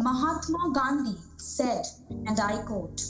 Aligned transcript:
Mahatma 0.00 0.70
Gandhi 0.72 1.18
said, 1.38 1.84
and 2.28 2.38
I 2.38 2.62
quote, 2.62 3.02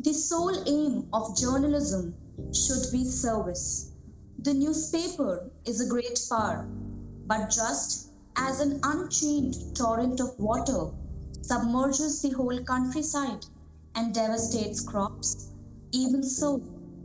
The 0.00 0.12
sole 0.12 0.60
aim 0.66 1.08
of 1.12 1.38
journalism 1.38 2.16
should 2.52 2.90
be 2.90 3.04
service. 3.04 3.92
The 4.40 4.52
newspaper 4.52 5.48
is 5.66 5.80
a 5.80 5.88
great 5.88 6.18
power, 6.28 6.66
but 7.28 7.48
just 7.48 8.10
as 8.36 8.58
an 8.58 8.80
unchained 8.82 9.76
torrent 9.76 10.18
of 10.18 10.36
water 10.40 10.90
submerges 11.42 12.20
the 12.22 12.30
whole 12.30 12.58
countryside 12.64 13.46
and 13.94 14.12
devastates 14.12 14.80
crops, 14.80 15.52
even 15.92 16.24
so, 16.24 16.60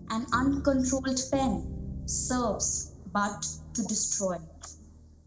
an 0.09 0.25
uncontrolled 0.33 1.21
pen 1.31 2.01
serves 2.07 2.93
but 3.13 3.45
to 3.75 3.83
destroy. 3.83 4.38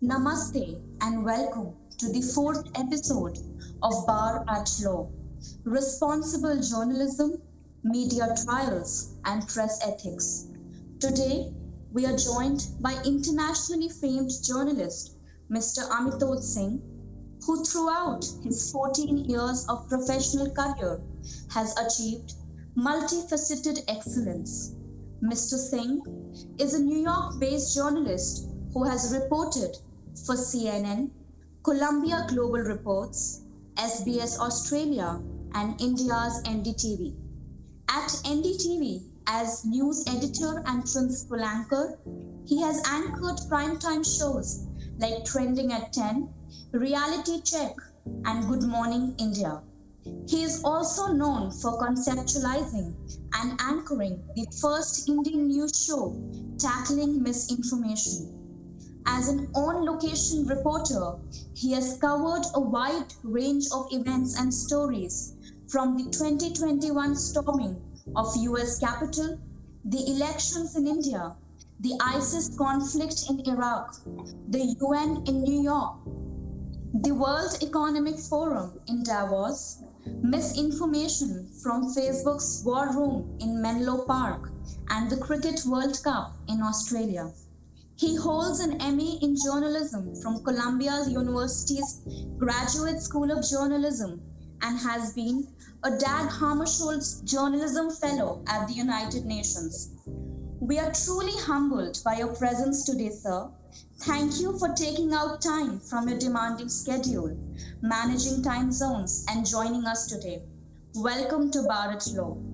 Namaste 0.02 0.80
and 1.00 1.24
welcome 1.24 1.74
to 1.98 2.12
the 2.12 2.22
fourth 2.34 2.68
episode 2.74 3.38
of 3.84 4.06
Bar 4.06 4.44
at 4.48 4.70
Law 4.82 5.10
Responsible 5.64 6.58
Journalism, 6.58 7.34
Media 7.82 8.34
Trials, 8.42 9.14
and 9.26 9.46
Press 9.46 9.86
Ethics. 9.86 10.46
Today, 10.98 11.52
we 11.92 12.06
are 12.06 12.16
joined 12.16 12.66
by 12.80 12.94
internationally 13.04 13.90
famed 13.90 14.30
journalist 14.42 15.18
Mr. 15.52 15.86
Amitoj 15.90 16.42
Singh, 16.42 16.80
who 17.44 17.62
throughout 17.62 18.24
his 18.42 18.72
14 18.72 19.18
years 19.28 19.66
of 19.68 19.86
professional 19.90 20.50
career 20.50 21.02
has 21.50 21.76
achieved 21.76 22.36
multifaceted 22.74 23.80
excellence. 23.88 24.74
Mr. 25.22 25.58
Singh 25.58 26.00
is 26.58 26.72
a 26.72 26.82
New 26.82 27.02
York 27.02 27.38
based 27.38 27.74
journalist 27.76 28.48
who 28.72 28.82
has 28.82 29.14
reported 29.14 29.76
for 30.24 30.36
CNN, 30.36 31.10
Columbia 31.62 32.24
Global 32.30 32.60
Reports, 32.60 33.43
SBS 33.76 34.38
Australia, 34.38 35.20
and 35.54 35.80
India's 35.80 36.42
NDTV. 36.44 37.14
At 37.88 38.08
NDTV, 38.24 39.02
as 39.26 39.64
news 39.64 40.04
editor 40.06 40.62
and 40.66 40.84
principal 40.84 41.42
anchor, 41.42 41.98
he 42.46 42.60
has 42.62 42.82
anchored 42.86 43.38
primetime 43.50 44.04
shows 44.04 44.66
like 44.98 45.24
Trending 45.24 45.72
at 45.72 45.92
10, 45.92 46.28
Reality 46.72 47.40
Check, 47.42 47.74
and 48.26 48.48
Good 48.48 48.62
Morning 48.62 49.14
India. 49.18 49.62
He 50.28 50.42
is 50.42 50.62
also 50.64 51.12
known 51.12 51.50
for 51.50 51.78
conceptualizing 51.80 52.94
and 53.34 53.60
anchoring 53.60 54.22
the 54.36 54.46
first 54.60 55.08
Indian 55.08 55.48
news 55.48 55.84
show 55.84 56.14
tackling 56.58 57.22
misinformation. 57.22 58.43
As 59.06 59.28
an 59.28 59.48
on 59.54 59.84
location 59.84 60.46
reporter, 60.46 61.16
he 61.54 61.72
has 61.72 61.98
covered 61.98 62.44
a 62.54 62.60
wide 62.60 63.12
range 63.22 63.66
of 63.72 63.86
events 63.90 64.38
and 64.38 64.52
stories 64.52 65.34
from 65.68 65.96
the 65.96 66.04
2021 66.04 67.14
storming 67.14 67.82
of 68.16 68.34
US 68.36 68.78
Capitol, 68.78 69.38
the 69.84 70.10
elections 70.10 70.74
in 70.76 70.86
India, 70.86 71.36
the 71.80 71.98
ISIS 72.00 72.56
conflict 72.56 73.24
in 73.28 73.40
Iraq, 73.40 73.96
the 74.48 74.74
UN 74.80 75.22
in 75.26 75.42
New 75.42 75.62
York, 75.62 75.96
the 77.02 77.12
World 77.12 77.58
Economic 77.60 78.18
Forum 78.18 78.80
in 78.88 79.02
Davos, 79.02 79.82
misinformation 80.22 81.50
from 81.62 81.94
Facebook's 81.94 82.62
war 82.64 82.88
room 82.94 83.36
in 83.40 83.60
Menlo 83.60 84.04
Park, 84.06 84.50
and 84.88 85.10
the 85.10 85.16
Cricket 85.18 85.60
World 85.66 86.00
Cup 86.02 86.36
in 86.48 86.62
Australia. 86.62 87.32
He 87.96 88.16
holds 88.16 88.58
an 88.58 88.78
MA 88.78 89.18
in 89.22 89.36
journalism 89.36 90.16
from 90.20 90.42
Columbia 90.42 91.04
University's 91.08 92.02
Graduate 92.38 93.00
School 93.00 93.30
of 93.30 93.48
Journalism 93.48 94.20
and 94.62 94.76
has 94.78 95.12
been 95.14 95.46
a 95.84 95.90
Dag 95.90 96.28
Hammarskjöld 96.28 97.22
Journalism 97.24 97.90
Fellow 97.90 98.42
at 98.48 98.66
the 98.66 98.74
United 98.74 99.26
Nations. 99.26 99.92
We 100.60 100.80
are 100.80 100.92
truly 100.92 101.38
humbled 101.38 102.00
by 102.04 102.16
your 102.16 102.34
presence 102.34 102.84
today, 102.84 103.10
sir. 103.10 103.48
Thank 104.00 104.40
you 104.40 104.58
for 104.58 104.74
taking 104.74 105.12
out 105.12 105.40
time 105.40 105.78
from 105.78 106.08
your 106.08 106.18
demanding 106.18 106.68
schedule, 106.68 107.38
managing 107.80 108.42
time 108.42 108.72
zones, 108.72 109.24
and 109.28 109.46
joining 109.46 109.84
us 109.84 110.08
today. 110.08 110.42
Welcome 110.96 111.52
to 111.52 111.58
Bharat 111.60 112.16
Law. 112.16 112.53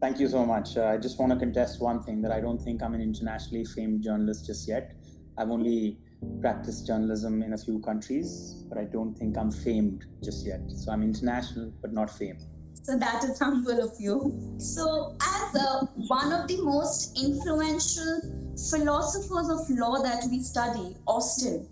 Thank 0.00 0.18
you 0.18 0.28
so 0.28 0.46
much. 0.46 0.78
Uh, 0.78 0.86
I 0.86 0.96
just 0.96 1.18
want 1.18 1.30
to 1.30 1.38
contest 1.38 1.82
one 1.82 2.02
thing 2.02 2.22
that 2.22 2.32
I 2.32 2.40
don't 2.40 2.58
think 2.58 2.82
I'm 2.82 2.94
an 2.94 3.02
internationally 3.02 3.66
famed 3.66 4.02
journalist 4.02 4.46
just 4.46 4.66
yet. 4.66 4.94
I've 5.36 5.50
only 5.50 5.98
practiced 6.40 6.86
journalism 6.86 7.42
in 7.42 7.52
a 7.52 7.58
few 7.58 7.80
countries, 7.80 8.64
but 8.70 8.78
I 8.78 8.84
don't 8.84 9.14
think 9.14 9.36
I'm 9.36 9.50
famed 9.50 10.06
just 10.24 10.46
yet. 10.46 10.60
So 10.68 10.90
I'm 10.90 11.02
international, 11.02 11.72
but 11.82 11.92
not 11.92 12.08
famed. 12.08 12.42
So 12.82 12.96
that 12.96 13.22
is 13.24 13.38
humble 13.38 13.78
of 13.78 13.92
you. 13.98 14.56
So, 14.58 15.16
as 15.20 15.54
uh, 15.54 15.84
one 16.08 16.32
of 16.32 16.48
the 16.48 16.62
most 16.62 17.22
influential 17.22 18.22
philosophers 18.70 19.50
of 19.50 19.68
law 19.78 20.02
that 20.02 20.24
we 20.30 20.42
study, 20.42 20.96
Austin, 21.06 21.68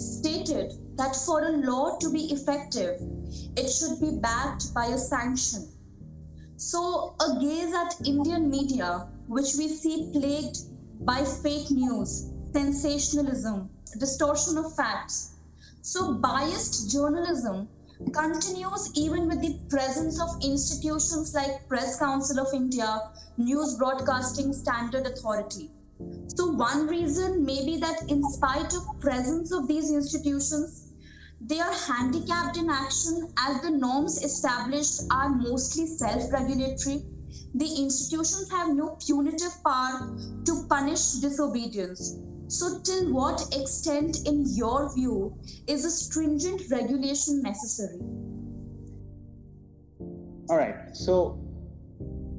stated 0.00 0.72
that 0.96 1.14
for 1.14 1.44
a 1.44 1.52
law 1.52 1.96
to 2.00 2.10
be 2.10 2.32
effective, 2.32 3.00
it 3.56 3.70
should 3.70 4.00
be 4.00 4.18
backed 4.20 4.74
by 4.74 4.86
a 4.86 4.98
sanction. 4.98 5.68
So, 6.58 7.14
a 7.20 7.38
gaze 7.40 7.72
at 7.72 8.04
Indian 8.04 8.50
media, 8.50 9.06
which 9.28 9.54
we 9.56 9.68
see 9.68 10.10
plagued 10.12 10.58
by 11.06 11.24
fake 11.24 11.70
news, 11.70 12.32
sensationalism, 12.52 13.70
distortion 14.00 14.58
of 14.58 14.74
facts. 14.74 15.36
So, 15.82 16.14
biased 16.14 16.90
journalism 16.90 17.68
continues 18.12 18.90
even 18.96 19.28
with 19.28 19.40
the 19.40 19.60
presence 19.70 20.20
of 20.20 20.42
institutions 20.42 21.32
like 21.32 21.68
Press 21.68 21.96
Council 21.96 22.40
of 22.40 22.52
India, 22.52 23.02
News 23.36 23.76
Broadcasting 23.76 24.52
Standard 24.52 25.06
Authority. 25.06 25.70
So 26.34 26.46
one 26.50 26.88
reason 26.88 27.44
may 27.44 27.64
be 27.64 27.76
that 27.78 28.02
in 28.08 28.22
spite 28.32 28.74
of 28.74 29.00
presence 29.00 29.52
of 29.52 29.68
these 29.68 29.92
institutions, 29.92 30.87
they 31.40 31.60
are 31.60 31.72
handicapped 31.72 32.56
in 32.56 32.68
action 32.68 33.32
as 33.38 33.62
the 33.62 33.70
norms 33.70 34.24
established 34.24 35.02
are 35.12 35.28
mostly 35.28 35.86
self-regulatory. 35.86 37.04
The 37.54 37.74
institutions 37.78 38.50
have 38.50 38.74
no 38.74 38.96
punitive 39.04 39.52
power 39.64 40.16
to 40.44 40.66
punish 40.68 41.12
disobedience. 41.20 42.18
So, 42.48 42.80
till 42.80 43.12
what 43.12 43.54
extent, 43.54 44.26
in 44.26 44.46
your 44.56 44.92
view, 44.94 45.38
is 45.68 45.84
a 45.84 45.90
stringent 45.90 46.62
regulation 46.70 47.42
necessary? 47.42 48.00
All 50.50 50.56
right. 50.56 50.96
So, 50.96 51.38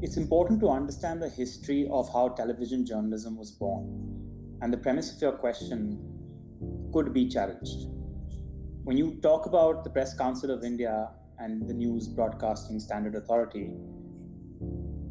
it's 0.02 0.18
important 0.18 0.60
to 0.62 0.70
understand 0.70 1.22
the 1.22 1.30
history 1.30 1.88
of 1.92 2.12
how 2.12 2.30
television 2.30 2.86
journalism 2.86 3.38
was 3.38 3.52
born. 3.52 4.58
And 4.62 4.74
the 4.74 4.78
premise 4.78 5.16
of 5.16 5.22
your 5.22 5.34
question 5.34 6.00
could 6.92 7.14
be 7.14 7.30
challenged. 7.30 7.99
When 8.84 8.98
you 8.98 9.20
talk 9.22 9.46
about 9.46 9.84
the 9.84 9.90
Press 9.90 10.16
Council 10.18 10.52
of 10.52 10.64
India 10.64 11.10
and 11.38 11.68
the 11.68 11.74
News 11.74 12.08
Broadcasting 12.08 12.80
Standard 12.80 13.14
Authority, 13.14 13.72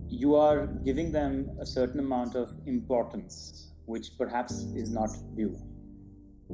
you 0.09 0.35
are 0.37 0.67
giving 0.85 1.13
them 1.13 1.51
a 1.61 1.67
certain 1.67 2.01
amount 2.01 2.35
of 2.35 2.51
importance 2.67 3.73
which 3.85 4.17
perhaps 4.17 4.65
is 4.75 4.91
not 4.91 5.11
due. 5.37 5.55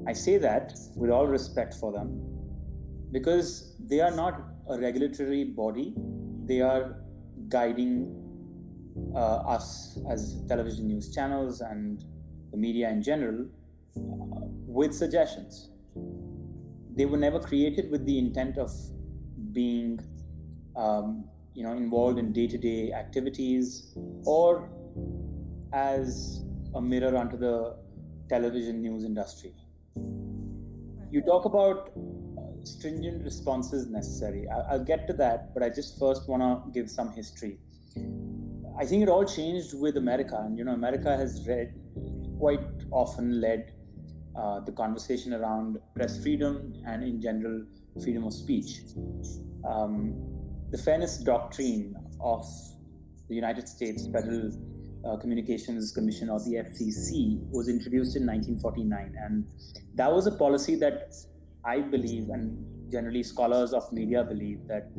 I 0.09 0.13
say 0.13 0.39
that 0.39 0.75
with 0.97 1.11
all 1.11 1.27
respect 1.27 1.75
for 1.75 1.93
them 1.93 2.21
because 3.13 3.77
they 3.79 4.01
are 4.01 4.11
not 4.11 4.41
a 4.69 4.79
regulatory 4.79 5.45
body, 5.45 5.95
they 6.47 6.61
are 6.61 6.97
guiding 7.49 8.21
uh, 9.15 9.37
us 9.57 9.99
as 10.11 10.43
television 10.49 10.89
news 10.89 11.15
channels 11.15 11.61
and 11.61 12.05
the 12.51 12.57
media 12.57 12.91
in 12.91 13.03
general 13.03 13.47
uh, 13.97 14.47
with 14.67 14.93
suggestions. 14.93 15.71
They 16.97 17.07
were 17.07 17.17
never 17.17 17.41
created 17.41 17.91
with 17.91 18.05
the 18.07 18.19
intent 18.19 18.59
of 18.59 18.71
being 19.53 20.01
um, 20.77 21.25
you 21.55 21.63
know 21.63 21.73
involved 21.73 22.19
in 22.19 22.33
day-to-day 22.33 22.93
activities 22.93 23.97
or 24.25 24.71
as 25.73 26.45
a 26.75 26.81
mirror 26.81 27.17
onto 27.17 27.37
the 27.37 27.77
television 28.29 28.81
news 28.81 29.05
industry. 29.05 29.55
You 31.11 31.21
talk 31.23 31.45
about 31.45 31.91
uh, 31.97 32.65
stringent 32.65 33.23
responses 33.23 33.87
necessary. 33.87 34.49
I'll 34.49 34.83
get 34.85 35.07
to 35.09 35.13
that, 35.15 35.55
but 35.55 35.63
I 35.63 35.69
just 35.69 35.99
first 35.99 36.29
want 36.29 36.43
to 36.43 36.71
give 36.73 36.91
some 36.91 37.13
history. 37.13 37.59
I 38.77 38.85
think 38.85 39.05
it 39.05 39.09
all 39.09 39.25
changed 39.25 39.75
with 39.79 39.97
America, 39.97 40.37
and 40.45 40.59
you 40.59 40.65
know, 40.65 40.73
America 40.73 41.17
has 41.17 41.47
read 41.47 41.75
quite 42.39 42.67
often 42.91 43.41
led 43.41 43.73
uh, 44.37 44.61
the 44.61 44.73
conversation 44.73 45.33
around 45.35 45.79
press 45.95 46.21
freedom 46.23 46.75
and, 46.87 47.03
in 47.03 47.21
general, 47.21 47.65
freedom 48.03 48.25
of 48.25 48.33
speech. 48.33 48.81
Um, 49.69 50.15
the 50.71 50.79
fairness 50.79 51.19
doctrine 51.19 51.97
of 52.21 52.45
the 53.29 53.35
United 53.35 53.69
States 53.69 54.09
federal 54.13 54.51
uh, 55.07 55.17
Communications 55.19 55.93
Commission 55.93 56.31
or 56.31 56.41
the 56.41 56.55
FCC 56.55 57.39
was 57.51 57.69
introduced 57.69 58.17
in 58.17 58.27
1949, 58.27 59.15
and 59.23 59.47
that 59.95 60.11
was 60.11 60.27
a 60.27 60.33
policy 60.33 60.77
that 60.77 61.15
I 61.65 61.81
believe, 61.81 62.29
and 62.31 62.91
generally 62.91 63.23
scholars 63.23 63.73
of 63.73 63.91
media 63.93 64.25
believe 64.25 64.67
that 64.67 64.91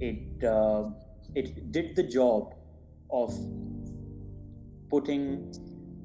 it 0.00 0.44
uh, 0.44 0.90
it 1.34 1.72
did 1.72 1.96
the 1.96 2.02
job 2.02 2.54
of 3.10 3.34
putting 4.90 5.52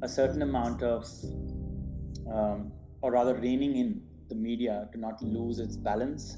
a 0.03 0.09
certain 0.09 0.42
amount 0.42 0.81
of 0.83 1.06
um, 2.33 2.71
or 3.01 3.12
rather 3.12 3.36
reining 3.36 3.75
in 3.75 4.01
the 4.30 4.36
media 4.36 4.88
to 4.94 5.00
not 5.00 5.21
lose 5.21 5.59
its 5.59 5.75
balance 5.75 6.38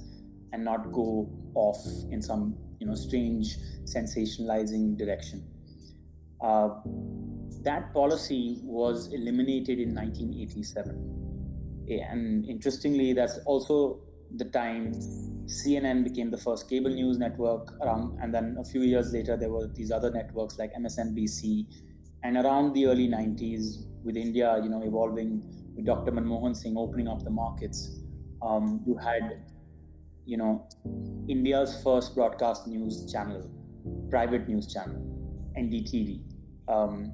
and 0.52 0.64
not 0.64 0.92
go 0.92 1.30
off 1.56 1.78
in 2.12 2.22
some 2.22 2.56
you 2.80 2.88
know 2.88 2.96
strange 2.96 3.58
sensationalizing 3.86 4.98
direction. 4.98 5.44
Uh, 6.42 6.70
that 7.64 7.94
policy 7.94 8.60
was 8.64 9.14
eliminated 9.14 9.80
in 9.80 9.96
1987 9.96 11.24
and 11.88 12.46
interestingly 12.46 13.14
that's 13.14 13.40
also 13.46 14.02
the 14.36 14.46
time 14.46 14.94
CNN 15.46 16.04
became 16.04 16.32
the 16.32 16.38
first 16.38 16.70
cable 16.70 16.90
news 16.90 17.18
network 17.18 17.74
around, 17.82 18.18
and 18.22 18.34
then 18.34 18.58
a 18.60 18.64
few 18.64 18.82
years 18.82 19.12
later 19.12 19.36
there 19.36 19.50
were 19.50 19.68
these 19.68 19.92
other 19.92 20.10
networks 20.10 20.58
like 20.58 20.74
MSNBC, 20.74 21.68
and 22.24 22.38
around 22.38 22.74
the 22.74 22.86
early 22.88 23.08
90s 23.08 23.86
with 24.04 24.16
India, 24.18 24.60
you 24.64 24.70
know, 24.70 24.82
evolving 24.84 25.42
with 25.76 25.86
Dr. 25.86 26.12
Manmohan 26.12 26.56
Singh 26.56 26.78
opening 26.78 27.08
up 27.08 27.24
the 27.24 27.30
markets, 27.30 28.00
um, 28.42 28.82
you 28.86 28.96
had, 28.98 29.42
you 30.26 30.38
know, 30.38 30.68
India's 31.28 31.82
first 31.84 32.16
broadcast 32.16 32.68
news 32.68 33.12
channel, 33.12 33.50
private 34.10 34.48
news 34.48 34.72
channel, 34.72 34.96
NDTV. 35.58 36.22
Um, 36.68 37.14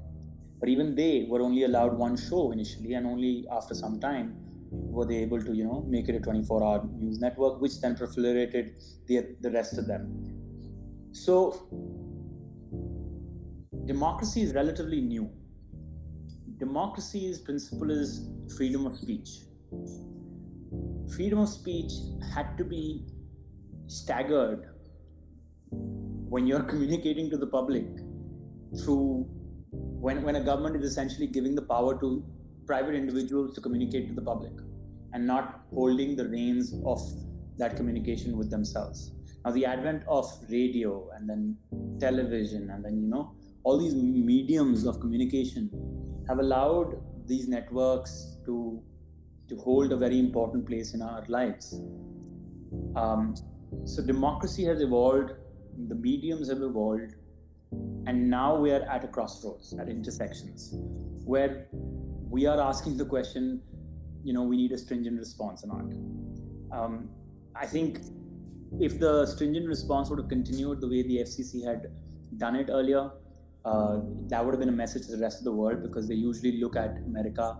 but 0.60 0.68
even 0.68 0.94
they 0.94 1.26
were 1.28 1.40
only 1.40 1.64
allowed 1.64 1.96
one 1.96 2.16
show 2.16 2.52
initially, 2.52 2.94
and 2.94 3.06
only 3.06 3.46
after 3.50 3.74
some 3.74 3.98
time 3.98 4.36
were 4.70 5.04
they 5.04 5.16
able 5.16 5.42
to 5.42 5.52
you 5.52 5.64
know 5.64 5.84
make 5.88 6.08
it 6.08 6.14
a 6.14 6.20
24 6.20 6.62
hour 6.62 6.88
news 6.98 7.18
network 7.18 7.60
which 7.60 7.80
then 7.80 7.96
proliferated 7.96 8.72
the, 9.06 9.26
the 9.40 9.50
rest 9.50 9.78
of 9.78 9.86
them 9.86 10.08
so 11.12 11.68
democracy 13.92 14.42
is 14.46 14.54
relatively 14.54 15.00
new 15.00 15.28
democracy's 16.64 17.38
principle 17.48 17.90
is 17.98 18.10
freedom 18.56 18.86
of 18.90 18.96
speech 19.04 19.30
freedom 21.16 21.40
of 21.44 21.48
speech 21.48 21.92
had 22.34 22.56
to 22.58 22.64
be 22.74 22.84
staggered 23.86 24.68
when 26.34 26.46
you're 26.46 26.66
communicating 26.72 27.28
to 27.34 27.36
the 27.44 27.50
public 27.58 27.86
through 28.80 29.26
when, 30.06 30.22
when 30.22 30.36
a 30.36 30.40
government 30.40 30.76
is 30.76 30.90
essentially 30.90 31.26
giving 31.26 31.54
the 31.54 31.62
power 31.62 31.98
to 32.00 32.24
private 32.66 32.94
individuals 32.94 33.54
to 33.54 33.60
communicate 33.60 34.08
to 34.08 34.14
the 34.14 34.22
public 34.22 34.52
and 35.12 35.26
not 35.26 35.62
holding 35.74 36.16
the 36.16 36.26
reins 36.28 36.74
of 36.86 37.00
that 37.58 37.76
communication 37.76 38.36
with 38.36 38.50
themselves. 38.50 39.12
Now, 39.44 39.50
the 39.52 39.66
advent 39.66 40.04
of 40.08 40.26
radio 40.48 41.10
and 41.14 41.28
then 41.28 41.56
television 41.98 42.70
and 42.70 42.84
then, 42.84 43.00
you 43.02 43.08
know, 43.08 43.34
all 43.62 43.78
these 43.78 43.94
mediums 43.94 44.86
of 44.86 45.00
communication 45.00 45.70
have 46.28 46.38
allowed 46.38 47.00
these 47.26 47.48
networks 47.48 48.38
to, 48.44 48.82
to 49.48 49.56
hold 49.56 49.92
a 49.92 49.96
very 49.96 50.18
important 50.18 50.66
place 50.66 50.94
in 50.94 51.02
our 51.02 51.24
lives. 51.28 51.80
Um, 52.96 53.34
so, 53.84 54.02
democracy 54.02 54.64
has 54.64 54.80
evolved, 54.80 55.32
the 55.88 55.94
mediums 55.94 56.48
have 56.48 56.62
evolved, 56.62 57.14
and 58.06 58.28
now 58.30 58.56
we 58.56 58.72
are 58.72 58.82
at 58.82 59.04
a 59.04 59.08
crossroads, 59.08 59.74
at 59.78 59.88
intersections, 59.88 60.74
where 61.24 61.66
we 61.72 62.46
are 62.46 62.60
asking 62.60 62.96
the 62.96 63.04
question, 63.04 63.62
you 64.24 64.32
know, 64.32 64.42
we 64.42 64.56
need 64.56 64.72
a 64.72 64.78
stringent 64.78 65.18
response 65.18 65.64
or 65.64 65.68
not. 65.68 66.78
Um, 66.78 67.08
I 67.54 67.66
think 67.66 68.00
if 68.80 68.98
the 68.98 69.26
stringent 69.26 69.66
response 69.66 70.10
would 70.10 70.18
have 70.18 70.28
continued 70.28 70.80
the 70.80 70.88
way 70.88 71.02
the 71.02 71.18
FCC 71.18 71.64
had 71.64 71.90
done 72.36 72.56
it 72.56 72.68
earlier, 72.70 73.10
uh, 73.64 74.00
that 74.28 74.44
would 74.44 74.52
have 74.52 74.60
been 74.60 74.70
a 74.70 74.80
message 74.84 75.06
to 75.06 75.16
the 75.16 75.22
rest 75.22 75.38
of 75.38 75.44
the 75.44 75.52
world 75.52 75.82
because 75.82 76.08
they 76.08 76.14
usually 76.14 76.60
look 76.60 76.76
at 76.76 76.96
America. 77.06 77.56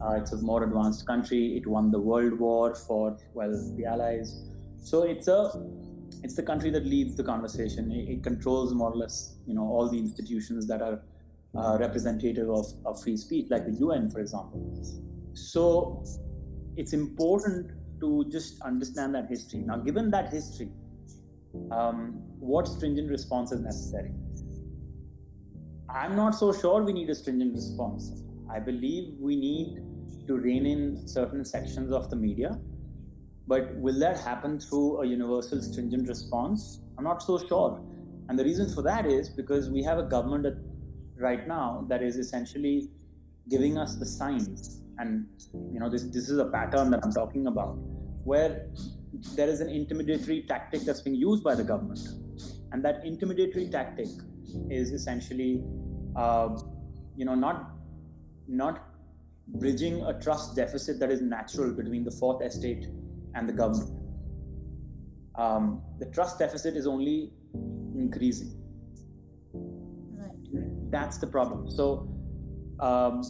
Uh, 0.00 0.14
it's 0.14 0.32
a 0.32 0.36
more 0.36 0.62
advanced 0.64 1.06
country. 1.06 1.56
It 1.56 1.66
won 1.66 1.90
the 1.90 1.98
World 1.98 2.38
War 2.38 2.74
for 2.74 3.16
well 3.34 3.52
the 3.76 3.84
Allies, 3.84 4.44
so 4.78 5.02
it's 5.02 5.28
a 5.28 5.50
it's 6.22 6.36
the 6.36 6.42
country 6.42 6.70
that 6.70 6.86
leads 6.86 7.16
the 7.16 7.24
conversation. 7.24 7.90
It, 7.90 8.08
it 8.08 8.22
controls 8.22 8.72
more 8.74 8.92
or 8.92 8.96
less 8.96 9.36
you 9.46 9.54
know 9.54 9.62
all 9.62 9.88
the 9.88 9.98
institutions 9.98 10.66
that 10.68 10.82
are 10.82 11.02
uh, 11.56 11.76
representative 11.78 12.48
of, 12.48 12.66
of 12.84 13.02
free 13.02 13.16
speech, 13.16 13.46
like 13.50 13.66
the 13.66 13.72
UN, 13.72 14.08
for 14.08 14.20
example. 14.20 14.60
So 15.34 16.04
it's 16.76 16.92
important 16.92 17.72
to 18.00 18.24
just 18.30 18.60
understand 18.62 19.14
that 19.14 19.28
history. 19.28 19.60
Now, 19.60 19.76
given 19.76 20.10
that 20.10 20.30
history, 20.30 20.70
um, 21.70 22.22
what 22.40 22.66
stringent 22.66 23.10
response 23.10 23.52
is 23.52 23.60
necessary? 23.60 24.12
I'm 25.94 26.16
not 26.16 26.34
so 26.34 26.52
sure 26.52 26.82
we 26.82 26.94
need 26.94 27.10
a 27.10 27.14
stringent 27.14 27.54
response. 27.54 28.22
I 28.50 28.58
believe 28.60 29.14
we 29.20 29.36
need 29.36 29.82
to 30.26 30.38
rein 30.38 30.64
in 30.64 31.06
certain 31.06 31.44
sections 31.44 31.92
of 31.92 32.08
the 32.08 32.16
media. 32.16 32.58
But 33.46 33.76
will 33.76 33.98
that 34.00 34.18
happen 34.18 34.58
through 34.58 35.02
a 35.02 35.06
universal 35.06 35.60
stringent 35.60 36.08
response? 36.08 36.80
I'm 36.96 37.04
not 37.04 37.22
so 37.22 37.38
sure. 37.38 37.78
And 38.28 38.38
the 38.38 38.44
reason 38.44 38.72
for 38.72 38.80
that 38.82 39.04
is 39.04 39.28
because 39.28 39.68
we 39.68 39.82
have 39.82 39.98
a 39.98 40.04
government 40.04 40.46
right 41.16 41.46
now 41.46 41.84
that 41.88 42.02
is 42.02 42.16
essentially 42.16 42.88
giving 43.50 43.76
us 43.76 43.96
the 43.96 44.06
signs 44.06 44.80
and 44.98 45.26
you 45.72 45.80
know 45.80 45.90
this 45.90 46.04
this 46.04 46.28
is 46.28 46.38
a 46.38 46.44
pattern 46.46 46.90
that 46.90 47.00
i'm 47.04 47.12
talking 47.12 47.46
about 47.46 47.74
where 48.24 48.66
there 49.36 49.48
is 49.48 49.60
an 49.60 49.68
intimidatory 49.68 50.46
tactic 50.46 50.82
that's 50.82 51.00
being 51.00 51.16
used 51.16 51.42
by 51.42 51.54
the 51.54 51.64
government 51.64 52.00
and 52.72 52.84
that 52.84 53.04
intimidatory 53.04 53.70
tactic 53.70 54.08
is 54.70 54.92
essentially 54.92 55.64
uh, 56.16 56.48
you 57.16 57.24
know 57.24 57.34
not 57.34 57.70
not 58.48 58.88
bridging 59.48 60.02
a 60.02 60.18
trust 60.20 60.54
deficit 60.56 60.98
that 60.98 61.10
is 61.10 61.20
natural 61.20 61.72
between 61.72 62.04
the 62.04 62.10
fourth 62.10 62.42
estate 62.42 62.88
and 63.34 63.48
the 63.48 63.52
government 63.52 63.98
um, 65.36 65.82
the 65.98 66.06
trust 66.06 66.38
deficit 66.38 66.76
is 66.76 66.86
only 66.86 67.32
increasing 67.94 68.62
that's 70.92 71.18
the 71.18 71.26
problem. 71.26 71.68
So, 71.70 72.06
um, 72.78 73.22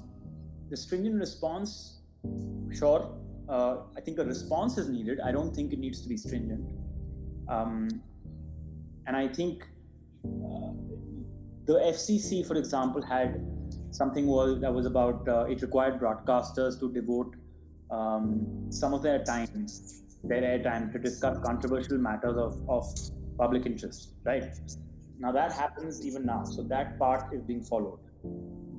the 0.69 0.77
stringent 0.77 1.19
response, 1.19 2.01
sure, 2.73 3.15
uh, 3.49 3.77
I 3.97 4.01
think 4.01 4.19
a 4.19 4.25
response 4.25 4.77
is 4.79 4.89
needed. 4.89 5.21
I 5.21 5.33
don't 5.33 5.55
think 5.55 5.73
it 5.73 5.79
needs 5.79 6.03
to 6.03 6.09
be 6.09 6.17
stringent. 6.17 6.73
Um, 7.49 7.89
and 9.07 9.17
I 9.17 9.29
think 9.29 9.69
the 11.67 11.75
FCC, 11.75 12.47
for 12.47 12.57
example, 12.57 13.03
had 13.03 13.41
something 13.91 14.27
was, 14.27 14.61
that 14.61 14.73
was 14.73 14.87
about 14.87 15.29
uh, 15.29 15.45
it 15.45 15.63
required 15.63 16.01
broadcasters 16.01 16.79
to 16.81 16.93
devote 16.93 17.35
um, 17.91 18.67
some 18.71 18.95
of 18.95 19.03
their 19.03 19.23
time, 19.23 19.67
their 20.25 20.43
airtime, 20.43 20.93
to 20.93 20.99
discuss 20.99 21.39
controversial 21.45 21.99
matters 21.99 22.37
of, 22.37 22.61
of 22.69 22.87
public 23.39 23.67
interest, 23.67 24.15
right? 24.25 24.45
Now 25.19 25.31
that 25.33 25.53
happens 25.53 26.05
even 26.05 26.27
now. 26.27 26.45
So 26.45 26.63
that 26.65 26.99
part 26.99 27.33
is 27.33 27.43
being 27.43 27.63
followed. 27.63 28.01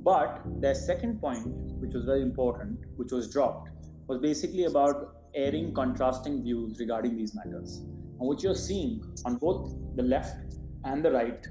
But 0.03 0.41
the 0.59 0.73
second 0.73 1.21
point, 1.21 1.47
which 1.79 1.93
was 1.93 2.03
very 2.05 2.21
important, 2.21 2.79
which 2.97 3.11
was 3.11 3.31
dropped, 3.31 3.69
was 4.07 4.19
basically 4.19 4.65
about 4.65 5.15
airing 5.33 5.73
contrasting 5.73 6.43
views 6.43 6.77
regarding 6.79 7.15
these 7.15 7.33
matters. 7.33 7.77
And 7.77 8.27
what 8.27 8.43
you're 8.43 8.55
seeing 8.55 9.03
on 9.25 9.37
both 9.37 9.73
the 9.95 10.03
left 10.03 10.55
and 10.83 11.03
the 11.03 11.11
right, 11.11 11.47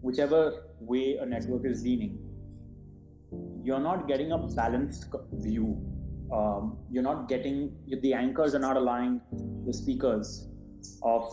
whichever 0.00 0.64
way 0.80 1.16
a 1.16 1.26
network 1.26 1.64
is 1.64 1.82
leaning, 1.82 2.18
you're 3.62 3.80
not 3.80 4.08
getting 4.08 4.32
a 4.32 4.38
balanced 4.38 5.06
view. 5.32 5.78
Um, 6.32 6.78
you're 6.90 7.02
not 7.02 7.28
getting 7.28 7.74
the 8.02 8.14
anchors 8.14 8.54
are 8.54 8.60
not 8.60 8.76
allowing 8.76 9.20
the 9.66 9.72
speakers 9.72 10.48
of 11.02 11.24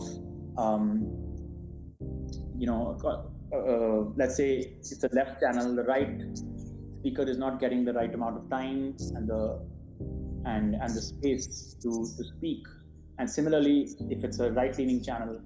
um, 0.56 1.06
you 2.58 2.66
know, 2.66 2.98
uh, 3.04 3.56
uh, 3.56 4.04
let's 4.16 4.36
say 4.36 4.74
it's 4.80 5.04
a 5.04 5.08
left 5.12 5.40
channel, 5.40 5.74
the 5.74 5.84
right 5.84 6.20
speaker 6.98 7.22
is 7.22 7.38
not 7.38 7.60
getting 7.60 7.84
the 7.84 7.92
right 7.92 8.12
amount 8.12 8.36
of 8.36 8.50
time 8.50 8.96
and 9.14 9.28
the 9.28 9.60
and 10.44 10.74
and 10.74 10.90
the 10.94 11.00
space 11.00 11.76
to 11.82 11.90
to 11.90 12.24
speak. 12.24 12.66
And 13.18 13.28
similarly, 13.28 13.88
if 14.10 14.22
it's 14.22 14.38
a 14.38 14.52
right-leaning 14.52 15.02
channel, 15.02 15.40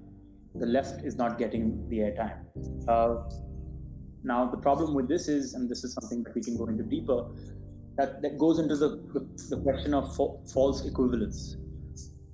the 0.55 0.65
left 0.65 1.03
is 1.03 1.15
not 1.15 1.37
getting 1.37 1.87
the 1.89 1.99
airtime. 1.99 2.39
Uh, 2.87 3.23
now, 4.23 4.49
the 4.49 4.57
problem 4.57 4.93
with 4.93 5.07
this 5.07 5.27
is, 5.27 5.53
and 5.53 5.69
this 5.69 5.83
is 5.83 5.93
something 5.93 6.23
that 6.23 6.33
we 6.33 6.41
can 6.41 6.57
go 6.57 6.67
into 6.67 6.83
deeper, 6.83 7.25
that, 7.97 8.21
that 8.21 8.37
goes 8.37 8.59
into 8.59 8.75
the, 8.75 8.89
the, 9.13 9.55
the 9.55 9.61
question 9.61 9.93
of 9.93 10.15
fa- 10.15 10.37
false 10.53 10.85
equivalence. 10.85 11.57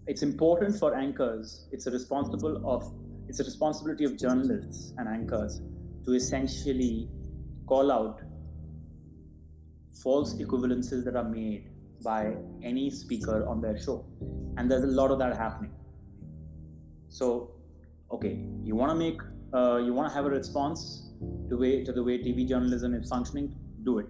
It's 0.07 0.21
important 0.21 0.77
for 0.77 0.95
anchors, 0.95 1.67
it's 1.71 1.87
a 1.87 1.91
responsible 1.91 2.61
of 2.65 2.93
it's 3.27 3.39
a 3.39 3.43
responsibility 3.43 4.05
of 4.05 4.17
journalists 4.17 4.93
and 4.97 5.07
anchors 5.07 5.61
to 6.03 6.13
essentially 6.13 7.07
call 7.67 7.91
out 7.91 8.21
false 10.01 10.33
equivalences 10.33 11.05
that 11.05 11.15
are 11.15 11.29
made 11.29 11.69
by 12.03 12.33
any 12.63 12.89
speaker 12.89 13.45
on 13.47 13.61
their 13.61 13.77
show. 13.77 14.03
And 14.57 14.71
there's 14.71 14.83
a 14.83 14.87
lot 14.87 15.11
of 15.11 15.19
that 15.19 15.37
happening. 15.37 15.71
So, 17.09 17.51
okay, 18.11 18.39
you 18.63 18.75
want 18.75 18.91
to 18.91 18.95
make, 18.95 19.19
uh, 19.53 19.77
you 19.77 19.93
want 19.93 20.09
to 20.09 20.13
have 20.13 20.25
a 20.25 20.29
response 20.29 21.11
to, 21.49 21.57
way, 21.57 21.83
to 21.83 21.91
the 21.91 22.03
way 22.03 22.17
TV 22.17 22.47
journalism 22.47 22.93
is 22.93 23.07
functioning, 23.09 23.55
do 23.83 23.99
it. 23.99 24.07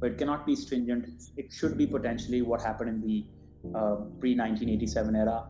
But 0.00 0.12
it 0.12 0.18
cannot 0.18 0.46
be 0.46 0.56
stringent. 0.56 1.06
It 1.36 1.52
should 1.52 1.78
be 1.78 1.86
potentially 1.86 2.42
what 2.42 2.60
happened 2.60 2.88
in 2.90 3.00
the 3.00 3.24
uh, 3.78 3.96
pre 4.18 4.34
1987 4.36 5.14
era, 5.14 5.44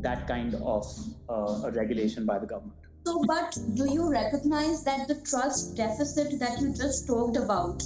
that 0.00 0.26
kind 0.26 0.54
of 0.56 0.84
uh, 1.28 1.70
regulation 1.72 2.26
by 2.26 2.38
the 2.38 2.46
government. 2.46 2.78
So, 3.06 3.22
but 3.26 3.56
do 3.74 3.92
you 3.92 4.10
recognize 4.10 4.82
that 4.84 5.06
the 5.08 5.16
trust 5.26 5.76
deficit 5.76 6.40
that 6.40 6.58
you 6.60 6.74
just 6.74 7.06
talked 7.06 7.36
about 7.36 7.82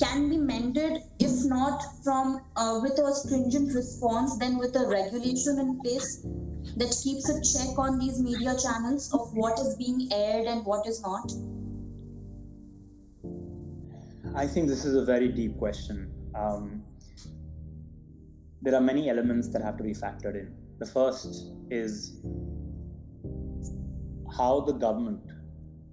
can 0.00 0.30
be 0.30 0.38
mended, 0.38 1.02
if 1.20 1.44
not 1.44 1.82
from 2.02 2.40
uh, 2.56 2.80
with 2.82 2.98
a 2.98 3.14
stringent 3.14 3.74
response, 3.74 4.38
then 4.38 4.56
with 4.58 4.74
a 4.74 4.88
regulation 4.88 5.58
in 5.60 5.78
place 5.80 6.24
that 6.76 6.94
keeps 7.02 7.28
a 7.28 7.40
check 7.42 7.78
on 7.78 7.98
these 7.98 8.20
media 8.20 8.54
channels 8.62 9.12
of 9.12 9.32
what 9.34 9.58
is 9.58 9.76
being 9.76 10.08
aired 10.12 10.46
and 10.46 10.64
what 10.64 10.86
is 10.86 11.02
not? 11.02 11.32
I 14.34 14.46
think 14.46 14.68
this 14.68 14.84
is 14.84 14.94
a 14.94 15.04
very 15.04 15.28
deep 15.28 15.58
question. 15.58 16.10
Um, 16.34 16.82
there 18.62 18.74
are 18.74 18.80
many 18.80 19.10
elements 19.10 19.48
that 19.48 19.62
have 19.62 19.76
to 19.76 19.82
be 19.82 19.92
factored 19.92 20.36
in. 20.36 20.54
The 20.78 20.86
first 20.86 21.52
is 21.70 22.20
how 24.36 24.60
the 24.60 24.72
government, 24.72 25.32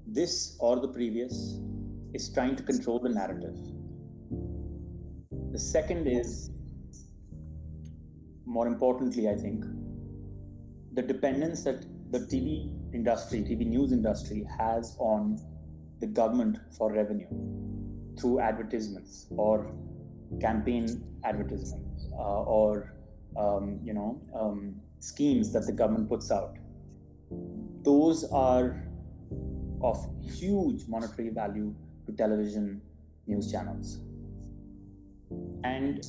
this 0.08 0.56
or 0.60 0.80
the 0.80 0.88
previous, 0.88 1.60
is 2.14 2.32
trying 2.34 2.56
to 2.56 2.64
control 2.64 3.00
the 3.00 3.10
narrative. 3.10 3.58
The 5.52 5.60
second 5.60 6.08
is, 6.08 6.52
more 8.46 8.68
importantly, 8.68 9.28
I 9.30 9.36
think, 9.36 9.66
the 10.94 11.02
dependence 11.02 11.64
that 11.64 11.86
the 12.12 12.20
TV 12.20 12.72
industry, 12.94 13.42
TV 13.42 13.66
news 13.66 13.92
industry 13.92 14.46
has 14.58 14.96
on 15.00 15.40
the 16.00 16.08
government 16.08 16.58
for 16.78 16.92
revenue 16.92 17.28
through 18.20 18.40
advertisements 18.40 19.28
or 19.32 19.72
campaign 20.42 21.04
advertisements 21.24 22.08
uh, 22.14 22.42
or 22.44 22.96
um, 23.38 23.80
you 23.84 23.94
know 23.94 24.22
um, 24.36 24.76
schemes 25.00 25.52
that 25.54 25.66
the 25.66 25.72
government 25.72 26.10
puts 26.10 26.32
out 26.32 26.58
those 27.84 28.24
are 28.32 28.84
of 29.82 29.98
huge 30.22 30.88
monetary 30.88 31.30
value 31.30 31.74
to 32.06 32.12
television 32.14 32.82
news 33.28 33.52
channels. 33.52 34.00
And 35.64 36.06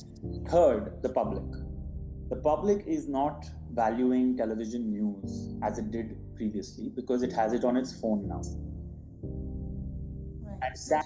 third, 0.47 1.01
the 1.01 1.09
public. 1.09 1.43
The 2.29 2.35
public 2.37 2.83
is 2.87 3.07
not 3.07 3.45
valuing 3.73 4.37
television 4.37 4.89
news 4.89 5.55
as 5.63 5.79
it 5.79 5.91
did 5.91 6.17
previously 6.35 6.89
because 6.95 7.23
it 7.23 7.31
has 7.33 7.53
it 7.53 7.63
on 7.63 7.77
its 7.77 7.99
phone 7.99 8.27
now. 8.27 8.41
Right. 10.43 10.59
And 10.61 10.75
that, 10.89 11.05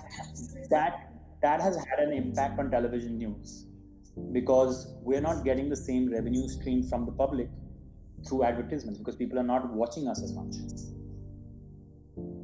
that, 0.69 1.13
that 1.41 1.61
has 1.61 1.75
had 1.75 1.99
an 1.99 2.13
impact 2.13 2.59
on 2.59 2.71
television 2.71 3.17
news 3.17 3.67
because 4.31 4.95
we're 5.01 5.21
not 5.21 5.43
getting 5.43 5.69
the 5.69 5.75
same 5.75 6.11
revenue 6.11 6.47
stream 6.47 6.83
from 6.83 7.05
the 7.05 7.11
public 7.11 7.49
through 8.27 8.43
advertisements 8.43 8.97
because 8.97 9.15
people 9.15 9.37
are 9.37 9.43
not 9.43 9.71
watching 9.73 10.07
us 10.07 10.23
as 10.23 10.33
much 10.33 10.55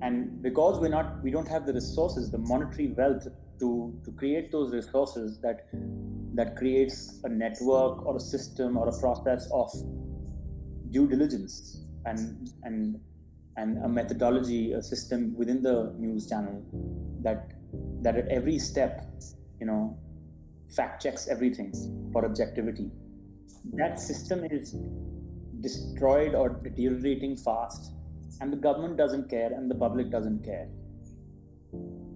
and 0.02 0.42
because 0.42 0.80
we're 0.80 0.90
not 0.90 1.24
we 1.24 1.32
don't 1.32 1.48
have 1.48 1.66
the 1.66 1.74
resources 1.74 2.32
the 2.32 2.38
monetary 2.38 2.88
wealth 2.98 3.28
to 3.60 3.94
to 4.04 4.12
create 4.12 4.52
those 4.52 4.74
resources 4.74 5.40
that 5.42 5.68
that 6.34 6.56
creates 6.56 7.20
a 7.24 7.30
network 7.30 8.06
or 8.06 8.16
a 8.18 8.20
system 8.20 8.78
or 8.78 8.88
a 8.88 9.00
process 9.00 9.50
of 9.54 9.70
due 10.92 11.08
diligence 11.08 11.84
and 12.06 12.52
and 12.64 13.00
and 13.58 13.84
a 13.84 13.90
methodology 13.90 14.74
a 14.74 14.82
system 14.82 15.36
within 15.38 15.62
the 15.62 15.94
news 15.98 16.28
channel 16.30 16.64
that 17.22 17.52
that 18.02 18.16
at 18.16 18.28
every 18.30 18.58
step 18.58 19.06
you 19.60 19.66
know 19.66 19.98
fact 20.76 21.04
checks 21.04 21.28
everything 21.28 21.72
for 22.12 22.26
objectivity. 22.26 22.90
That 23.74 24.00
system 24.00 24.46
is 24.50 24.76
destroyed 25.60 26.34
or 26.34 26.50
deteriorating 26.50 27.36
fast 27.36 27.92
and 28.40 28.52
the 28.52 28.58
government 28.58 28.98
doesn't 28.98 29.30
care 29.30 29.52
and 29.54 29.70
the 29.70 29.76
public 29.76 30.10
doesn't 30.10 30.44
care. 30.44 30.68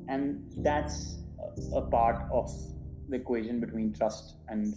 And 0.08 0.44
that's 0.58 1.18
a 1.74 1.82
part 1.82 2.28
of 2.32 2.50
the 3.10 3.18
equation 3.18 3.60
between 3.60 3.94
trust 3.94 4.38
and 4.48 4.76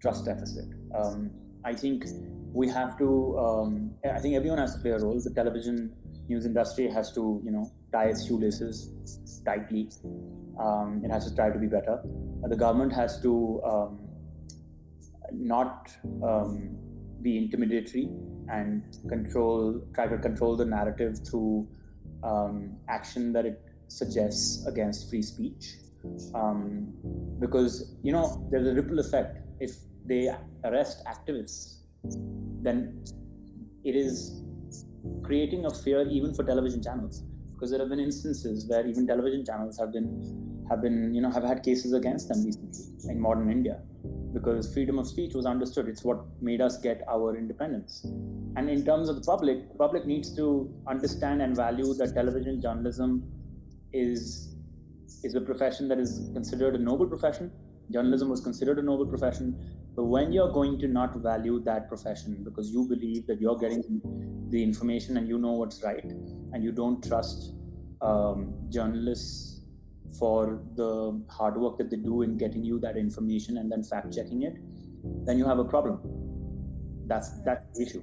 trust 0.00 0.24
deficit. 0.24 0.66
Um, 0.94 1.30
i 1.64 1.72
think 1.72 2.04
we 2.52 2.68
have 2.68 2.98
to 2.98 3.38
um, 3.38 3.90
i 4.14 4.18
think 4.18 4.34
everyone 4.34 4.58
has 4.58 4.74
to 4.74 4.80
play 4.80 4.90
a 4.90 4.98
role. 4.98 5.20
The 5.20 5.30
television 5.30 5.94
news 6.28 6.46
industry 6.46 6.88
has 6.88 7.12
to 7.12 7.40
you 7.44 7.50
know 7.50 7.70
tie 7.92 8.06
its 8.06 8.26
shoelaces 8.26 9.40
tightly. 9.44 9.90
Um, 10.60 11.02
it 11.04 11.10
has 11.10 11.28
to 11.28 11.34
try 11.34 11.50
to 11.50 11.58
be 11.58 11.66
better. 11.66 12.02
The 12.42 12.56
government 12.56 12.92
has 12.92 13.20
to 13.22 13.60
um, 13.64 13.98
not 15.32 15.90
um, 16.22 16.76
be 17.22 17.32
intimidatory 17.40 18.06
and 18.48 18.82
control 19.08 19.82
try 19.94 20.06
to 20.06 20.18
control 20.18 20.56
the 20.56 20.64
narrative 20.64 21.18
through 21.28 21.68
um, 22.22 22.76
action 22.88 23.32
that 23.32 23.46
it 23.46 23.60
suggests 23.88 24.66
against 24.66 25.10
free 25.10 25.22
speech. 25.22 25.76
Um, 26.34 26.92
because 27.38 27.96
you 28.02 28.12
know 28.12 28.46
there's 28.50 28.66
a 28.66 28.74
ripple 28.74 28.98
effect. 28.98 29.38
If 29.60 29.76
they 30.04 30.34
arrest 30.64 31.04
activists 31.06 31.81
then 32.62 33.02
it 33.84 33.96
is 33.96 34.42
creating 35.22 35.66
a 35.66 35.70
fear 35.70 36.06
even 36.08 36.34
for 36.34 36.44
television 36.44 36.82
channels 36.82 37.22
because 37.52 37.70
there 37.70 37.80
have 37.80 37.88
been 37.88 38.00
instances 38.00 38.66
where 38.68 38.86
even 38.86 39.06
television 39.06 39.44
channels 39.44 39.78
have 39.78 39.92
been 39.92 40.08
have 40.68 40.80
been 40.80 41.14
you 41.14 41.20
know 41.20 41.30
have 41.30 41.44
had 41.44 41.62
cases 41.62 41.92
against 41.92 42.28
them 42.28 42.44
recently 42.44 42.84
in 43.10 43.20
modern 43.20 43.50
india 43.50 43.78
because 44.32 44.72
freedom 44.72 44.98
of 44.98 45.06
speech 45.06 45.34
was 45.34 45.46
understood. 45.46 45.88
It's 45.88 46.04
what 46.04 46.24
made 46.40 46.60
us 46.60 46.78
get 46.78 47.02
our 47.08 47.36
independence. 47.36 48.04
And 48.56 48.68
in 48.68 48.84
terms 48.84 49.08
of 49.08 49.16
the 49.16 49.22
public, 49.22 49.68
the 49.68 49.78
public 49.78 50.06
needs 50.06 50.34
to 50.36 50.72
understand 50.86 51.42
and 51.42 51.54
value 51.54 51.94
that 51.94 52.14
television 52.14 52.60
journalism 52.60 53.24
is 53.92 54.56
is 55.24 55.34
a 55.34 55.40
profession 55.40 55.88
that 55.88 55.98
is 55.98 56.30
considered 56.32 56.74
a 56.74 56.78
noble 56.78 57.06
profession. 57.06 57.50
Journalism 57.90 58.28
was 58.28 58.40
considered 58.40 58.78
a 58.78 58.82
noble 58.82 59.06
profession. 59.06 59.58
But 59.94 60.04
when 60.04 60.32
you're 60.32 60.50
going 60.50 60.78
to 60.80 60.88
not 60.88 61.14
value 61.16 61.60
that 61.64 61.88
profession 61.88 62.42
because 62.42 62.70
you 62.70 62.88
believe 62.88 63.26
that 63.26 63.40
you're 63.40 63.58
getting 63.58 64.00
the 64.48 64.62
information 64.62 65.16
and 65.16 65.28
you 65.28 65.38
know 65.38 65.52
what's 65.52 65.82
right, 65.82 66.04
and 66.04 66.62
you 66.62 66.72
don't 66.72 67.06
trust 67.06 67.54
um, 68.00 68.54
journalists 68.68 69.60
for 70.18 70.62
the 70.76 71.22
hard 71.28 71.56
work 71.56 71.78
that 71.78 71.90
they 71.90 71.96
do 71.96 72.22
in 72.22 72.36
getting 72.36 72.64
you 72.64 72.78
that 72.80 72.96
information 72.96 73.58
and 73.58 73.70
then 73.70 73.82
fact 73.82 74.14
checking 74.14 74.42
it, 74.42 74.56
then 75.24 75.38
you 75.38 75.44
have 75.46 75.58
a 75.58 75.64
problem. 75.64 76.00
That's 77.06 77.30
that's 77.44 77.64
the 77.74 77.86
issue. 77.86 78.02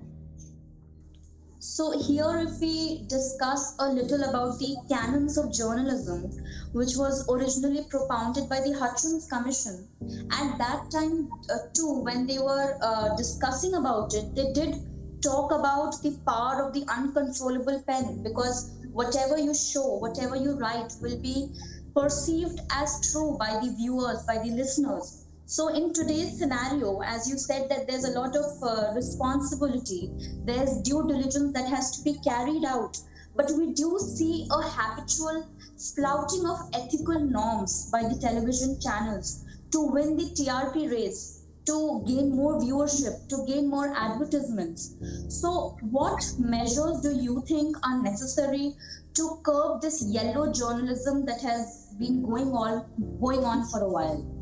So 1.59 1.97
here, 1.97 2.37
if 2.47 2.59
we 2.59 3.05
discuss 3.07 3.75
a 3.79 3.87
little 3.91 4.23
about 4.23 4.59
the 4.59 4.75
canons 4.89 5.37
of 5.37 5.53
journalism, 5.53 6.31
which 6.73 6.95
was 6.97 7.25
originally 7.29 7.85
propounded 7.89 8.49
by 8.49 8.61
the 8.61 8.73
Hutchins 8.77 9.27
Commission, 9.27 9.87
at 10.31 10.57
that 10.57 10.89
time 10.91 11.29
uh, 11.49 11.57
too, 11.75 12.01
when 12.03 12.27
they 12.27 12.39
were 12.39 12.77
uh, 12.81 13.15
discussing 13.15 13.73
about 13.75 14.13
it, 14.13 14.35
they 14.35 14.51
did 14.53 14.75
talk 15.21 15.51
about 15.51 16.01
the 16.01 16.17
power 16.27 16.63
of 16.65 16.73
the 16.73 16.83
uncontrollable 16.89 17.83
pen 17.87 18.21
because 18.23 18.71
whatever 18.91 19.37
you 19.37 19.53
show, 19.53 19.97
whatever 19.97 20.35
you 20.35 20.57
write, 20.57 20.93
will 21.01 21.21
be 21.21 21.53
perceived 21.95 22.59
as 22.71 22.99
true 23.11 23.37
by 23.37 23.59
the 23.61 23.73
viewers, 23.77 24.23
by 24.27 24.37
the 24.37 24.51
listeners. 24.51 25.18
So, 25.51 25.69
in 25.69 25.93
today's 25.93 26.37
scenario, 26.37 27.01
as 27.01 27.27
you 27.27 27.35
said, 27.35 27.69
that 27.69 27.87
there's 27.87 28.03
a 28.03 28.11
lot 28.11 28.35
of 28.35 28.45
uh, 28.61 28.93
responsibility, 28.93 30.11
there's 30.45 30.79
due 30.83 31.07
diligence 31.07 31.53
that 31.53 31.67
has 31.67 31.89
to 31.97 32.03
be 32.03 32.19
carried 32.19 32.65
out. 32.65 32.95
But 33.35 33.49
we 33.57 33.73
do 33.73 33.97
see 33.97 34.47
a 34.51 34.61
habitual 34.61 35.49
splouting 35.75 36.45
of 36.45 36.69
ethical 36.75 37.19
norms 37.19 37.89
by 37.91 38.03
the 38.03 38.19
television 38.21 38.79
channels 38.79 39.43
to 39.71 39.81
win 39.81 40.17
the 40.17 40.25
TRP 40.25 40.91
race, 40.91 41.47
to 41.65 42.03
gain 42.05 42.29
more 42.29 42.61
viewership, 42.61 43.27
to 43.29 43.43
gain 43.47 43.71
more 43.71 43.91
advertisements. 43.97 44.97
So, 45.29 45.79
what 45.89 46.23
measures 46.37 47.01
do 47.01 47.19
you 47.19 47.41
think 47.47 47.75
are 47.83 48.03
necessary 48.03 48.75
to 49.15 49.39
curb 49.43 49.81
this 49.81 50.05
yellow 50.05 50.53
journalism 50.53 51.25
that 51.25 51.41
has 51.41 51.87
been 51.97 52.21
going 52.21 52.49
on 52.49 52.85
going 53.19 53.43
on 53.43 53.65
for 53.65 53.79
a 53.79 53.89
while? 53.89 54.38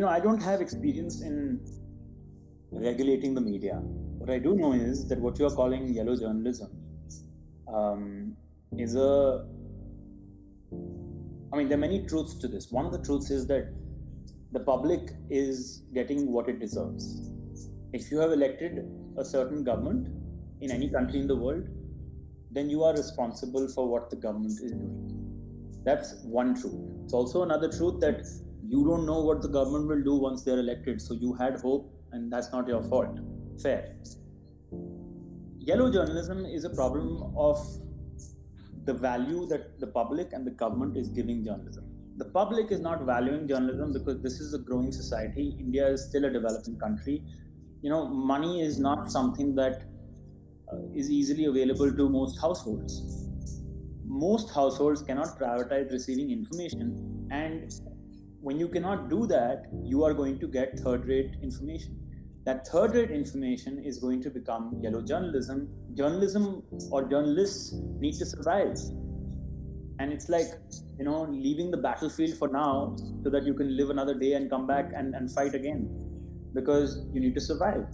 You 0.00 0.06
know, 0.06 0.12
I 0.12 0.18
don't 0.18 0.42
have 0.42 0.62
experience 0.62 1.20
in 1.20 1.60
regulating 2.72 3.34
the 3.34 3.40
media. 3.42 3.74
What 4.20 4.30
I 4.30 4.38
do 4.38 4.54
know 4.54 4.72
is 4.72 5.06
that 5.08 5.20
what 5.20 5.38
you 5.38 5.44
are 5.46 5.54
calling 5.54 5.92
yellow 5.92 6.16
journalism 6.16 6.70
um, 7.68 8.34
is 8.78 8.96
a. 8.96 9.44
I 11.52 11.56
mean, 11.58 11.68
there 11.68 11.76
are 11.76 11.86
many 11.86 12.06
truths 12.06 12.34
to 12.36 12.48
this. 12.48 12.72
One 12.72 12.86
of 12.86 12.92
the 12.92 13.02
truths 13.02 13.30
is 13.30 13.46
that 13.48 13.74
the 14.52 14.60
public 14.60 15.10
is 15.28 15.82
getting 15.92 16.32
what 16.32 16.48
it 16.48 16.60
deserves. 16.60 17.30
If 17.92 18.10
you 18.10 18.20
have 18.20 18.32
elected 18.32 18.90
a 19.18 19.24
certain 19.26 19.64
government 19.64 20.08
in 20.62 20.70
any 20.70 20.88
country 20.88 21.20
in 21.20 21.26
the 21.26 21.36
world, 21.36 21.68
then 22.50 22.70
you 22.70 22.84
are 22.84 22.94
responsible 22.94 23.68
for 23.68 23.86
what 23.86 24.08
the 24.08 24.16
government 24.16 24.52
is 24.52 24.60
doing. 24.60 25.82
That's 25.84 26.14
one 26.22 26.58
truth. 26.58 26.88
It's 27.04 27.12
also 27.12 27.42
another 27.42 27.70
truth 27.70 28.00
that 28.00 28.24
you 28.72 28.84
don't 28.86 29.04
know 29.04 29.20
what 29.20 29.42
the 29.42 29.48
government 29.48 29.88
will 29.88 30.02
do 30.02 30.14
once 30.14 30.44
they're 30.44 30.60
elected, 30.60 31.02
so 31.02 31.14
you 31.14 31.34
had 31.34 31.60
hope, 31.60 31.92
and 32.12 32.32
that's 32.32 32.52
not 32.52 32.68
your 32.68 32.82
fault. 32.84 33.18
Fair. 33.60 33.96
Yellow 35.58 35.92
journalism 35.92 36.44
is 36.44 36.64
a 36.64 36.70
problem 36.70 37.34
of 37.36 37.58
the 38.84 38.94
value 38.94 39.46
that 39.48 39.80
the 39.80 39.88
public 39.88 40.32
and 40.32 40.46
the 40.46 40.52
government 40.52 40.96
is 40.96 41.08
giving 41.08 41.44
journalism. 41.44 41.84
The 42.18 42.26
public 42.26 42.70
is 42.70 42.78
not 42.78 43.04
valuing 43.04 43.48
journalism 43.48 43.92
because 43.92 44.22
this 44.22 44.40
is 44.40 44.54
a 44.54 44.58
growing 44.58 44.92
society. 44.92 45.56
India 45.58 45.88
is 45.88 46.04
still 46.04 46.26
a 46.26 46.30
developing 46.30 46.78
country. 46.78 47.24
You 47.82 47.90
know, 47.90 48.06
money 48.06 48.62
is 48.62 48.78
not 48.78 49.10
something 49.10 49.54
that 49.56 49.82
uh, 50.72 50.76
is 50.94 51.10
easily 51.10 51.46
available 51.46 51.92
to 51.92 52.08
most 52.08 52.40
households. 52.40 53.26
Most 54.04 54.54
households 54.54 55.02
cannot 55.02 55.38
prioritize 55.40 55.90
receiving 55.90 56.30
information, 56.30 57.28
and 57.30 57.72
when 58.40 58.58
you 58.58 58.68
cannot 58.68 59.10
do 59.10 59.26
that, 59.26 59.66
you 59.84 60.04
are 60.04 60.14
going 60.14 60.38
to 60.38 60.48
get 60.48 60.78
third 60.80 61.06
rate 61.06 61.32
information. 61.42 61.96
That 62.46 62.66
third 62.66 62.94
rate 62.94 63.10
information 63.10 63.78
is 63.84 63.98
going 63.98 64.22
to 64.22 64.30
become 64.30 64.78
yellow 64.80 65.02
journalism. 65.02 65.68
Journalism 65.94 66.62
or 66.90 67.04
journalists 67.04 67.74
need 67.98 68.14
to 68.14 68.24
survive. 68.24 68.78
And 69.98 70.10
it's 70.10 70.30
like, 70.30 70.48
you 70.98 71.04
know, 71.04 71.26
leaving 71.30 71.70
the 71.70 71.76
battlefield 71.76 72.38
for 72.38 72.48
now 72.48 72.96
so 73.22 73.28
that 73.28 73.44
you 73.44 73.52
can 73.52 73.76
live 73.76 73.90
another 73.90 74.14
day 74.14 74.32
and 74.32 74.48
come 74.48 74.66
back 74.66 74.90
and, 74.96 75.14
and 75.14 75.30
fight 75.30 75.54
again 75.54 75.88
because 76.54 77.04
you 77.12 77.20
need 77.20 77.34
to 77.34 77.40
survive. 77.40 77.84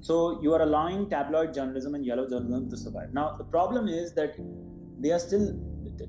So 0.00 0.40
you 0.40 0.54
are 0.54 0.62
allowing 0.62 1.10
tabloid 1.10 1.52
journalism 1.52 1.96
and 1.96 2.06
yellow 2.06 2.28
journalism 2.28 2.70
to 2.70 2.76
survive. 2.76 3.12
Now, 3.12 3.34
the 3.36 3.44
problem 3.44 3.88
is 3.88 4.12
that 4.14 4.36
they 5.00 5.10
are 5.10 5.18
still, 5.18 5.58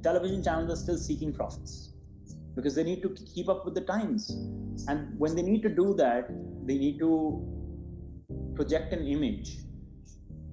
television 0.04 0.44
channels 0.44 0.72
are 0.72 0.76
still 0.76 0.98
seeking 0.98 1.34
profits 1.34 1.87
because 2.58 2.74
they 2.76 2.84
need 2.84 3.02
to 3.04 3.10
keep 3.34 3.48
up 3.48 3.64
with 3.64 3.76
the 3.76 3.82
times. 3.82 4.32
And 4.88 5.18
when 5.18 5.36
they 5.36 5.44
need 5.44 5.62
to 5.62 5.70
do 5.70 5.94
that, 5.94 6.28
they 6.66 6.78
need 6.78 6.98
to 7.00 7.12
project 8.56 8.92
an 8.92 9.08
image 9.08 9.60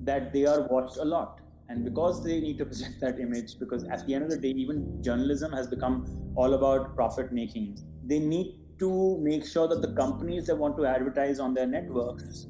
that 0.03 0.33
they 0.33 0.45
are 0.45 0.69
watched 0.69 0.99
a 0.99 1.05
lot. 1.05 1.41
And 1.71 1.83
because 1.83 2.23
they 2.23 2.41
need 2.41 2.59
to 2.59 2.67
project 2.67 3.01
that 3.01 3.19
image, 3.19 3.59
because 3.59 3.85
at 3.85 4.07
the 4.07 4.15
end 4.15 4.25
of 4.25 4.31
the 4.31 4.37
day, 4.37 4.51
even 4.51 5.03
journalism 5.03 5.51
has 5.53 5.67
become 5.67 5.97
all 6.37 6.53
about 6.53 6.95
profit 6.95 7.33
making, 7.33 7.79
they 8.05 8.19
need 8.19 8.61
to 8.81 9.19
make 9.23 9.47
sure 9.47 9.67
that 9.67 9.81
the 9.81 9.95
companies 9.95 10.47
that 10.47 10.59
want 10.59 10.77
to 10.77 10.85
advertise 10.85 11.41
on 11.41 11.55
their 11.55 11.67
networks 11.67 12.49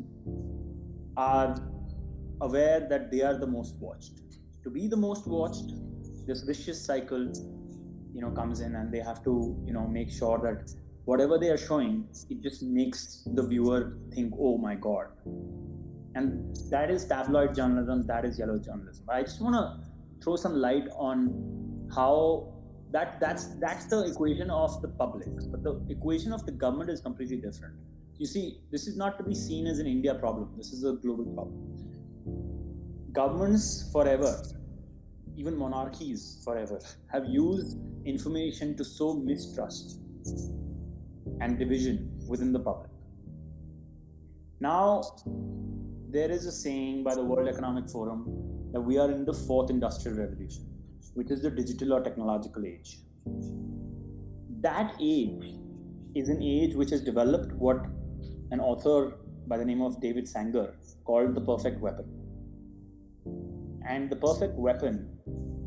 are 1.17 1.55
aware 2.41 2.89
that 2.91 3.13
they 3.13 3.23
are 3.23 3.39
the 3.39 3.47
most 3.47 3.77
watched. 3.77 4.21
To 4.65 4.71
be 4.71 4.89
the 4.89 4.97
most 4.97 5.29
watched, 5.29 5.75
this 6.27 6.43
vicious 6.43 6.85
cycle 6.85 7.33
you 8.15 8.21
know 8.21 8.31
comes 8.31 8.61
in 8.61 8.77
and 8.77 8.93
they 8.93 9.01
have 9.01 9.23
to 9.25 9.35
you 9.67 9.73
know 9.73 9.87
make 9.87 10.11
sure 10.11 10.39
that 10.39 10.71
whatever 11.05 11.39
they 11.39 11.51
are 11.51 11.59
showing 11.59 12.07
it 12.31 12.41
just 12.43 12.63
makes 12.63 13.23
the 13.35 13.43
viewer 13.43 13.99
think 14.15 14.33
oh 14.39 14.57
my 14.57 14.75
god. 14.75 15.07
And 16.17 16.57
that 16.71 16.91
is 16.91 17.05
tabloid 17.07 17.55
journalism 17.55 18.07
that 18.07 18.25
is 18.25 18.39
yellow 18.39 18.59
journalism. 18.59 19.05
I 19.09 19.23
just 19.23 19.43
want 19.43 19.57
to 19.57 19.65
throw 20.23 20.37
some 20.37 20.55
light 20.55 20.87
on 20.97 21.89
how 21.95 22.53
that 22.93 23.19
that's 23.21 23.47
that's 23.59 23.87
the 23.87 24.05
equation 24.05 24.51
of 24.51 24.81
the 24.81 24.89
public 24.89 25.29
but 25.51 25.65
the 25.65 25.85
equation 25.91 26.33
of 26.33 26.47
the 26.47 26.53
government 26.53 26.91
is 26.91 27.01
completely 27.01 27.39
different. 27.39 27.75
You 28.17 28.27
see 28.27 28.61
this 28.71 28.87
is 28.87 28.97
not 28.97 29.19
to 29.19 29.25
be 29.25 29.35
seen 29.35 29.67
as 29.67 29.81
an 29.81 29.89
india 29.89 30.15
problem. 30.15 30.55
This 30.57 30.73
is 30.73 30.85
a 30.85 30.93
global 30.93 31.27
problem. 31.35 31.59
Governments 33.13 33.91
forever 33.93 34.33
even 35.37 35.57
monarchies 35.57 36.41
forever 36.45 36.79
have 37.13 37.27
used 37.27 37.79
information 38.05 38.77
to 38.77 38.85
sow 38.85 39.15
mistrust 39.15 40.01
and 41.41 41.59
division 41.59 42.11
within 42.29 42.53
the 42.53 42.59
public. 42.59 42.91
Now, 44.61 45.03
there 46.11 46.31
is 46.31 46.47
a 46.47 46.53
saying 46.53 47.03
by 47.03 47.15
the 47.15 47.25
World 47.25 47.49
Economic 47.49 47.91
Forum 47.91 48.71
that 48.73 48.81
we 48.81 48.99
are 48.99 49.11
in 49.11 49.25
the 49.25 49.33
fourth 49.33 49.71
industrial 49.71 50.19
revolution, 50.19 50.67
which 51.15 51.31
is 51.31 51.43
the 51.43 51.51
digital 51.51 51.93
or 51.95 52.03
technological 52.03 52.65
age. 52.65 52.99
That 54.61 54.95
age 55.01 55.57
is 56.15 56.29
an 56.29 56.43
age 56.43 56.75
which 56.75 56.91
has 56.91 57.01
developed 57.01 57.53
what 57.55 57.85
an 58.53 58.61
author 58.61 59.17
by 59.47 59.59
the 59.59 59.65
name 59.65 59.83
of 59.83 60.01
David 60.01 60.29
Sanger 60.29 60.75
called 61.05 61.35
the 61.35 61.41
perfect 61.41 61.81
weapon. 61.81 62.24
And 63.87 64.11
the 64.11 64.17
perfect 64.17 64.55
weapon 64.55 65.09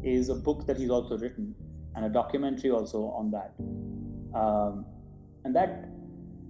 is 0.03 0.29
a 0.29 0.35
book 0.35 0.65
that 0.67 0.77
he's 0.77 0.89
also 0.89 1.17
written 1.17 1.53
and 1.95 2.05
a 2.05 2.09
documentary 2.09 2.71
also 2.71 3.05
on 3.05 3.31
that. 3.31 3.53
Um, 4.37 4.85
and 5.43 5.55
that 5.55 5.89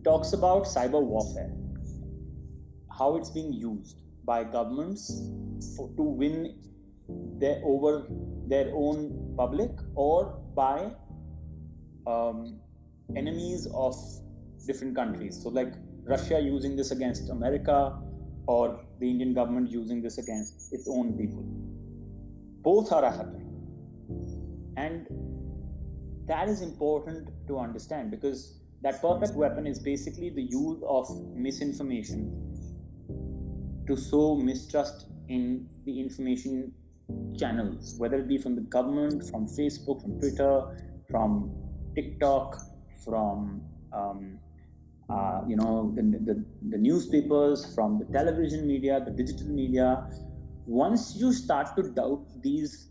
talks 0.03 0.34
about 0.34 0.63
cyber 0.63 1.01
warfare, 1.01 1.51
how 2.97 3.15
it's 3.15 3.30
being 3.30 3.53
used 3.53 4.01
by 4.25 4.43
governments 4.43 5.12
for, 5.75 5.89
to 5.95 6.03
win 6.03 6.60
their, 7.39 7.62
over 7.63 8.08
their 8.47 8.71
own 8.73 9.34
public 9.38 9.71
or 9.95 10.39
by 10.56 10.91
um, 12.06 12.60
enemies 13.15 13.67
of 13.73 13.95
different 14.65 14.95
countries. 14.95 15.39
So, 15.41 15.49
like 15.49 15.73
Russia 16.03 16.39
using 16.39 16.75
this 16.75 16.91
against 16.91 17.30
America, 17.30 17.97
or 18.47 18.80
the 18.99 19.10
Indian 19.10 19.34
government 19.34 19.69
using 19.69 20.01
this 20.01 20.17
against 20.17 20.73
its 20.73 20.88
own 20.88 21.17
people. 21.17 21.43
Both 22.67 22.91
are 22.91 23.10
happening. 23.10 23.49
And 24.75 25.08
that 26.27 26.49
is 26.49 26.62
important 26.62 27.30
to 27.47 27.60
understand 27.60 28.12
because 28.12 28.60
that 28.82 29.01
perfect 29.01 29.36
weapon 29.36 29.65
is 29.65 29.80
basically 29.80 30.30
the 30.30 30.41
use 30.41 30.84
of 30.86 31.08
misinformation 31.34 32.23
to 33.88 33.95
sow 33.95 34.36
mistrust 34.36 35.08
in 35.30 35.69
the 35.86 35.97
information 35.97 36.73
channels, 37.39 37.95
whether 37.99 38.17
it 38.17 38.27
be 38.27 38.38
from 38.38 38.56
the 38.56 38.65
government, 38.77 39.23
from 39.30 39.47
Facebook, 39.47 40.01
from 40.01 40.19
Twitter, 40.19 40.53
from 41.10 41.49
TikTok, 41.95 42.60
from 43.06 43.62
um, 43.93 44.39
uh, 45.10 45.39
you 45.47 45.56
know 45.56 45.93
the, 45.95 46.01
the, 46.01 46.43
the 46.69 46.77
newspapers, 46.77 47.73
from 47.73 47.97
the 47.97 48.06
television 48.12 48.67
media, 48.67 48.99
the 48.99 49.12
digital 49.12 49.47
media. 49.47 50.10
Once 50.67 51.15
you 51.15 51.32
start 51.32 51.75
to 51.77 51.84
doubt 51.84 52.25
these 52.43 52.89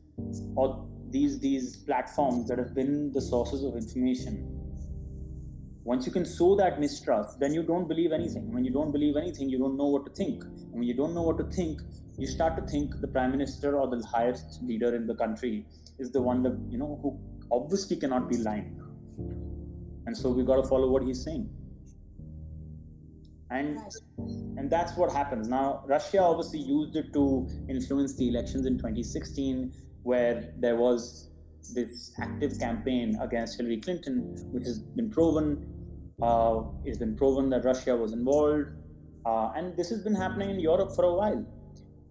or 0.55 0.89
these 1.11 1.39
these 1.39 1.77
platforms 1.77 2.49
that 2.49 2.59
have 2.59 2.75
been 2.75 3.13
the 3.13 3.21
sources 3.21 3.63
of 3.63 3.77
information 3.77 4.57
once 5.85 6.05
you 6.05 6.11
can 6.11 6.25
sow 6.25 6.57
that 6.57 6.81
mistrust 6.81 7.39
then 7.39 7.53
you 7.55 7.63
don't 7.63 7.87
believe 7.87 8.13
anything. 8.13 8.51
When 8.53 8.65
you 8.65 8.73
don't 8.73 8.91
believe 8.93 9.17
anything 9.17 9.49
you 9.49 9.59
don't 9.59 9.77
know 9.77 9.87
what 9.87 10.07
to 10.07 10.13
think. 10.13 10.43
And 10.43 10.73
when 10.73 10.83
you 10.85 10.95
don't 10.95 11.15
know 11.15 11.23
what 11.23 11.39
to 11.39 11.45
think 11.45 11.83
you 12.19 12.27
start 12.27 12.57
to 12.57 12.63
think 12.63 13.01
the 13.01 13.07
prime 13.09 13.31
minister 13.31 13.79
or 13.79 13.87
the 13.89 14.05
highest 14.07 14.63
leader 14.63 14.97
in 14.97 15.07
the 15.07 15.15
country 15.15 15.67
is 15.99 16.11
the 16.11 16.21
one 16.21 16.43
that 16.45 16.59
you 16.71 16.79
know 16.79 16.99
who 17.03 17.17
obviously 17.53 17.97
cannot 17.97 18.29
be 18.29 18.39
lying. 18.39 18.81
And 20.07 20.17
so 20.17 20.31
we 20.31 20.45
got 20.45 20.57
to 20.57 20.67
follow 20.67 20.89
what 20.89 21.05
he's 21.05 21.23
saying 21.23 21.49
and 23.51 23.79
and 24.59 24.71
that's 24.71 24.97
what 24.97 25.13
happens 25.13 25.49
now 25.49 25.85
russia 25.87 26.21
obviously 26.21 26.59
used 26.59 26.97
it 26.97 27.13
to 27.13 27.47
influence 27.69 28.17
the 28.17 28.29
elections 28.29 28.67
in 28.67 28.77
2016 28.77 29.73
where 30.03 30.53
there 30.59 30.77
was 30.77 31.31
this 31.75 32.13
active 32.21 32.59
campaign 32.59 33.19
against 33.21 33.57
Hillary 33.59 33.81
Clinton, 33.81 34.37
which 34.53 34.65
has 34.65 34.79
been 34.79 35.11
proven. 35.11 35.67
Uh, 36.23 36.63
it's 36.85 36.99
been 36.99 37.17
proven 37.17 37.51
that 37.51 37.65
Russia 37.65 37.97
was 37.97 38.13
involved, 38.13 38.69
uh, 39.27 39.53
and 39.57 39.77
this 39.77 39.91
has 39.91 40.03
been 40.03 40.15
happening 40.15 40.51
in 40.51 40.61
Europe 40.61 40.93
for 40.95 41.05
a 41.05 41.15
while. 41.15 41.45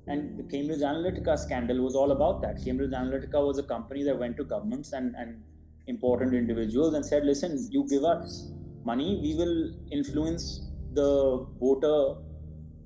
And 0.07 0.37
the 0.37 0.43
Cambridge 0.43 0.81
Analytica 0.81 1.37
scandal 1.39 1.81
was 1.81 1.95
all 1.95 2.11
about 2.11 2.41
that. 2.41 2.63
Cambridge 2.63 2.91
Analytica 2.91 3.45
was 3.45 3.57
a 3.57 3.63
company 3.63 4.03
that 4.03 4.17
went 4.19 4.37
to 4.37 4.43
governments 4.43 4.93
and, 4.93 5.15
and 5.15 5.41
important 5.87 6.35
individuals 6.35 6.93
and 6.93 7.03
said, 7.03 7.25
listen, 7.25 7.67
you 7.71 7.87
give 7.89 8.03
us 8.03 8.51
money, 8.83 9.19
we 9.23 9.33
will 9.35 9.73
influence 9.91 10.64
the 10.95 11.45
voter 11.59 12.21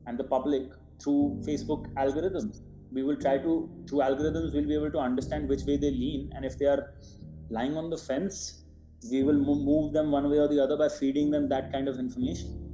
and 0.07 0.17
the 0.17 0.23
public 0.23 0.63
through 1.01 1.41
Facebook 1.47 1.91
algorithms. 1.95 2.61
We 2.91 3.03
will 3.03 3.15
try 3.15 3.37
to 3.37 3.69
through 3.87 3.99
algorithms 3.99 4.53
we'll 4.53 4.67
be 4.67 4.73
able 4.73 4.91
to 4.91 4.99
understand 4.99 5.47
which 5.47 5.63
way 5.63 5.77
they 5.77 5.91
lean. 5.91 6.31
And 6.35 6.43
if 6.43 6.57
they 6.57 6.65
are 6.65 6.93
lying 7.49 7.77
on 7.77 7.89
the 7.89 7.97
fence 7.97 8.63
we 9.11 9.23
will 9.23 9.39
move 9.39 9.93
them 9.93 10.11
one 10.11 10.29
way 10.29 10.37
or 10.37 10.47
the 10.47 10.61
other 10.61 10.75
by 10.77 10.89
feeding 10.89 11.31
them 11.31 11.47
that 11.49 11.71
kind 11.71 11.87
of 11.87 11.99
information. 11.99 12.65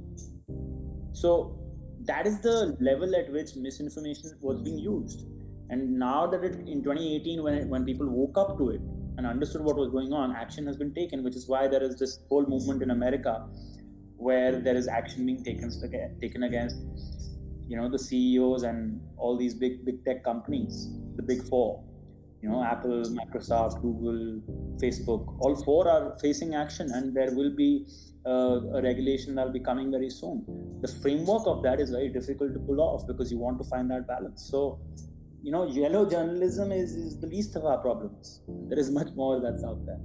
So 1.12 1.58
that 2.04 2.26
is 2.26 2.40
the 2.40 2.76
level 2.80 3.14
at 3.14 3.32
which 3.32 3.54
misinformation 3.56 4.32
was 4.40 4.60
being 4.60 4.78
used. 4.78 5.26
And 5.70 5.98
now 5.98 6.26
that 6.26 6.44
it 6.44 6.54
in 6.68 6.82
2018 6.82 7.42
when 7.42 7.54
it, 7.54 7.68
when 7.68 7.84
people 7.84 8.08
woke 8.08 8.36
up 8.38 8.58
to 8.58 8.70
it 8.70 8.80
and 9.18 9.26
understood 9.26 9.62
what 9.62 9.76
was 9.76 9.90
going 9.90 10.12
on 10.12 10.34
action 10.36 10.66
has 10.66 10.76
been 10.76 10.92
taken 10.94 11.24
which 11.24 11.36
is 11.36 11.48
why 11.48 11.66
there 11.66 11.82
is 11.82 11.98
this 11.98 12.20
whole 12.28 12.46
movement 12.46 12.82
in 12.82 12.90
america 12.90 13.48
where 14.16 14.60
there 14.60 14.76
is 14.76 14.88
action 14.88 15.26
being 15.26 15.42
taken 15.44 15.70
taken 16.20 16.42
against 16.44 16.76
you 17.68 17.76
know 17.76 17.88
the 17.88 17.98
CEOs 17.98 18.62
and 18.62 19.00
all 19.16 19.36
these 19.36 19.54
big 19.54 19.84
big 19.84 20.04
tech 20.04 20.24
companies, 20.24 20.88
the 21.16 21.22
big 21.22 21.42
four, 21.48 21.82
you 22.42 22.48
know 22.48 22.62
Apple, 22.62 23.02
Microsoft, 23.20 23.82
Google, 23.82 24.40
Facebook. 24.82 25.36
All 25.40 25.56
four 25.64 25.88
are 25.88 26.16
facing 26.20 26.54
action, 26.54 26.90
and 26.92 27.14
there 27.14 27.34
will 27.34 27.54
be 27.54 27.86
uh, 28.26 28.78
a 28.78 28.82
regulation 28.82 29.34
that 29.34 29.46
will 29.46 29.52
be 29.52 29.60
coming 29.60 29.90
very 29.90 30.10
soon. 30.10 30.44
The 30.82 30.88
framework 30.88 31.46
of 31.46 31.62
that 31.62 31.80
is 31.80 31.90
very 31.90 32.08
difficult 32.08 32.54
to 32.54 32.60
pull 32.60 32.80
off 32.80 33.06
because 33.06 33.30
you 33.32 33.38
want 33.38 33.58
to 33.62 33.68
find 33.68 33.90
that 33.90 34.06
balance. 34.06 34.48
So, 34.50 34.80
you 35.42 35.52
know, 35.52 35.66
yellow 35.66 36.08
journalism 36.08 36.72
is, 36.72 36.94
is 36.94 37.20
the 37.20 37.26
least 37.26 37.56
of 37.56 37.64
our 37.64 37.78
problems. 37.78 38.42
There 38.68 38.78
is 38.78 38.90
much 38.90 39.08
more 39.14 39.40
that's 39.40 39.64
out 39.64 39.84
there. 39.86 40.00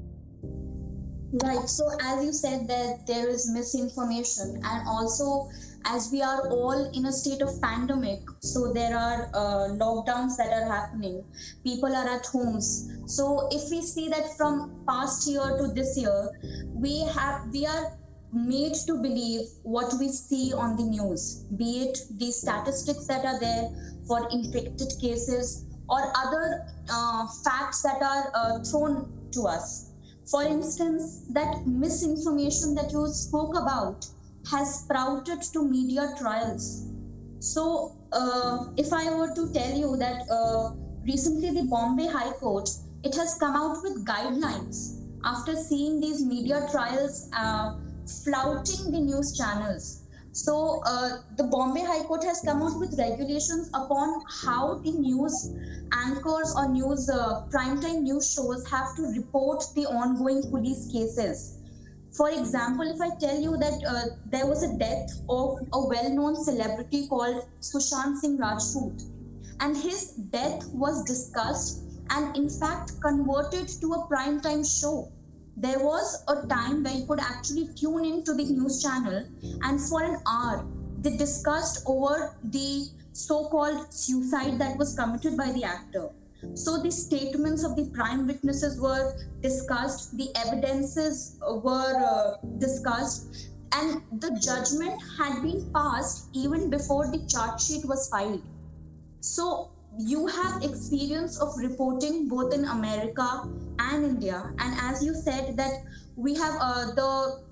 Right. 1.33 1.69
So, 1.69 1.89
as 2.01 2.25
you 2.25 2.33
said, 2.33 2.67
that 2.67 3.07
there 3.07 3.29
is 3.29 3.49
misinformation, 3.49 4.59
and 4.65 4.87
also 4.87 5.47
as 5.85 6.09
we 6.11 6.21
are 6.21 6.49
all 6.49 6.91
in 6.91 7.05
a 7.05 7.13
state 7.13 7.41
of 7.41 7.61
pandemic, 7.61 8.19
so 8.41 8.73
there 8.73 8.97
are 8.97 9.29
uh, 9.33 9.71
lockdowns 9.79 10.35
that 10.35 10.51
are 10.51 10.67
happening. 10.67 11.23
People 11.63 11.95
are 11.95 12.07
at 12.15 12.25
homes. 12.25 12.89
So, 13.05 13.47
if 13.49 13.71
we 13.71 13.81
see 13.81 14.09
that 14.09 14.35
from 14.35 14.83
past 14.85 15.25
year 15.25 15.55
to 15.57 15.67
this 15.73 15.97
year, 15.97 16.31
we 16.73 16.99
have 17.15 17.47
we 17.53 17.65
are 17.65 17.97
made 18.33 18.75
to 18.87 18.95
believe 19.01 19.47
what 19.63 19.93
we 20.01 20.09
see 20.09 20.51
on 20.51 20.75
the 20.75 20.83
news, 20.83 21.45
be 21.55 21.83
it 21.83 21.97
the 22.17 22.29
statistics 22.29 23.07
that 23.07 23.23
are 23.25 23.39
there 23.39 23.69
for 24.05 24.27
infected 24.31 24.91
cases 24.99 25.65
or 25.87 26.11
other 26.17 26.65
uh, 26.89 27.25
facts 27.45 27.83
that 27.83 28.01
are 28.01 28.31
uh, 28.35 28.59
thrown 28.63 29.09
to 29.31 29.47
us 29.47 29.90
for 30.31 30.43
instance, 30.43 31.25
that 31.33 31.67
misinformation 31.67 32.73
that 32.75 32.91
you 32.91 33.07
spoke 33.09 33.53
about 33.55 34.05
has 34.49 34.81
sprouted 34.81 35.41
to 35.53 35.67
media 35.67 36.13
trials. 36.17 36.87
So, 37.39 37.97
uh, 38.13 38.67
if 38.77 38.93
I 38.93 39.13
were 39.13 39.35
to 39.35 39.51
tell 39.53 39.77
you 39.77 39.97
that 39.97 40.23
uh, 40.31 40.71
recently 41.05 41.51
the 41.51 41.67
Bombay 41.69 42.07
High 42.07 42.31
Court 42.33 42.69
it 43.03 43.15
has 43.15 43.35
come 43.39 43.55
out 43.55 43.81
with 43.81 44.05
guidelines 44.05 45.01
after 45.25 45.55
seeing 45.55 45.99
these 45.99 46.23
media 46.23 46.67
trials 46.71 47.29
uh, 47.35 47.73
flouting 48.23 48.91
the 48.91 48.99
news 48.99 49.35
channels 49.35 50.00
so 50.33 50.81
uh, 50.85 51.17
the 51.35 51.43
Bombay 51.43 51.81
High 51.81 52.03
Court 52.03 52.23
has 52.23 52.41
come 52.45 52.61
out 52.61 52.79
with 52.79 52.97
regulations 52.97 53.69
upon 53.73 54.21
how 54.43 54.75
the 54.75 54.91
news 54.91 55.53
anchors 55.93 56.53
or 56.55 56.69
news 56.69 57.09
uh, 57.09 57.45
primetime 57.49 58.03
news 58.03 58.33
shows 58.33 58.65
have 58.69 58.95
to 58.95 59.03
report 59.17 59.63
the 59.75 59.85
ongoing 59.87 60.49
police 60.49 60.89
cases. 60.91 61.57
For 62.15 62.29
example, 62.29 62.89
if 62.89 63.01
I 63.01 63.09
tell 63.19 63.39
you 63.39 63.57
that 63.57 63.83
uh, 63.87 64.15
there 64.25 64.45
was 64.45 64.63
a 64.63 64.77
death 64.77 65.09
of 65.29 65.59
a 65.73 65.85
well-known 65.87 66.35
celebrity 66.35 67.07
called 67.07 67.47
Sushant 67.59 68.17
Singh 68.17 68.37
Rajput, 68.37 69.01
and 69.59 69.75
his 69.75 70.13
death 70.31 70.65
was 70.73 71.03
discussed 71.03 71.83
and 72.09 72.35
in 72.35 72.49
fact 72.49 72.93
converted 73.01 73.67
to 73.67 73.93
a 73.93 74.07
primetime 74.07 74.63
show 74.63 75.11
there 75.57 75.79
was 75.79 76.23
a 76.27 76.47
time 76.47 76.83
where 76.83 76.93
you 76.93 77.05
could 77.05 77.19
actually 77.19 77.67
tune 77.75 78.05
into 78.05 78.33
the 78.33 78.43
news 78.43 78.81
channel 78.81 79.25
and 79.63 79.81
for 79.81 80.03
an 80.03 80.17
hour 80.27 80.65
they 80.99 81.17
discussed 81.17 81.83
over 81.85 82.35
the 82.43 82.87
so-called 83.13 83.93
suicide 83.93 84.57
that 84.59 84.77
was 84.77 84.95
committed 84.95 85.35
by 85.35 85.51
the 85.51 85.63
actor. 85.63 86.09
So 86.53 86.81
the 86.81 86.91
statements 86.91 87.63
of 87.63 87.75
the 87.75 87.89
prime 87.93 88.27
witnesses 88.27 88.79
were 88.79 89.13
discussed 89.41 90.17
the 90.17 90.29
evidences 90.35 91.37
were 91.41 91.95
uh, 92.03 92.37
discussed 92.57 93.51
and 93.73 94.01
the 94.19 94.31
judgment 94.41 95.01
had 95.17 95.41
been 95.41 95.69
passed 95.73 96.29
even 96.33 96.69
before 96.69 97.11
the 97.11 97.25
charge 97.27 97.61
sheet 97.61 97.85
was 97.85 98.09
filed. 98.09 98.41
So 99.19 99.71
you 99.99 100.27
have 100.27 100.63
experience 100.63 101.39
of 101.39 101.49
reporting 101.57 102.27
both 102.27 102.53
in 102.53 102.65
America 102.65 103.43
and 103.79 104.05
India, 104.05 104.53
and 104.59 104.79
as 104.79 105.03
you 105.03 105.13
said 105.13 105.57
that 105.57 105.83
we 106.15 106.35
have 106.35 106.55
uh, 106.59 106.85
the 106.95 107.43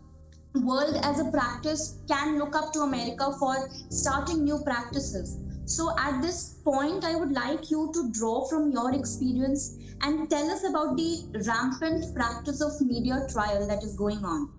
world 0.61 0.97
as 1.03 1.19
a 1.19 1.29
practice 1.31 1.99
can 2.07 2.39
look 2.39 2.55
up 2.55 2.73
to 2.73 2.79
America 2.79 3.31
for 3.39 3.69
starting 3.89 4.43
new 4.43 4.59
practices. 4.63 5.37
So 5.65 5.95
at 5.99 6.21
this 6.21 6.59
point, 6.63 7.05
I 7.05 7.15
would 7.15 7.31
like 7.31 7.69
you 7.69 7.91
to 7.93 8.11
draw 8.11 8.47
from 8.47 8.71
your 8.71 8.93
experience 8.95 9.77
and 10.01 10.29
tell 10.29 10.49
us 10.49 10.63
about 10.63 10.97
the 10.97 11.25
rampant 11.45 12.15
practice 12.15 12.61
of 12.61 12.71
media 12.81 13.27
trial 13.31 13.67
that 13.67 13.83
is 13.83 13.95
going 13.95 14.23
on. 14.25 14.49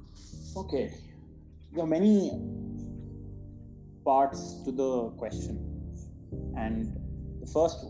Okay, 0.56 0.92
there 1.72 1.84
are 1.84 1.88
many 1.88 2.40
parts 4.04 4.62
to 4.64 4.70
the 4.70 5.10
question, 5.18 5.58
and 6.56 6.99
first 7.52 7.86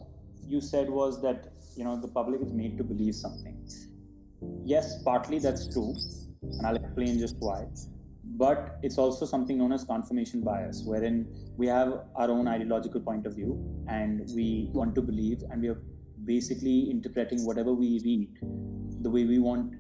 you 0.47 0.61
said 0.61 0.91
was 0.91 1.21
that 1.23 1.53
you 1.77 1.85
know 1.85 2.01
the 2.01 2.09
public 2.09 2.41
is 2.41 2.53
made 2.53 2.77
to 2.79 2.85
believe 2.85 3.15
something. 3.15 3.57
Yes, 4.65 5.03
partly 5.03 5.39
that's 5.39 5.73
true, 5.73 5.95
and 6.43 6.67
I'll 6.67 6.77
explain 6.77 7.19
just 7.19 7.37
why. 7.39 7.67
But 8.43 8.79
it's 8.83 8.97
also 8.97 9.27
something 9.27 9.59
known 9.59 9.73
as 9.73 9.85
confirmation 9.85 10.43
bias, 10.43 10.83
wherein 10.85 11.27
we 11.57 11.67
have 11.67 12.05
our 12.17 12.31
own 12.31 12.49
ideological 12.49 13.01
point 13.01 13.27
of 13.27 13.35
view 13.35 13.59
and 13.89 14.29
we 14.35 14.71
want 14.73 14.95
to 14.95 15.03
believe, 15.03 15.43
and 15.51 15.61
we 15.63 15.69
are 15.69 15.83
basically 16.25 16.91
interpreting 16.91 17.45
whatever 17.45 17.73
we 17.73 18.01
read 18.05 18.29
the 19.03 19.11
way 19.11 19.25
we 19.25 19.39
want 19.39 19.75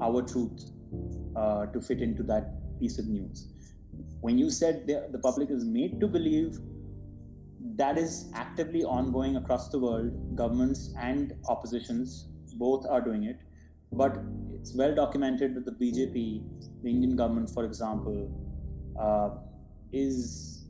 our 0.00 0.22
truth 0.22 0.70
uh, 1.36 1.66
to 1.66 1.80
fit 1.80 2.00
into 2.00 2.22
that 2.22 2.52
piece 2.80 2.98
of 2.98 3.06
news. 3.06 3.48
When 4.20 4.38
you 4.38 4.50
said 4.50 4.86
the, 4.86 5.08
the 5.10 5.18
public 5.18 5.50
is 5.50 5.64
made 5.64 6.00
to 6.00 6.06
believe 6.06 6.58
that 7.76 7.98
is 7.98 8.30
actively 8.34 8.84
ongoing 8.84 9.36
across 9.36 9.68
the 9.68 9.78
world. 9.78 10.36
Governments 10.36 10.94
and 10.98 11.34
oppositions 11.48 12.28
both 12.54 12.86
are 12.86 13.00
doing 13.00 13.24
it. 13.24 13.40
But 13.92 14.16
it's 14.54 14.74
well 14.74 14.94
documented 14.94 15.54
that 15.54 15.64
the 15.64 15.72
BJP, 15.72 16.44
the 16.82 16.90
Indian 16.90 17.16
government, 17.16 17.50
for 17.50 17.64
example, 17.64 18.30
uh, 18.98 19.30
is 19.92 20.66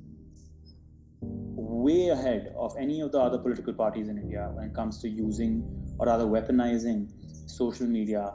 way 1.23 2.09
ahead 2.09 2.55
of 2.57 2.75
any 2.79 3.01
of 3.01 3.13
the 3.13 3.19
other 3.19 3.39
political 3.39 3.73
parties 3.73 4.09
in 4.09 4.19
India 4.19 4.51
when 4.55 4.67
it 4.67 4.75
comes 4.75 5.01
to 5.03 5.09
using 5.09 5.63
or 5.99 6.07
rather 6.07 6.25
weaponizing 6.25 7.09
social 7.47 7.87
media 7.87 8.35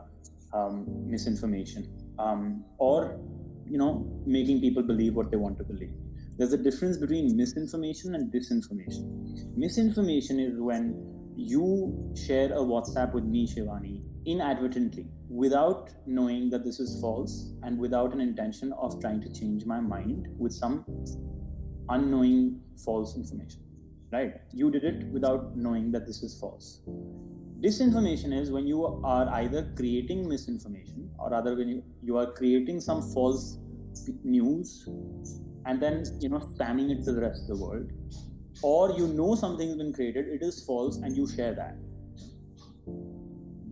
um, 0.53 0.85
misinformation 1.09 1.87
um, 2.19 2.63
or 2.77 3.19
you 3.67 3.77
know 3.77 4.05
making 4.25 4.61
people 4.61 4.83
believe 4.83 5.15
what 5.15 5.31
they 5.31 5.37
want 5.37 5.57
to 5.57 5.63
believe 5.63 5.93
there's 6.37 6.53
a 6.53 6.57
difference 6.57 6.97
between 6.97 7.35
misinformation 7.35 8.15
and 8.15 8.31
disinformation. 8.31 9.55
Misinformation 9.55 10.39
is 10.39 10.59
when 10.59 10.95
you 11.37 12.13
share 12.15 12.51
a 12.51 12.57
WhatsApp 12.57 13.13
with 13.13 13.23
me, 13.23 13.47
Shivani, 13.47 14.01
inadvertently, 14.25 15.07
without 15.29 15.91
knowing 16.05 16.49
that 16.49 16.65
this 16.65 16.79
is 16.79 16.99
false 16.99 17.53
and 17.63 17.79
without 17.79 18.13
an 18.13 18.19
intention 18.19 18.73
of 18.73 18.99
trying 18.99 19.21
to 19.21 19.29
change 19.31 19.65
my 19.65 19.79
mind 19.79 20.27
with 20.37 20.51
some 20.51 20.83
unknowing 21.89 22.59
false 22.83 23.15
information. 23.15 23.61
Right? 24.11 24.33
You 24.51 24.71
did 24.71 24.83
it 24.83 25.07
without 25.07 25.55
knowing 25.55 25.91
that 25.91 26.05
this 26.05 26.21
is 26.21 26.37
false. 26.39 26.81
Disinformation 27.61 28.37
is 28.37 28.51
when 28.51 28.67
you 28.67 28.85
are 29.05 29.29
either 29.35 29.71
creating 29.75 30.27
misinformation 30.27 31.09
or 31.17 31.29
rather 31.29 31.55
when 31.55 31.69
you, 31.69 31.83
you 32.03 32.17
are 32.17 32.31
creating 32.33 32.81
some 32.81 33.01
false 33.13 33.57
news 34.23 34.87
and 35.65 35.81
then 35.81 36.03
you 36.19 36.29
know 36.29 36.39
spamming 36.39 36.91
it 36.91 37.03
to 37.05 37.11
the 37.11 37.21
rest 37.21 37.41
of 37.43 37.47
the 37.47 37.63
world. 37.63 37.91
Or 38.61 38.91
you 38.97 39.07
know 39.07 39.35
something 39.35 39.67
has 39.67 39.77
been 39.77 39.93
created 39.93 40.27
it 40.27 40.41
is 40.41 40.63
false 40.65 40.97
and 40.97 41.15
you 41.15 41.27
share 41.27 41.53
that. 41.55 41.77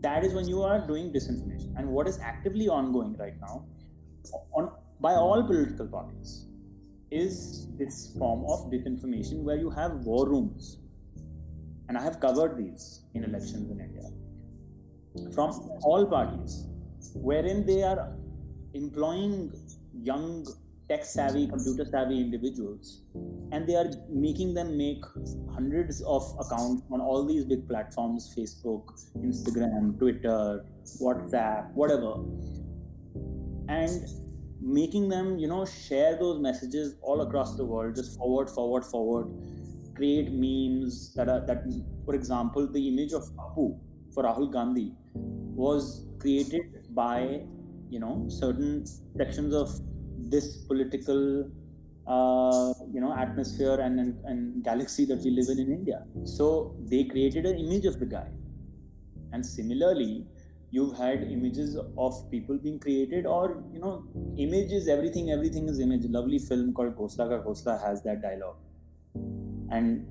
That 0.01 0.25
is 0.25 0.34
when 0.34 0.47
you 0.47 0.62
are 0.62 0.86
doing 0.86 1.13
disinformation. 1.13 1.73
And 1.77 1.88
what 1.89 2.08
is 2.08 2.19
actively 2.19 2.67
ongoing 2.67 3.15
right 3.17 3.39
now 3.39 3.65
on 4.53 4.71
by 4.99 5.13
all 5.13 5.43
political 5.43 5.88
parties 5.88 6.47
is 7.12 7.67
this 7.77 8.15
form 8.17 8.43
of 8.47 8.71
disinformation 8.71 9.43
where 9.43 9.58
you 9.58 9.69
have 9.69 9.93
war 10.12 10.27
rooms. 10.27 10.79
And 11.89 11.97
i 11.97 12.03
have 12.03 12.19
covered 12.19 12.58
these 12.58 13.03
in 13.13 13.23
elections 13.23 13.71
in 13.71 13.79
india. 13.79 15.34
From 15.34 15.51
all 15.84 16.06
parties 16.06 16.67
wherein 17.13 17.65
they 17.65 17.84
are 17.84 18.15
employing 18.73 19.51
young 19.93 20.45
tech 20.89 21.06
savvy, 21.06 21.48
computer 21.48 21.86
savvy 21.86 22.19
individuals, 22.19 23.04
and 23.52 23.67
they 23.67 23.76
are 23.76 23.89
making 24.10 24.54
them 24.54 24.78
make 24.78 25.04
hundreds 25.54 26.02
of 26.04 26.24
accounts 26.39 26.84
on 26.91 27.02
all 27.02 27.26
these 27.26 27.46
big 27.46 27.67
platforms 27.67 28.34
Facebook, 28.38 28.84
Instagram, 29.17 29.98
Twitter, 30.00 30.65
WhatsApp, 31.02 31.72
whatever, 31.74 32.15
and 33.69 34.08
making 34.62 35.10
them, 35.10 35.38
you 35.38 35.48
know, 35.48 35.65
share 35.65 36.17
those 36.17 36.39
messages 36.39 36.96
all 37.02 37.22
across 37.22 37.56
the 37.56 37.65
world, 37.65 37.96
just 37.96 38.17
forward, 38.17 38.50
forward, 38.50 38.86
forward, 38.86 39.28
create 39.96 40.32
memes 40.32 41.13
that 41.15 41.30
are 41.30 41.46
that, 41.46 41.63
for 42.06 42.15
example, 42.15 42.67
the 42.67 42.88
image 42.88 43.13
of 43.13 43.24
Pappu 43.36 43.80
for 44.13 44.24
Rahul 44.24 44.52
Gandhi 44.52 44.93
was 45.13 46.08
created 46.19 46.88
by 46.89 47.41
you 47.89 48.00
know 48.00 48.26
certain 48.28 48.86
sections 49.17 49.54
of 49.54 49.69
this 50.36 50.48
political 50.72 51.22
uh, 52.08 52.74
you 52.93 53.02
know 53.04 53.13
atmosphere 53.24 53.80
and, 53.80 54.00
and, 54.00 54.26
and 54.26 54.63
galaxy 54.63 55.06
that 55.06 55.19
we 55.24 55.32
live 55.39 55.50
in 55.54 55.60
in 55.65 55.72
India. 55.80 56.00
So 56.26 56.76
they 56.91 57.04
created 57.06 57.46
an 57.46 57.58
image 57.65 57.86
of 57.86 58.00
the 58.00 58.06
guy, 58.06 58.28
and 59.32 59.46
similarly, 59.46 60.26
you've 60.72 60.98
had 60.98 61.24
images 61.38 61.78
of 61.98 62.19
people 62.32 62.58
being 62.58 62.80
created, 62.80 63.26
or 63.26 63.63
you 63.74 63.80
know, 63.80 63.93
images. 64.38 64.88
Everything, 64.88 65.32
everything 65.32 65.69
is 65.69 65.80
image. 65.80 66.06
Lovely 66.19 66.39
film 66.39 66.74
called 66.74 66.96
Khosla 67.02 67.30
Ka 67.34 67.41
Ghosla 67.48 67.82
has 67.88 68.04
that 68.04 68.22
dialogue, 68.22 68.58
and 69.72 70.06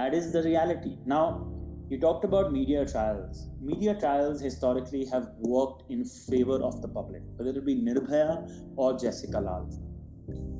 that 0.00 0.14
is 0.14 0.32
the 0.32 0.42
reality. 0.42 0.96
Now, 1.06 1.55
you 1.88 2.00
talked 2.00 2.24
about 2.24 2.52
media 2.52 2.84
trials. 2.84 3.48
Media 3.60 3.94
trials 3.94 4.40
historically 4.40 5.04
have 5.06 5.28
worked 5.38 5.88
in 5.90 6.04
favor 6.04 6.60
of 6.62 6.82
the 6.82 6.88
public, 6.88 7.22
whether 7.36 7.50
it 7.50 7.64
be 7.64 7.76
Nirbhaya 7.76 8.50
or 8.76 8.98
Jessica 8.98 9.38
Lal. 9.38 9.68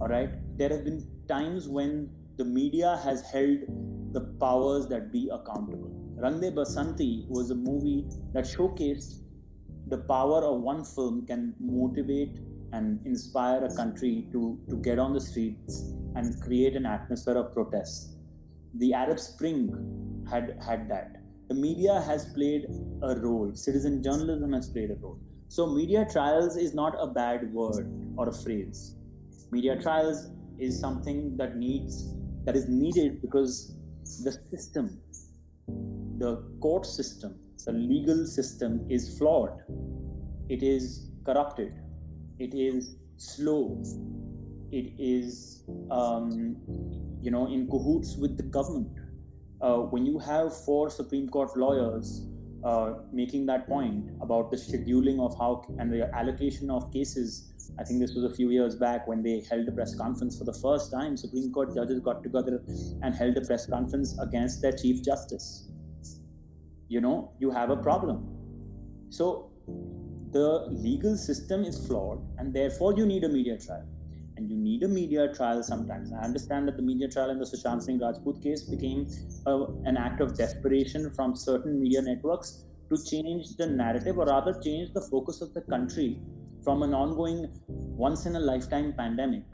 All 0.00 0.08
right, 0.08 0.30
there 0.56 0.68
have 0.68 0.84
been 0.84 1.04
times 1.28 1.68
when 1.68 2.10
the 2.36 2.44
media 2.44 3.00
has 3.02 3.22
held 3.22 3.58
the 4.12 4.20
powers 4.40 4.86
that 4.86 5.12
be 5.12 5.28
accountable. 5.32 5.90
Rang 6.16 6.40
De 6.40 6.52
Basanti 6.52 7.26
was 7.28 7.50
a 7.50 7.54
movie 7.54 8.06
that 8.32 8.44
showcased 8.44 9.22
the 9.88 9.98
power 9.98 10.44
of 10.44 10.60
one 10.60 10.84
film 10.84 11.26
can 11.26 11.54
motivate 11.60 12.38
and 12.72 13.04
inspire 13.04 13.64
a 13.64 13.74
country 13.74 14.28
to, 14.32 14.58
to 14.68 14.76
get 14.76 14.98
on 14.98 15.12
the 15.12 15.20
streets 15.20 15.92
and 16.14 16.40
create 16.42 16.76
an 16.76 16.86
atmosphere 16.86 17.36
of 17.36 17.52
protest. 17.52 18.16
The 18.74 18.92
Arab 18.94 19.18
Spring 19.18 20.15
had 20.30 20.58
had 20.66 20.88
that 20.90 21.16
the 21.48 21.54
media 21.54 22.00
has 22.00 22.26
played 22.34 22.66
a 23.02 23.14
role, 23.20 23.52
citizen 23.54 24.02
journalism 24.02 24.52
has 24.52 24.68
played 24.68 24.90
a 24.90 24.96
role. 24.96 25.18
So, 25.48 25.66
media 25.66 26.04
trials 26.10 26.56
is 26.56 26.74
not 26.74 26.96
a 26.98 27.06
bad 27.06 27.52
word 27.52 27.88
or 28.16 28.28
a 28.28 28.32
phrase. 28.32 28.96
Media 29.52 29.80
trials 29.80 30.30
is 30.58 30.78
something 30.78 31.36
that 31.36 31.56
needs 31.56 32.12
that 32.44 32.56
is 32.56 32.68
needed 32.68 33.20
because 33.22 33.76
the 34.24 34.32
system, 34.50 35.00
the 36.18 36.42
court 36.60 36.84
system, 36.84 37.36
the 37.64 37.72
legal 37.72 38.26
system 38.26 38.84
is 38.88 39.16
flawed. 39.18 39.62
It 40.48 40.62
is 40.62 41.10
corrupted. 41.24 41.74
It 42.38 42.54
is 42.54 42.96
slow. 43.16 43.82
It 44.72 44.92
is, 44.98 45.64
um, 45.90 46.56
you 47.20 47.30
know, 47.30 47.46
in 47.46 47.68
cahoots 47.68 48.16
with 48.16 48.36
the 48.36 48.42
government 48.44 48.96
uh, 49.66 49.78
when 49.92 50.06
you 50.06 50.18
have 50.18 50.56
four 50.64 50.88
Supreme 50.90 51.28
Court 51.28 51.56
lawyers 51.56 52.22
uh, 52.64 52.94
making 53.12 53.46
that 53.46 53.66
point 53.66 54.10
about 54.20 54.50
the 54.50 54.56
scheduling 54.56 55.20
of 55.26 55.36
how 55.38 55.64
and 55.78 55.92
the 55.92 56.02
allocation 56.14 56.70
of 56.70 56.92
cases, 56.92 57.52
I 57.80 57.84
think 57.84 58.00
this 58.00 58.14
was 58.14 58.24
a 58.24 58.34
few 58.34 58.50
years 58.50 58.76
back 58.76 59.08
when 59.08 59.22
they 59.22 59.44
held 59.50 59.66
a 59.68 59.72
press 59.72 59.94
conference 59.96 60.38
for 60.38 60.44
the 60.44 60.52
first 60.52 60.92
time. 60.92 61.16
Supreme 61.16 61.52
Court 61.52 61.74
judges 61.74 62.00
got 62.00 62.22
together 62.22 62.62
and 63.02 63.14
held 63.14 63.36
a 63.36 63.40
press 63.40 63.66
conference 63.66 64.16
against 64.20 64.62
their 64.62 64.72
Chief 64.72 65.02
Justice. 65.02 65.68
You 66.88 67.00
know, 67.00 67.32
you 67.40 67.50
have 67.50 67.70
a 67.70 67.76
problem. 67.76 68.24
So 69.08 69.50
the 70.30 70.66
legal 70.70 71.16
system 71.16 71.64
is 71.64 71.84
flawed, 71.86 72.20
and 72.38 72.54
therefore 72.54 72.94
you 72.96 73.04
need 73.04 73.24
a 73.24 73.28
media 73.28 73.58
trial 73.58 73.86
and 74.36 74.50
you 74.50 74.56
need 74.56 74.82
a 74.82 74.88
media 74.88 75.32
trial 75.34 75.62
sometimes. 75.62 76.12
I 76.12 76.24
understand 76.24 76.68
that 76.68 76.76
the 76.76 76.82
media 76.82 77.08
trial 77.08 77.30
in 77.30 77.38
the 77.38 77.44
Sushant 77.44 77.82
Singh 77.82 78.00
Rajput 78.00 78.42
case 78.42 78.62
became 78.62 79.08
a, 79.46 79.64
an 79.84 79.96
act 79.96 80.20
of 80.20 80.36
desperation 80.36 81.10
from 81.10 81.34
certain 81.34 81.80
media 81.80 82.02
networks 82.02 82.64
to 82.90 83.02
change 83.02 83.56
the 83.56 83.66
narrative 83.66 84.18
or 84.18 84.26
rather 84.26 84.58
change 84.60 84.92
the 84.92 85.00
focus 85.00 85.40
of 85.40 85.52
the 85.54 85.62
country 85.62 86.20
from 86.62 86.82
an 86.82 86.94
ongoing 86.94 87.48
once 87.68 88.26
in 88.26 88.36
a 88.36 88.40
lifetime 88.40 88.92
pandemic 88.96 89.44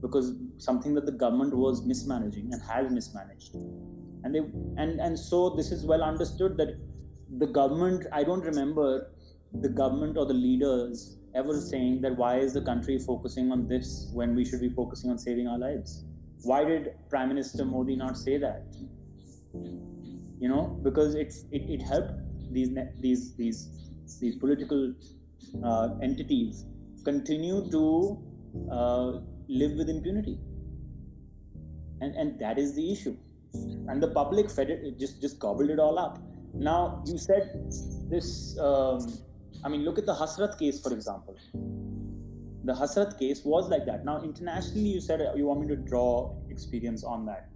because 0.00 0.34
something 0.58 0.94
that 0.94 1.06
the 1.06 1.12
government 1.12 1.54
was 1.56 1.84
mismanaging 1.86 2.52
and 2.52 2.62
has 2.62 2.90
mismanaged 2.90 3.54
and 4.24 4.34
they 4.34 4.40
and 4.82 5.00
and 5.00 5.18
so 5.18 5.50
this 5.50 5.70
is 5.70 5.84
well 5.84 6.02
understood 6.02 6.56
that 6.56 6.76
the 7.38 7.46
government 7.46 8.06
i 8.12 8.22
don't 8.22 8.44
remember 8.44 9.12
the 9.60 9.68
government 9.68 10.16
or 10.16 10.26
the 10.26 10.34
leaders 10.34 11.18
ever 11.34 11.60
saying 11.60 12.00
that 12.02 12.16
why 12.16 12.38
is 12.38 12.52
the 12.52 12.60
country 12.60 12.98
focusing 12.98 13.50
on 13.52 13.66
this 13.66 14.10
when 14.12 14.34
we 14.34 14.44
should 14.44 14.60
be 14.60 14.68
focusing 14.68 15.10
on 15.10 15.18
saving 15.18 15.46
our 15.46 15.58
lives? 15.58 16.04
Why 16.42 16.64
did 16.64 16.94
Prime 17.08 17.28
Minister 17.28 17.64
Modi 17.64 17.96
not 17.96 18.16
say 18.18 18.38
that? 18.38 18.64
You 19.54 20.48
know, 20.48 20.78
because 20.82 21.14
it's 21.14 21.44
it, 21.52 21.62
it 21.68 21.82
helped 21.82 22.12
these 22.50 22.70
these 23.00 23.34
these 23.36 23.68
these 24.20 24.36
political 24.36 24.94
uh, 25.64 25.90
entities 26.02 26.64
continue 27.04 27.70
to 27.70 28.18
uh, 28.70 29.20
live 29.48 29.72
with 29.72 29.88
impunity, 29.88 30.38
and 32.00 32.14
and 32.16 32.38
that 32.40 32.58
is 32.58 32.74
the 32.74 32.92
issue. 32.92 33.16
And 33.54 34.02
the 34.02 34.08
public 34.08 34.50
fed 34.50 34.70
it, 34.70 34.98
just 34.98 35.20
just 35.20 35.38
gobbled 35.38 35.70
it 35.70 35.78
all 35.78 35.98
up. 35.98 36.18
Now 36.54 37.02
you 37.06 37.18
said 37.18 37.70
this. 38.10 38.58
Um, 38.58 39.06
I 39.64 39.68
mean, 39.68 39.84
look 39.84 39.98
at 39.98 40.06
the 40.06 40.14
Hathras 40.14 40.58
case, 40.58 40.80
for 40.80 40.92
example. 40.92 41.36
The 42.64 42.72
Hathras 42.72 43.18
case 43.18 43.44
was 43.44 43.68
like 43.68 43.86
that. 43.86 44.04
Now, 44.04 44.22
internationally, 44.22 44.88
you 44.88 45.00
said 45.00 45.20
you 45.36 45.46
want 45.46 45.60
me 45.60 45.68
to 45.68 45.76
draw 45.76 46.34
experience 46.48 47.04
on 47.04 47.26
that. 47.26 47.48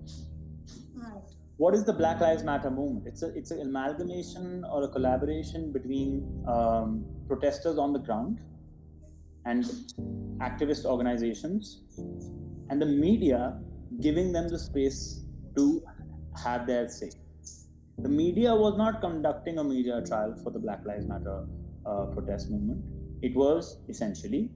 Right. 0.94 1.22
What 1.58 1.74
is 1.74 1.84
the 1.84 1.92
Black 1.92 2.20
Lives 2.20 2.42
Matter 2.42 2.70
movement? 2.70 3.06
It's 3.06 3.22
a 3.22 3.28
it's 3.28 3.50
an 3.50 3.60
amalgamation 3.60 4.64
or 4.70 4.84
a 4.84 4.88
collaboration 4.88 5.72
between 5.72 6.44
um, 6.46 7.04
protesters 7.26 7.78
on 7.78 7.92
the 7.92 7.98
ground 7.98 8.40
and 9.46 9.64
activist 10.40 10.84
organizations 10.84 11.82
and 12.68 12.82
the 12.82 12.86
media 12.86 13.58
giving 14.00 14.32
them 14.32 14.48
the 14.48 14.58
space 14.58 15.24
to 15.56 15.82
have 16.44 16.66
their 16.66 16.88
say. 16.88 17.10
The 17.98 18.08
media 18.08 18.54
was 18.54 18.76
not 18.76 19.00
conducting 19.00 19.58
a 19.58 19.64
media 19.64 20.02
trial 20.06 20.34
for 20.42 20.50
the 20.50 20.58
Black 20.58 20.84
Lives 20.84 21.06
Matter 21.06 21.46
uh, 21.86 22.06
protest 22.06 22.50
movement. 22.50 22.84
It 23.22 23.34
was 23.34 23.78
essentially 23.88 24.50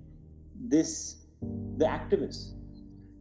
this 0.54 1.26
the 1.78 1.84
activists. 1.86 2.54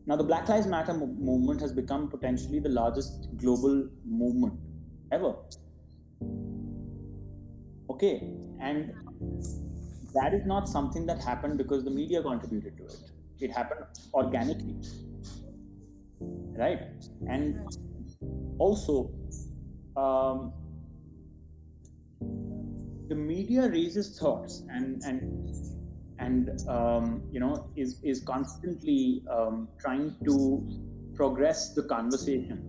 Now, 0.06 0.16
the 0.16 0.24
Black 0.24 0.50
Lives 0.50 0.68
Matter 0.68 0.94
mo- 0.94 1.06
movement 1.06 1.62
has 1.62 1.72
become 1.72 2.10
potentially 2.10 2.60
the 2.60 2.70
largest 2.70 3.30
global 3.38 3.88
movement 4.04 4.60
ever. 5.12 5.36
Okay, 7.90 8.32
and 8.60 8.94
that 10.14 10.34
is 10.34 10.46
not 10.46 10.68
something 10.68 11.06
that 11.06 11.22
happened 11.22 11.58
because 11.58 11.84
the 11.84 11.92
media 11.92 12.22
contributed 12.22 12.78
to 12.78 12.86
it. 12.86 13.12
It 13.40 13.52
happened 13.52 13.86
organically, 14.14 14.76
right? 16.58 16.80
And 17.28 17.78
also, 18.58 19.12
um, 19.96 20.54
the 23.10 23.16
media 23.16 23.68
raises 23.70 24.18
thoughts 24.20 24.64
and 24.70 25.02
and 25.04 25.50
and 26.20 26.62
um, 26.70 27.24
you 27.32 27.40
know 27.40 27.70
is 27.76 28.00
is 28.04 28.22
constantly 28.24 29.24
um, 29.32 29.68
trying 29.80 30.16
to 30.26 30.36
progress 31.16 31.74
the 31.74 31.84
conversation. 31.84 32.64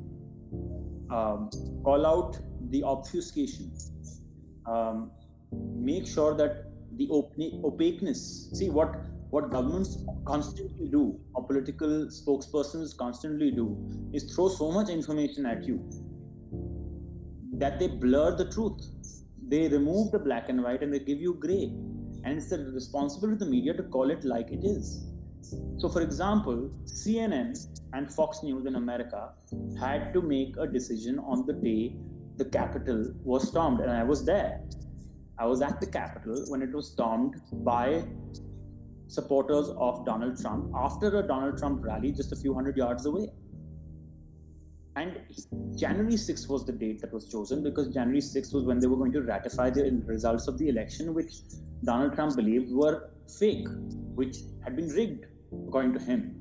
Um, 1.11 1.51
call 1.85 2.07
out 2.07 2.39
the 2.71 2.83
obfuscation. 2.85 3.73
Um, 4.67 5.11
make 5.53 6.07
sure 6.07 6.35
that 6.37 6.67
the 6.97 7.09
op- 7.09 7.35
opaqueness 7.65 8.51
see 8.53 8.71
what 8.71 8.95
what 9.31 9.51
governments 9.51 9.99
constantly 10.25 10.89
do 10.89 11.19
or 11.35 11.47
political 11.47 12.07
spokespersons 12.19 12.97
constantly 12.97 13.51
do 13.51 13.67
is 14.13 14.35
throw 14.35 14.49
so 14.49 14.71
much 14.73 14.89
information 14.89 15.47
at 15.47 15.65
you 15.65 15.79
that 17.59 17.79
they 17.79 17.87
blur 17.87 18.37
the 18.37 18.49
truth 18.51 18.81
they 19.51 19.69
remove 19.69 20.13
the 20.13 20.19
black 20.19 20.49
and 20.49 20.63
white 20.63 20.83
and 20.83 20.95
they 20.95 21.01
give 21.01 21.21
you 21.21 21.35
gray. 21.35 21.73
And 22.25 22.39
it's 22.39 22.51
the 22.51 22.59
responsibility 22.73 23.35
of 23.35 23.41
the 23.41 23.47
media 23.47 23.75
to 23.75 23.83
call 23.83 24.11
it 24.11 24.25
like 24.25 24.51
it 24.51 24.65
is. 24.65 25.07
So 25.79 25.89
for 25.89 26.03
example 26.03 26.71
cnn 26.85 27.59
and 27.95 28.13
fox 28.13 28.43
news 28.43 28.67
in 28.67 28.77
america 28.77 29.31
had 29.81 30.13
to 30.13 30.21
make 30.21 30.55
a 30.59 30.67
decision 30.67 31.19
on 31.19 31.47
the 31.47 31.55
day 31.55 31.97
the 32.37 32.45
capitol 32.45 33.13
was 33.25 33.49
stormed. 33.49 33.81
And 33.81 33.91
i 33.91 34.05
was 34.05 34.25
there. 34.25 34.61
I 35.39 35.47
was 35.47 35.63
at 35.63 35.81
the 35.81 35.87
capitol 35.87 36.45
when 36.49 36.63
it 36.63 36.73
was 36.73 36.93
stormed 36.93 37.41
by 37.71 38.05
supporters 39.09 39.71
of 39.77 40.05
donald 40.07 40.41
trump 40.41 40.71
after 40.77 41.09
a 41.19 41.27
donald 41.27 41.59
trump 41.59 41.85
rally 41.85 42.13
just 42.13 42.33
a 42.33 42.37
few 42.37 42.55
hundred 42.55 42.77
yards 42.77 43.07
away 43.07 43.27
and 45.01 45.79
January 45.79 46.15
6th 46.15 46.49
was 46.49 46.65
the 46.67 46.73
date 46.73 47.01
that 47.01 47.13
was 47.13 47.27
chosen 47.29 47.63
because 47.63 47.89
January 47.89 48.21
6th 48.21 48.53
was 48.53 48.65
when 48.65 48.81
they 48.81 48.87
were 48.87 48.97
going 48.97 49.13
to 49.13 49.23
ratify 49.23 49.71
the 49.71 49.85
results 50.05 50.47
of 50.47 50.59
the 50.59 50.69
election, 50.69 51.15
which 51.15 51.33
Donald 51.85 52.15
Trump 52.15 52.37
believed 52.37 52.71
were 52.71 53.11
fake, 53.39 53.67
which 54.15 54.39
had 54.65 54.77
been 54.77 54.89
rigged, 54.89 55.27
according 55.69 55.95
to 55.95 56.01
him. 56.01 56.37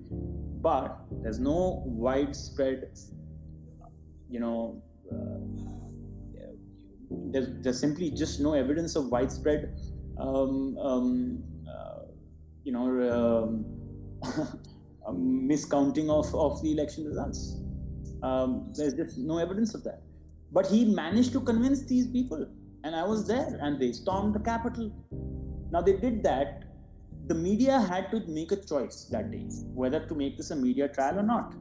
But 0.61 0.99
there's 1.21 1.39
no 1.39 1.83
widespread, 1.85 2.89
you 4.29 4.39
know, 4.39 4.81
uh, 5.11 5.39
there's, 7.31 7.47
there's 7.61 7.79
simply 7.79 8.11
just 8.11 8.41
no 8.41 8.53
evidence 8.53 8.95
of 8.95 9.07
widespread, 9.07 9.79
um, 10.19 10.77
um, 10.77 11.43
uh, 11.67 12.01
you 12.63 12.73
know, 12.73 12.87
um, 13.17 13.65
miscounting 15.09 16.09
of, 16.09 16.35
of 16.35 16.61
the 16.61 16.73
election 16.73 17.05
results. 17.05 17.55
Um, 18.23 18.71
there's 18.75 18.93
just 18.93 19.17
no 19.17 19.37
evidence 19.37 19.73
of 19.73 19.83
that. 19.83 20.01
But 20.51 20.67
he 20.67 20.85
managed 20.85 21.31
to 21.33 21.41
convince 21.41 21.83
these 21.85 22.07
people, 22.07 22.47
and 22.83 22.95
I 22.95 23.03
was 23.03 23.27
there, 23.27 23.57
and 23.61 23.79
they 23.79 23.91
stormed 23.91 24.33
the 24.33 24.39
Capitol. 24.39 24.91
Now 25.71 25.81
they 25.81 25.97
did 25.97 26.23
that. 26.23 26.63
The 27.27 27.35
media 27.35 27.79
had 27.79 28.09
to 28.11 28.21
make 28.27 28.51
a 28.51 28.55
choice 28.55 29.05
that 29.11 29.31
day 29.31 29.47
whether 29.75 29.99
to 30.07 30.15
make 30.15 30.37
this 30.37 30.49
a 30.49 30.55
media 30.55 30.87
trial 30.87 31.19
or 31.19 31.23
not. 31.23 31.53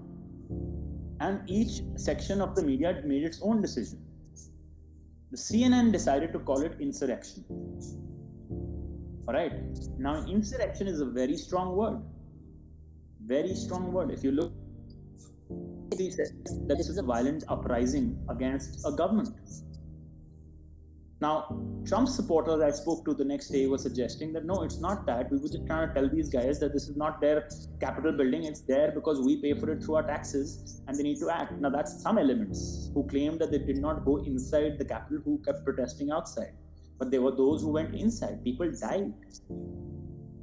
And 1.21 1.43
each 1.49 1.83
section 1.97 2.41
of 2.41 2.55
the 2.55 2.63
media 2.63 3.03
made 3.05 3.25
its 3.25 3.41
own 3.43 3.61
decision. 3.61 4.01
The 5.31 5.37
CNN 5.37 5.93
decided 5.93 6.33
to 6.33 6.39
call 6.39 6.63
it 6.63 6.77
insurrection. 6.81 7.45
All 9.29 9.35
right. 9.35 9.53
Now, 9.99 10.25
insurrection 10.27 10.89
is 10.89 11.01
a 11.01 11.05
very 11.05 11.37
strong 11.37 11.77
word. 11.77 12.01
Very 13.27 13.55
strong 13.55 13.93
word. 13.93 14.11
If 14.11 14.25
you 14.25 14.31
look, 14.31 14.53
that 15.99 16.77
this 16.79 16.89
is 16.89 16.99
a 16.99 17.03
violent 17.03 17.45
uprising 17.49 18.17
against 18.29 18.87
a 18.87 18.93
government. 18.93 19.31
Now, 21.21 21.61
Trump 21.85 22.07
supporters 22.09 22.61
I 22.61 22.71
spoke 22.71 23.05
to 23.07 23.13
the 23.13 23.25
next 23.25 23.49
day 23.49 23.67
were 23.67 23.79
suggesting 23.79 24.33
that 24.35 24.45
no, 24.45 24.63
it's 24.63 24.79
not 24.79 25.05
that. 25.07 25.33
We 25.33 25.39
were 25.39 25.49
just 25.49 25.67
trying 25.67 25.89
to 25.89 25.95
tell 25.95 26.09
these 26.09 26.29
guys 26.29 26.61
that 26.61 26.73
this 26.73 26.89
is 26.89 26.97
not 26.97 27.21
their 27.21 27.49
Capitol 27.81 28.13
building. 28.13 28.45
It's 28.45 28.61
there 28.61 28.93
because 28.93 29.21
we 29.21 29.43
pay 29.43 29.55
for 29.55 29.69
it 29.73 29.83
through 29.83 29.97
our 29.97 30.05
taxes 30.05 30.81
and 30.87 30.97
they 30.97 31.03
need 31.03 31.19
to 31.19 31.29
act. 31.29 31.61
Now, 31.61 31.71
that's 31.71 32.01
some 32.01 32.19
elements 32.19 32.93
who 32.95 33.05
claimed 33.09 33.41
that 33.41 33.51
they 33.51 33.59
did 33.59 33.79
not 33.79 34.05
go 34.05 34.19
inside 34.19 34.79
the 34.79 34.85
Capitol, 34.85 35.19
who 35.25 35.39
kept 35.45 35.65
protesting 35.65 36.13
outside. 36.13 36.53
But 37.01 37.11
there 37.11 37.23
were 37.23 37.35
those 37.35 37.63
who 37.63 37.73
went 37.73 37.97
inside. 37.97 38.45
People 38.45 38.71
died. 38.71 39.13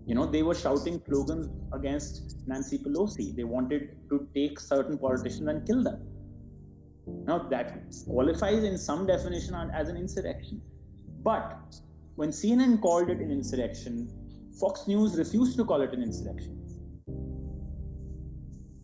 You 0.05 0.13
know, 0.13 0.25
they 0.25 0.43
were 0.43 0.53
shouting 0.53 1.01
slogans 1.07 1.49
against 1.73 2.47
Nancy 2.47 2.77
Pelosi. 2.77 3.35
They 3.35 3.43
wanted 3.43 3.97
to 4.09 4.27
take 4.35 4.59
certain 4.59 4.97
politicians 4.97 5.47
and 5.47 5.65
kill 5.65 5.83
them. 5.83 6.07
Now, 7.25 7.39
that 7.49 7.83
qualifies 8.05 8.63
in 8.63 8.77
some 8.77 9.07
definition 9.07 9.55
as 9.73 9.89
an 9.89 9.97
insurrection. 9.97 10.61
But 11.23 11.75
when 12.15 12.29
CNN 12.29 12.81
called 12.81 13.09
it 13.09 13.17
an 13.17 13.31
insurrection, 13.31 14.09
Fox 14.59 14.87
News 14.87 15.17
refused 15.17 15.57
to 15.57 15.65
call 15.65 15.81
it 15.81 15.91
an 15.93 16.03
insurrection. 16.03 16.55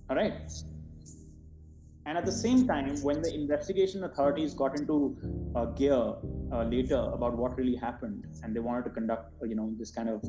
All 0.10 0.16
right. 0.16 0.52
And 2.06 2.18
at 2.18 2.26
the 2.26 2.32
same 2.32 2.68
time, 2.68 3.00
when 3.04 3.22
the 3.22 3.34
investigation 3.34 4.04
authorities 4.04 4.56
got 4.56 4.78
into 4.78 5.16
uh, 5.56 5.66
gear 5.66 6.16
uh, 6.52 6.64
later 6.64 6.98
about 7.14 7.38
what 7.38 7.56
really 7.58 7.76
happened, 7.76 8.26
and 8.44 8.56
they 8.56 8.60
wanted 8.60 8.86
to 8.86 8.90
conduct, 8.90 9.32
uh, 9.42 9.46
you 9.46 9.56
know, 9.56 9.72
this 9.78 9.92
kind 9.92 10.10
of 10.10 10.22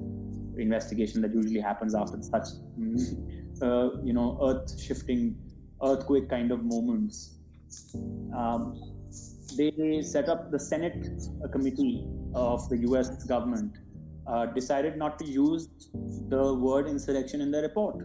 investigation 0.56 1.22
that 1.22 1.34
usually 1.34 1.60
happens 1.60 1.94
after 1.94 2.20
such, 2.22 2.48
uh, 3.62 4.00
you 4.02 4.12
know, 4.12 4.38
earth-shifting, 4.42 5.36
earthquake 5.82 6.28
kind 6.28 6.50
of 6.52 6.64
moments, 6.64 7.36
um, 8.36 8.80
they 9.56 10.02
set 10.02 10.28
up 10.28 10.50
the 10.50 10.58
Senate 10.58 11.06
committee 11.52 12.06
of 12.34 12.68
the 12.68 12.78
U.S. 12.78 13.24
government. 13.24 13.78
Uh, 14.24 14.46
decided 14.46 14.96
not 14.96 15.18
to 15.18 15.24
use 15.24 15.68
the 16.28 16.54
word 16.54 16.86
insurrection 16.86 17.40
in 17.40 17.50
the 17.50 17.60
report. 17.60 17.96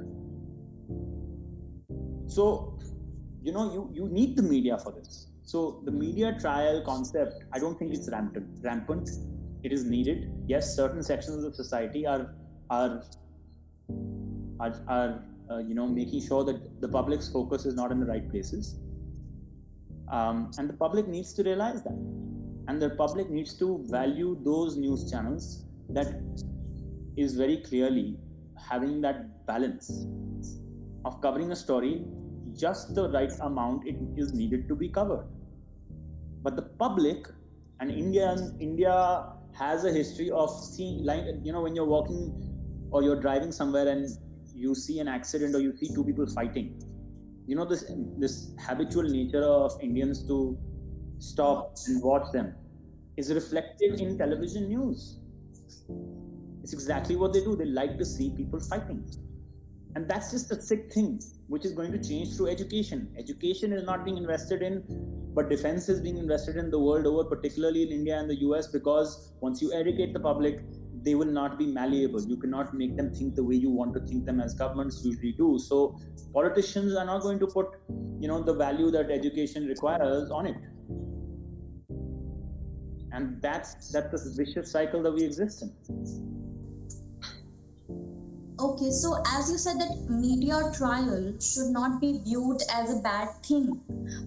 So, 2.26 2.80
you 3.44 3.52
know, 3.52 3.72
you, 3.72 3.90
you 3.94 4.10
need 4.10 4.36
the 4.36 4.42
media 4.42 4.80
for 4.80 4.92
this. 4.92 5.28
So 5.44 5.82
the 5.86 5.92
media 5.92 6.36
trial 6.40 6.82
concept, 6.84 7.46
I 7.54 7.60
don't 7.60 7.78
think 7.78 7.94
it's 7.94 8.10
rampant. 8.12 8.48
Rampant. 8.64 9.10
It 9.64 9.72
is 9.72 9.86
needed. 9.86 10.32
Yes, 10.48 10.76
certain 10.76 11.04
sections 11.04 11.44
of 11.44 11.56
society 11.56 12.06
are 12.06 12.34
are 12.70 13.04
are, 14.60 14.74
are 14.88 15.24
uh, 15.52 15.58
you 15.60 15.76
know 15.76 15.88
making 15.88 16.22
sure 16.22 16.44
that 16.44 16.82
the 16.82 16.88
public's 16.88 17.30
focus 17.30 17.66
is 17.66 17.76
not 17.76 17.92
in 17.92 18.00
the 18.00 18.06
right 18.06 18.30
places. 18.30 18.80
Um, 20.10 20.52
and 20.58 20.70
the 20.70 20.74
public 20.74 21.08
needs 21.08 21.34
to 21.34 21.44
realize 21.44 21.84
that. 21.84 21.98
And 22.68 22.82
the 22.82 22.92
public 22.92 23.30
needs 23.30 23.54
to 23.56 23.84
value 23.90 24.38
those 24.44 24.78
news 24.78 25.10
channels 25.12 25.66
that 25.90 26.22
is 27.16 27.36
very 27.36 27.58
clearly 27.58 28.18
having 28.70 29.02
that 29.02 29.46
balance 29.46 30.08
of 31.06 31.22
covering 31.22 31.52
a 31.52 31.56
story 31.56 32.06
just 32.54 32.94
the 32.96 33.10
right 33.10 33.32
amount 33.42 33.88
it 33.88 33.96
is 34.18 34.34
needed 34.34 34.68
to 34.68 34.76
be 34.76 34.90
covered. 34.90 35.26
But 36.44 36.56
the 36.56 36.64
public 36.84 37.28
and 37.80 37.92
India 37.92 38.36
India 38.60 39.26
has 39.60 39.86
a 39.86 39.92
history 39.92 40.30
of 40.32 40.50
seeing 40.64 41.04
like 41.04 41.24
you 41.44 41.52
know 41.52 41.62
when 41.62 41.76
you're 41.76 41.92
walking 41.94 42.22
or 42.92 43.04
you're 43.04 43.20
driving 43.20 43.52
somewhere 43.52 43.88
and 43.88 44.08
you 44.54 44.76
see 44.76 45.00
an 45.00 45.08
accident 45.08 45.56
or 45.56 45.60
you 45.60 45.76
see 45.78 45.88
two 45.94 46.04
people 46.04 46.28
fighting 46.28 46.80
you 47.48 47.56
know 47.56 47.66
this 47.66 47.86
this 48.18 48.52
habitual 48.60 49.04
nature 49.04 49.44
of 49.44 49.78
Indians 49.82 50.26
to 50.28 50.58
stop 51.20 51.76
and 51.88 52.04
watch 52.04 52.32
them 52.32 52.54
is 53.16 53.34
reflected 53.34 54.00
in 54.00 54.18
television 54.18 54.68
news. 54.68 55.20
It's 56.62 56.74
exactly 56.74 57.16
what 57.16 57.34
they 57.34 57.42
do. 57.44 57.56
They 57.56 57.66
like 57.66 57.98
to 57.98 58.06
see 58.06 58.30
people 58.30 58.60
fighting. 58.60 59.04
And 59.96 60.08
that's 60.08 60.32
just 60.32 60.52
a 60.52 60.62
sick 60.62 60.92
thing, 60.94 61.20
which 61.48 61.66
is 61.66 61.72
going 61.74 61.92
to 61.92 61.98
change 61.98 62.36
through 62.36 62.48
education. 62.48 63.14
Education 63.18 63.74
is 63.74 63.84
not 63.84 64.06
being 64.06 64.18
invested 64.18 64.62
in, 64.62 64.84
but 65.34 65.50
defense 65.50 65.90
is 65.90 66.02
being 66.02 66.18
invested 66.18 66.58
in 66.58 66.70
the 66.70 66.80
world 66.80 67.06
over, 67.08 67.24
particularly 67.24 67.84
in 67.84 67.90
India 67.90 68.20
and 68.20 68.30
the 68.30 68.36
US, 68.48 68.68
because 68.68 69.34
once 69.42 69.62
you 69.62 69.74
educate 69.74 70.14
the 70.14 70.20
public, 70.20 70.62
they 71.04 71.16
will 71.16 71.34
not 71.40 71.58
be 71.58 71.66
malleable. 71.66 72.22
You 72.22 72.38
cannot 72.38 72.74
make 72.74 72.98
them 72.98 73.14
think 73.14 73.36
the 73.36 73.44
way 73.44 73.56
you 73.56 73.70
want 73.70 73.94
to 73.94 74.02
think 74.02 74.26
them 74.26 74.40
as 74.40 74.54
governments 74.54 75.02
usually 75.04 75.32
do. 75.32 75.58
So 75.58 75.98
politicians 76.34 76.96
are 76.96 77.06
not 77.06 77.22
going 77.22 77.40
to 77.40 77.48
put, 77.48 77.68
you 78.20 78.28
know, 78.28 78.42
the 78.44 78.54
value 78.54 78.92
that 78.92 79.10
education 79.10 79.68
requires 79.68 80.30
on 80.32 80.48
it. 80.48 80.58
And 83.12 83.42
that's 83.42 83.92
that's 83.92 84.12
the 84.12 84.44
vicious 84.44 84.70
cycle 84.70 85.02
that 85.04 85.14
we 85.14 85.24
exist 85.24 85.64
in. 85.64 86.27
Okay, 88.60 88.90
so 88.90 89.22
as 89.36 89.52
you 89.52 89.58
said 89.58 89.80
that 89.80 90.10
media 90.10 90.72
trial 90.76 91.34
should 91.40 91.70
not 91.70 92.02
be 92.02 92.20
viewed 92.26 92.62
as 92.74 92.92
a 92.98 93.02
bad 93.02 93.30
thing. 93.44 93.80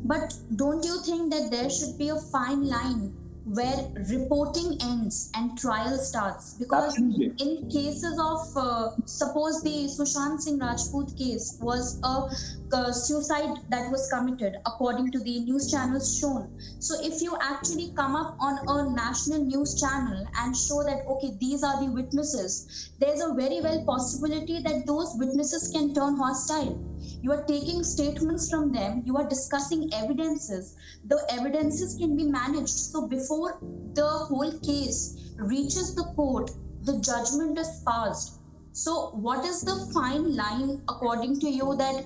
But 0.05 0.35
don't 0.55 0.85
you 0.85 1.03
think 1.03 1.33
that 1.33 1.51
there 1.51 1.69
should 1.69 1.99
be 1.99 2.11
a 2.11 2.17
fine 2.17 2.69
line 2.69 3.17
where 3.45 3.91
reporting 4.09 4.79
ends 4.83 5.33
and 5.35 5.59
trial 5.59 5.99
starts 5.99 6.55
because 6.55 6.93
Absolutely. 6.93 7.35
in 7.41 7.69
cases 7.69 8.21
of 8.21 8.57
uh, 8.57 8.91
suppose 9.07 9.63
the 9.63 9.89
Sushant 9.89 10.41
Singh 10.41 10.61
Rajput 10.61 11.17
case 11.19 11.59
was 11.61 11.99
a, 12.05 12.31
a, 12.73 12.93
suicide 12.93 13.59
that 13.69 13.91
was 13.91 14.09
committed 14.13 14.57
according 14.67 15.11
to 15.13 15.19
the 15.19 15.41
news 15.41 15.71
channels 15.71 16.19
shown. 16.19 16.51
So 16.79 16.95
if 17.03 17.21
you 17.23 17.37
actually 17.41 17.93
come 17.97 18.17
up 18.17 18.37
on 18.41 18.59
a 18.67 18.95
national 18.95 19.45
news 19.45 19.81
channel 19.81 20.27
and 20.37 20.57
show 20.57 20.83
that 20.85 21.05
okay 21.09 21.37
these 21.41 21.63
are 21.63 21.85
the 21.85 21.91
witnesses 21.91 22.91
there's 22.99 23.21
a 23.21 23.35
very 23.35 23.61
well 23.61 23.85
possibility 23.85 24.63
that 24.63 24.87
those 24.87 25.15
witnesses 25.19 25.71
can 25.73 25.95
turn 25.95 26.17
hostile. 26.17 26.79
You 27.23 27.33
are 27.33 27.45
taking 27.45 27.83
statements 27.83 28.51
from 28.51 28.73
them 28.73 29.03
you 29.05 29.17
are 29.17 29.29
discussing 29.29 29.91
evidences 29.95 30.77
the 31.05 31.21
evidences 31.31 31.97
can 31.97 32.17
be 32.17 32.25
managed. 32.25 32.69
So 32.69 33.07
before 33.09 33.59
the 33.95 34.09
whole 34.09 34.59
case 34.61 35.33
reaches 35.37 35.95
the 35.95 36.05
court 36.15 36.51
the 36.83 36.99
judgment 37.01 37.59
is 37.59 37.83
passed. 37.87 38.41
So 38.73 39.11
what 39.11 39.45
is 39.45 39.63
the 39.63 39.91
fine 39.93 40.37
line 40.37 40.83
according 40.89 41.41
to 41.41 41.51
you 41.51 41.75
that 41.77 42.05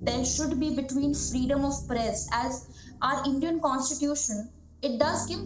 there 0.00 0.24
should 0.24 0.58
be 0.58 0.74
between 0.74 1.14
freedom 1.14 1.64
of 1.64 1.74
press 1.86 2.28
as 2.32 2.66
our 3.02 3.24
indian 3.26 3.60
constitution 3.60 4.48
it 4.82 4.98
does 4.98 5.26
give 5.26 5.44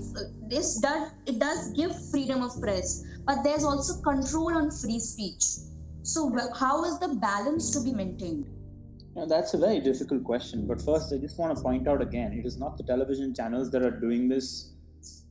this 0.49 0.79
does 0.81 1.11
it 1.27 1.39
does 1.39 1.73
give 1.73 1.93
freedom 2.11 2.43
of 2.43 2.59
press 2.61 3.05
but 3.27 3.43
there's 3.43 3.65
also 3.65 4.01
control 4.03 4.53
on 4.55 4.71
free 4.71 5.01
speech 5.01 5.45
so 6.03 6.31
how 6.59 6.85
is 6.85 6.99
the 7.01 7.15
balance 7.29 7.71
to 7.71 7.83
be 7.83 7.93
maintained 7.93 8.47
now, 9.17 9.27
that's 9.27 9.55
a 9.55 9.59
very 9.59 9.79
difficult 9.79 10.25
question. 10.25 10.67
But 10.67 10.83
first, 10.83 11.13
I 11.13 11.19
just 11.19 11.39
want 11.39 11.57
to 11.57 11.63
point 11.63 11.87
out 11.87 12.03
again 12.03 12.33
it 12.33 12.45
is 12.45 12.59
not 12.59 12.77
the 12.77 12.83
television 12.83 13.33
channels 13.33 13.71
that 13.71 13.83
are 13.83 13.93
doing 13.93 14.29
this 14.29 14.73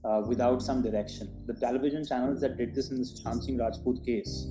uh, 0.06 0.22
without 0.26 0.62
some 0.62 0.82
direction. 0.82 1.30
The 1.48 1.54
television 1.54 2.06
channels 2.06 2.40
that 2.42 2.58
did 2.58 2.74
this 2.74 2.92
in 2.92 2.98
the 2.98 3.04
Sushant 3.04 3.44
Singh 3.44 3.58
Rajput 3.58 4.06
case 4.06 4.48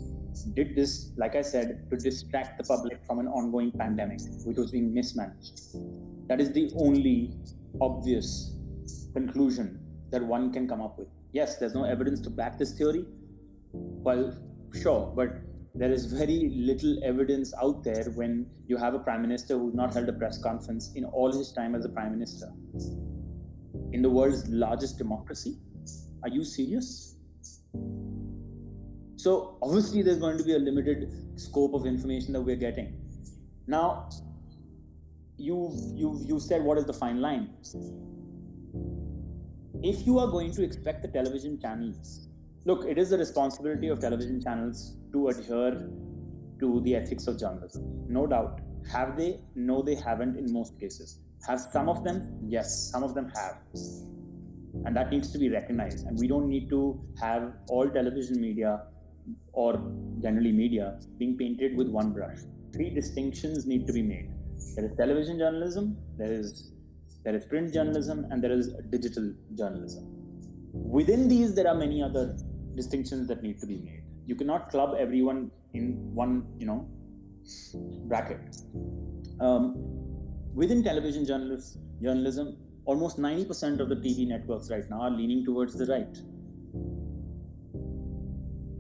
did 0.55 0.75
this, 0.75 1.13
like 1.17 1.37
I 1.37 1.43
said, 1.43 1.89
to 1.91 1.97
distract 1.97 2.59
the 2.59 2.65
public 2.65 3.05
from 3.07 3.19
an 3.19 3.29
ongoing 3.29 3.73
pandemic, 3.73 4.21
which 4.45 4.57
was 4.57 4.71
being 4.71 4.93
mismanaged. 4.93 5.77
That 6.29 6.41
is 6.41 6.53
the 6.53 6.71
only 6.77 7.35
obvious 7.81 8.57
conclusion 9.13 9.79
that 10.11 10.23
one 10.23 10.53
can 10.53 10.69
come 10.69 10.81
up 10.81 10.99
with. 10.99 11.09
Yes, 11.33 11.57
there's 11.57 11.75
no 11.75 11.85
evidence 11.85 12.21
to 12.23 12.31
back 12.31 12.59
this 12.59 12.73
theory. 12.73 13.05
Well, 13.73 14.37
sure, 14.75 15.13
but 15.15 15.31
there 15.75 15.91
is 15.91 16.07
very 16.07 16.51
little 16.55 17.03
evidence 17.03 17.55
out 17.63 17.83
there 17.83 18.05
when 18.15 18.47
you 18.67 18.77
have 18.77 18.95
a 18.95 18.99
prime 18.99 19.23
minister 19.23 19.59
who's 19.59 19.75
not 19.75 19.95
held 19.95 20.09
a 20.09 20.13
press 20.13 20.43
conference 20.43 20.93
in 20.95 21.05
all 21.05 21.33
his 21.33 21.53
time 21.53 21.75
as 21.75 21.85
a 21.87 21.89
prime 21.89 22.13
minister 22.13 22.53
in 23.93 24.03
the 24.03 24.11
world's 24.11 24.47
largest 24.49 24.99
democracy 24.99 25.57
are 26.23 26.29
you 26.29 26.45
serious 26.45 27.17
So 29.23 29.57
obviously, 29.63 30.03
there's 30.03 30.19
going 30.19 30.37
to 30.37 30.43
be 30.43 30.57
a 30.57 30.59
limited 30.59 31.09
scope 31.37 31.75
of 31.75 31.87
information 31.87 32.33
that 32.33 32.41
we're 32.41 32.57
getting. 32.57 32.89
Now, 33.69 34.09
you 35.37 35.59
you 35.95 36.09
you 36.31 36.41
said 36.41 36.65
what 36.65 36.77
is 36.77 36.87
the 36.87 36.93
fine 36.93 37.21
line? 37.21 37.45
If 39.91 40.05
you 40.09 40.19
are 40.19 40.27
going 40.27 40.51
to 40.57 40.65
expect 40.65 41.03
the 41.03 41.09
television 41.19 41.61
channels, 41.61 42.29
look, 42.65 42.85
it 42.85 42.99
is 42.99 43.11
the 43.11 43.19
responsibility 43.19 43.87
of 43.95 44.01
television 44.01 44.43
channels 44.43 44.97
to 45.13 45.29
adhere 45.29 45.89
to 46.59 46.81
the 46.81 46.97
ethics 46.97 47.29
of 47.29 47.39
journalism, 47.39 47.85
no 48.09 48.27
doubt. 48.27 48.61
Have 48.91 49.17
they? 49.17 49.41
No, 49.55 49.83
they 49.83 49.95
haven't 49.95 50.37
in 50.37 50.53
most 50.53 50.81
cases. 50.81 51.21
Have 51.47 51.61
some 51.61 51.89
of 51.89 52.03
them? 52.03 52.23
Yes, 52.49 52.91
some 52.91 53.05
of 53.05 53.15
them 53.15 53.31
have. 53.37 53.63
And 54.85 54.97
that 54.97 55.11
needs 55.11 55.31
to 55.31 55.39
be 55.39 55.49
recognized. 55.49 56.07
And 56.07 56.19
we 56.19 56.27
don't 56.27 56.49
need 56.49 56.69
to 56.71 57.01
have 57.21 57.53
all 57.69 57.89
television 57.89 58.41
media 58.41 58.81
or 59.53 59.81
generally 60.21 60.53
media 60.53 60.99
being 61.19 61.37
painted 61.37 61.77
with 61.77 61.89
one 61.89 62.13
brush. 62.13 62.39
Three 62.73 62.91
distinctions 62.91 63.67
need 63.67 63.87
to 63.87 63.93
be 63.93 64.03
made. 64.03 64.31
There 64.77 64.87
is 64.87 64.97
television 64.97 65.39
journalism, 65.39 65.97
there 66.17 66.33
is 66.33 66.73
there 67.25 67.37
is 67.37 67.45
print 67.45 67.73
journalism, 67.73 68.27
and 68.31 68.43
there 68.43 68.51
is 68.51 68.73
digital 68.91 69.33
journalism. 69.57 70.05
Within 70.73 71.29
these, 71.29 71.55
there 71.55 71.69
are 71.69 71.75
many 71.75 72.03
other 72.03 72.37
distinctions 72.75 73.29
that 73.29 73.43
need 73.43 73.61
to 73.61 73.67
be 73.67 73.77
made. 73.77 74.03
You 74.27 74.35
cannot 74.35 74.71
club 74.71 74.97
everyone 74.99 75.51
in 75.73 76.15
one, 76.15 76.47
you 76.59 76.67
know, 76.67 76.89
bracket. 78.09 78.57
Um, 79.41 79.75
within 80.55 80.83
television 80.83 81.25
journalism, 81.27 82.57
almost 82.87 83.19
90% 83.19 83.81
of 83.81 83.89
the 83.89 83.97
TV 83.97 84.27
networks 84.27 84.71
right 84.71 84.89
now 84.91 85.03
are 85.03 85.11
leaning 85.11 85.45
towards 85.45 85.75
the 85.75 85.87
right. 85.87 86.19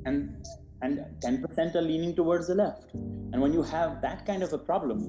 And 0.04 0.36
and 0.82 0.98
10% 1.20 1.76
are 1.76 1.80
leaning 1.80 2.14
towards 2.14 2.48
the 2.48 2.56
left. 2.56 2.92
And 2.94 3.40
when 3.40 3.52
you 3.52 3.62
have 3.62 4.02
that 4.02 4.26
kind 4.26 4.42
of 4.42 4.52
a 4.52 4.58
problem, 4.58 5.08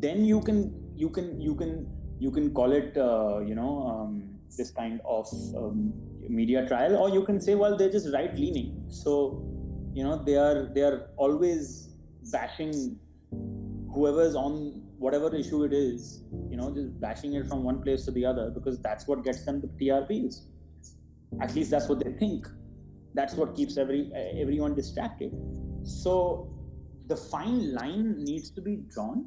then 0.00 0.24
you 0.24 0.40
can 0.40 0.74
you 0.96 1.10
can 1.10 1.40
you 1.40 1.54
can 1.54 1.86
you 2.18 2.30
can 2.30 2.52
call 2.52 2.72
it 2.72 2.96
uh, 2.96 3.40
you 3.40 3.54
know 3.54 3.86
um, 3.86 4.38
this 4.56 4.70
kind 4.70 5.00
of 5.04 5.26
um, 5.56 5.92
media 6.28 6.66
trial, 6.66 6.96
or 6.96 7.10
you 7.10 7.24
can 7.24 7.40
say, 7.40 7.54
well, 7.54 7.76
they're 7.76 7.92
just 7.92 8.12
right 8.14 8.34
leaning. 8.34 8.82
So 8.88 9.44
you 9.92 10.04
know 10.04 10.22
they 10.24 10.36
are 10.36 10.70
they 10.74 10.82
are 10.82 11.10
always 11.16 11.90
bashing 12.32 12.98
whoever's 13.92 14.34
on 14.34 14.82
whatever 14.98 15.34
issue 15.34 15.64
it 15.64 15.72
is, 15.72 16.22
you 16.50 16.56
know, 16.56 16.72
just 16.74 17.00
bashing 17.00 17.32
it 17.32 17.46
from 17.46 17.64
one 17.64 17.82
place 17.82 18.04
to 18.04 18.10
the 18.10 18.24
other 18.24 18.50
because 18.50 18.78
that's 18.80 19.08
what 19.08 19.24
gets 19.24 19.44
them 19.44 19.60
the 19.60 19.66
TRPs. 19.66 20.42
At 21.40 21.54
least 21.54 21.70
that's 21.70 21.88
what 21.88 22.04
they 22.04 22.12
think. 22.12 22.46
That's 23.14 23.34
what 23.34 23.56
keeps 23.56 23.76
every 23.76 24.12
everyone 24.14 24.74
distracted. 24.74 25.32
So 25.82 26.52
the 27.06 27.16
fine 27.16 27.74
line 27.74 28.22
needs 28.22 28.50
to 28.50 28.60
be 28.60 28.76
drawn, 28.88 29.26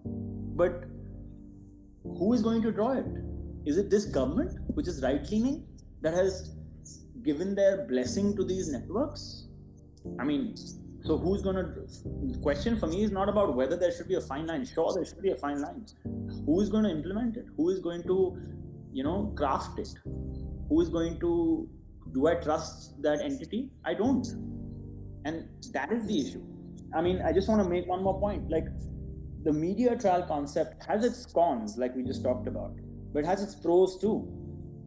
but 0.56 0.86
who 2.04 2.34
is 2.34 2.42
going 2.42 2.62
to 2.62 2.72
draw 2.72 2.94
it? 2.94 3.06
Is 3.66 3.78
it 3.78 3.90
this 3.90 4.06
government, 4.06 4.60
which 4.76 4.88
is 4.88 5.02
right 5.02 5.30
leaning, 5.30 5.66
that 6.02 6.14
has 6.14 6.56
given 7.24 7.56
their 7.56 7.86
blessing 7.88 8.36
to 8.36 8.44
these 8.44 8.70
networks? 8.70 9.48
I 10.20 10.24
mean, 10.24 10.56
so 11.02 11.18
who's 11.18 11.42
going 11.42 11.56
to? 11.56 11.64
The 12.32 12.40
question 12.42 12.78
for 12.78 12.88
me 12.88 13.04
is 13.04 13.12
not 13.12 13.30
about 13.30 13.56
whether 13.56 13.76
there 13.76 13.92
should 13.92 14.08
be 14.08 14.16
a 14.16 14.22
fine 14.22 14.48
line. 14.48 14.66
Sure, 14.66 14.94
there 14.94 15.06
should 15.06 15.22
be 15.22 15.32
a 15.32 15.36
fine 15.36 15.62
line. 15.62 15.86
Who 16.46 16.62
is 16.62 16.70
going 16.70 16.84
to 16.84 16.90
implement 16.90 17.38
it? 17.38 17.46
Who 17.58 17.70
is 17.70 17.80
going 17.80 18.04
to, 18.04 18.38
you 18.94 19.04
know, 19.04 19.34
craft 19.36 19.80
it? 19.80 19.90
Who 20.70 20.82
is 20.82 20.90
going 20.90 21.20
to? 21.20 21.70
Do 22.14 22.28
I 22.28 22.36
trust 22.36 23.01
that 23.01 23.22
entity? 23.22 23.70
I 23.86 23.93
don't. 23.93 24.26
And 25.26 25.47
that 25.74 25.91
is 25.91 26.05
the 26.05 26.20
issue. 26.20 26.43
I 26.95 27.01
mean, 27.01 27.22
I 27.22 27.32
just 27.34 27.49
want 27.49 27.64
to 27.64 27.70
make 27.70 27.88
one 27.88 28.03
more 28.03 28.20
point. 28.20 28.49
Like, 28.49 28.68
the 29.43 29.51
media 29.51 29.97
trial 29.97 30.24
concept 30.24 30.84
has 30.88 31.03
its 31.03 31.26
cons, 31.26 31.78
like 31.78 31.95
we 31.95 32.03
just 32.03 32.24
talked 32.24 32.47
about, 32.47 32.76
but 33.14 33.20
it 33.20 33.26
has 33.26 33.41
its 33.43 33.55
pros 33.55 33.99
too. 33.99 34.28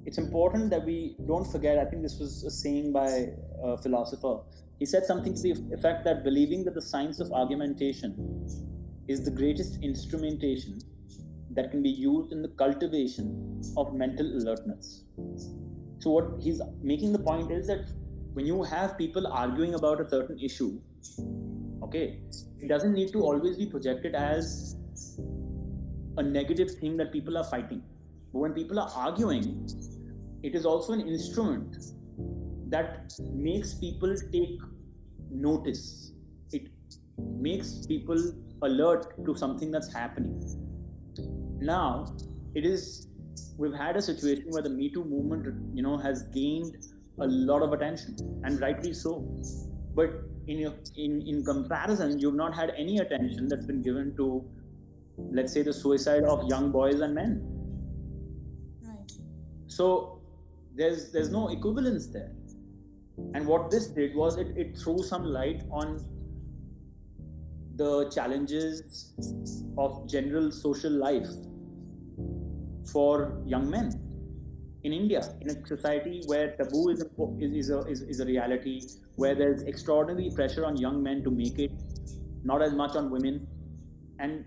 It's 0.06 0.18
important 0.18 0.70
that 0.70 0.84
we 0.84 1.16
don't 1.26 1.50
forget. 1.50 1.78
I 1.78 1.84
think 1.84 2.02
this 2.02 2.18
was 2.18 2.44
a 2.44 2.50
saying 2.50 2.92
by 2.92 3.32
a 3.62 3.76
philosopher 3.76 4.38
he 4.78 4.84
said 4.84 5.06
something 5.06 5.34
to 5.34 5.40
the 5.40 5.52
effect 5.72 6.04
that 6.04 6.22
believing 6.22 6.62
that 6.64 6.74
the 6.74 6.82
science 6.82 7.18
of 7.20 7.32
argumentation 7.32 8.12
is 9.08 9.24
the 9.24 9.30
greatest 9.30 9.82
instrumentation 9.82 10.78
that 11.52 11.70
can 11.70 11.82
be 11.82 11.88
used 11.88 12.32
in 12.32 12.42
the 12.42 12.48
cultivation 12.48 13.62
of 13.76 13.94
mental 13.94 14.26
alertness. 14.26 15.04
So, 15.98 16.10
what 16.10 16.40
he's 16.40 16.60
making 16.82 17.12
the 17.12 17.18
point 17.18 17.50
is 17.50 17.66
that 17.66 17.88
when 18.34 18.46
you 18.46 18.62
have 18.62 18.98
people 18.98 19.26
arguing 19.26 19.74
about 19.74 20.00
a 20.00 20.08
certain 20.08 20.38
issue, 20.38 20.78
okay, 21.82 22.20
it 22.60 22.68
doesn't 22.68 22.92
need 22.92 23.12
to 23.12 23.22
always 23.22 23.56
be 23.56 23.66
projected 23.66 24.14
as 24.14 24.76
a 26.18 26.22
negative 26.22 26.70
thing 26.80 26.96
that 26.96 27.12
people 27.12 27.36
are 27.38 27.44
fighting. 27.44 27.82
But 28.32 28.40
when 28.40 28.52
people 28.52 28.78
are 28.78 28.90
arguing, 28.94 29.68
it 30.42 30.54
is 30.54 30.66
also 30.66 30.92
an 30.92 31.00
instrument 31.00 31.76
that 32.68 33.12
makes 33.32 33.74
people 33.74 34.14
take 34.32 34.60
notice. 35.30 36.12
It 36.52 36.68
makes 37.18 37.86
people 37.86 38.32
alert 38.62 39.24
to 39.24 39.34
something 39.36 39.70
that's 39.70 39.92
happening. 39.92 40.42
Now, 41.60 42.16
it 42.54 42.64
is 42.64 43.05
we've 43.56 43.74
had 43.74 43.96
a 43.96 44.02
situation 44.02 44.46
where 44.50 44.62
the 44.62 44.70
Me 44.70 44.90
Too 44.90 45.04
movement, 45.04 45.46
you 45.74 45.82
know, 45.82 45.96
has 45.96 46.22
gained 46.34 46.76
a 47.18 47.26
lot 47.26 47.62
of 47.62 47.72
attention, 47.72 48.16
and 48.44 48.60
rightly 48.60 48.92
so. 48.92 49.26
But 49.94 50.10
in 50.46 50.58
your, 50.58 50.74
in 50.96 51.22
in 51.22 51.44
comparison, 51.44 52.18
you've 52.18 52.34
not 52.34 52.54
had 52.54 52.72
any 52.76 52.98
attention 52.98 53.48
that's 53.48 53.66
been 53.66 53.82
given 53.82 54.14
to, 54.16 54.44
let's 55.18 55.52
say, 55.52 55.62
the 55.62 55.72
suicide 55.72 56.24
of 56.24 56.48
young 56.48 56.70
boys 56.70 57.00
and 57.00 57.14
men. 57.14 57.42
Right. 58.82 59.12
So 59.66 60.20
there's 60.74 61.10
there's 61.12 61.30
no 61.30 61.48
equivalence 61.48 62.06
there. 62.08 62.32
And 63.34 63.46
what 63.46 63.70
this 63.70 63.86
did 63.86 64.14
was 64.14 64.36
it, 64.36 64.48
it 64.56 64.76
threw 64.78 64.98
some 65.02 65.24
light 65.24 65.62
on 65.70 66.04
the 67.76 68.10
challenges 68.10 69.12
of 69.78 70.08
general 70.08 70.50
social 70.50 70.92
life 70.92 71.28
for 72.92 73.42
young 73.44 73.70
men 73.70 73.92
in 74.84 74.92
India, 74.92 75.20
in 75.40 75.50
a 75.50 75.66
society 75.66 76.22
where 76.26 76.52
taboo 76.56 76.90
is 76.90 77.02
a, 77.02 77.06
is, 77.40 77.70
a, 77.70 77.80
is, 77.86 78.02
is 78.02 78.20
a 78.20 78.24
reality, 78.24 78.80
where 79.16 79.34
there's 79.34 79.62
extraordinary 79.62 80.30
pressure 80.34 80.64
on 80.64 80.76
young 80.76 81.02
men 81.02 81.24
to 81.24 81.30
make 81.30 81.58
it, 81.58 81.72
not 82.44 82.62
as 82.62 82.72
much 82.72 82.94
on 82.94 83.10
women. 83.10 83.46
And 84.20 84.44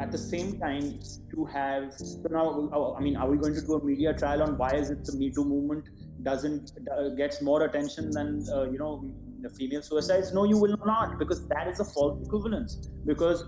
at 0.00 0.10
the 0.10 0.18
same 0.18 0.58
time, 0.58 1.00
to 1.32 1.44
have 1.44 1.92
so 1.92 2.22
now, 2.30 2.94
I 2.96 3.00
mean, 3.00 3.16
are 3.16 3.28
we 3.28 3.36
going 3.36 3.54
to 3.54 3.60
do 3.60 3.74
a 3.74 3.84
media 3.84 4.14
trial 4.14 4.42
on 4.42 4.56
why 4.56 4.70
is 4.70 4.90
it 4.90 5.04
the 5.04 5.12
Me 5.16 5.30
Too 5.30 5.44
movement 5.44 5.88
doesn't 6.22 6.72
uh, 6.96 7.10
gets 7.10 7.42
more 7.42 7.64
attention 7.64 8.10
than 8.10 8.44
uh, 8.52 8.62
you 8.64 8.78
know 8.78 9.04
the 9.40 9.50
female 9.50 9.82
suicides 9.82 10.32
no 10.32 10.44
you 10.44 10.58
will 10.58 10.76
not 10.84 11.18
because 11.18 11.46
that 11.48 11.68
is 11.68 11.78
a 11.78 11.84
false 11.84 12.26
equivalence 12.26 12.90
because 13.06 13.44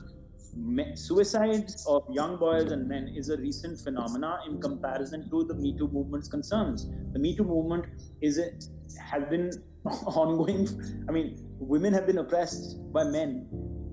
suicides 0.94 1.84
of 1.86 2.04
young 2.10 2.36
boys 2.36 2.70
and 2.72 2.88
men 2.88 3.08
is 3.16 3.28
a 3.30 3.36
recent 3.38 3.78
phenomena 3.78 4.40
in 4.48 4.60
comparison 4.60 5.28
to 5.30 5.44
the 5.44 5.54
me 5.54 5.76
too 5.76 5.88
movement's 5.88 6.28
concerns 6.28 6.88
the 7.12 7.18
me 7.18 7.36
too 7.36 7.44
movement 7.44 7.84
is 8.20 8.38
a, 8.38 8.50
has 9.10 9.24
been 9.30 9.50
ongoing 10.20 10.66
i 11.08 11.12
mean 11.12 11.36
women 11.58 11.92
have 11.92 12.06
been 12.06 12.18
oppressed 12.18 12.78
by 12.92 13.04
men 13.04 13.46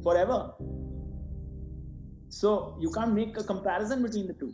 forever 0.03 0.53
so 2.29 2.77
you 2.79 2.89
can't 2.91 3.13
make 3.13 3.37
a 3.37 3.43
comparison 3.43 4.01
between 4.01 4.27
the 4.27 4.33
two 4.33 4.53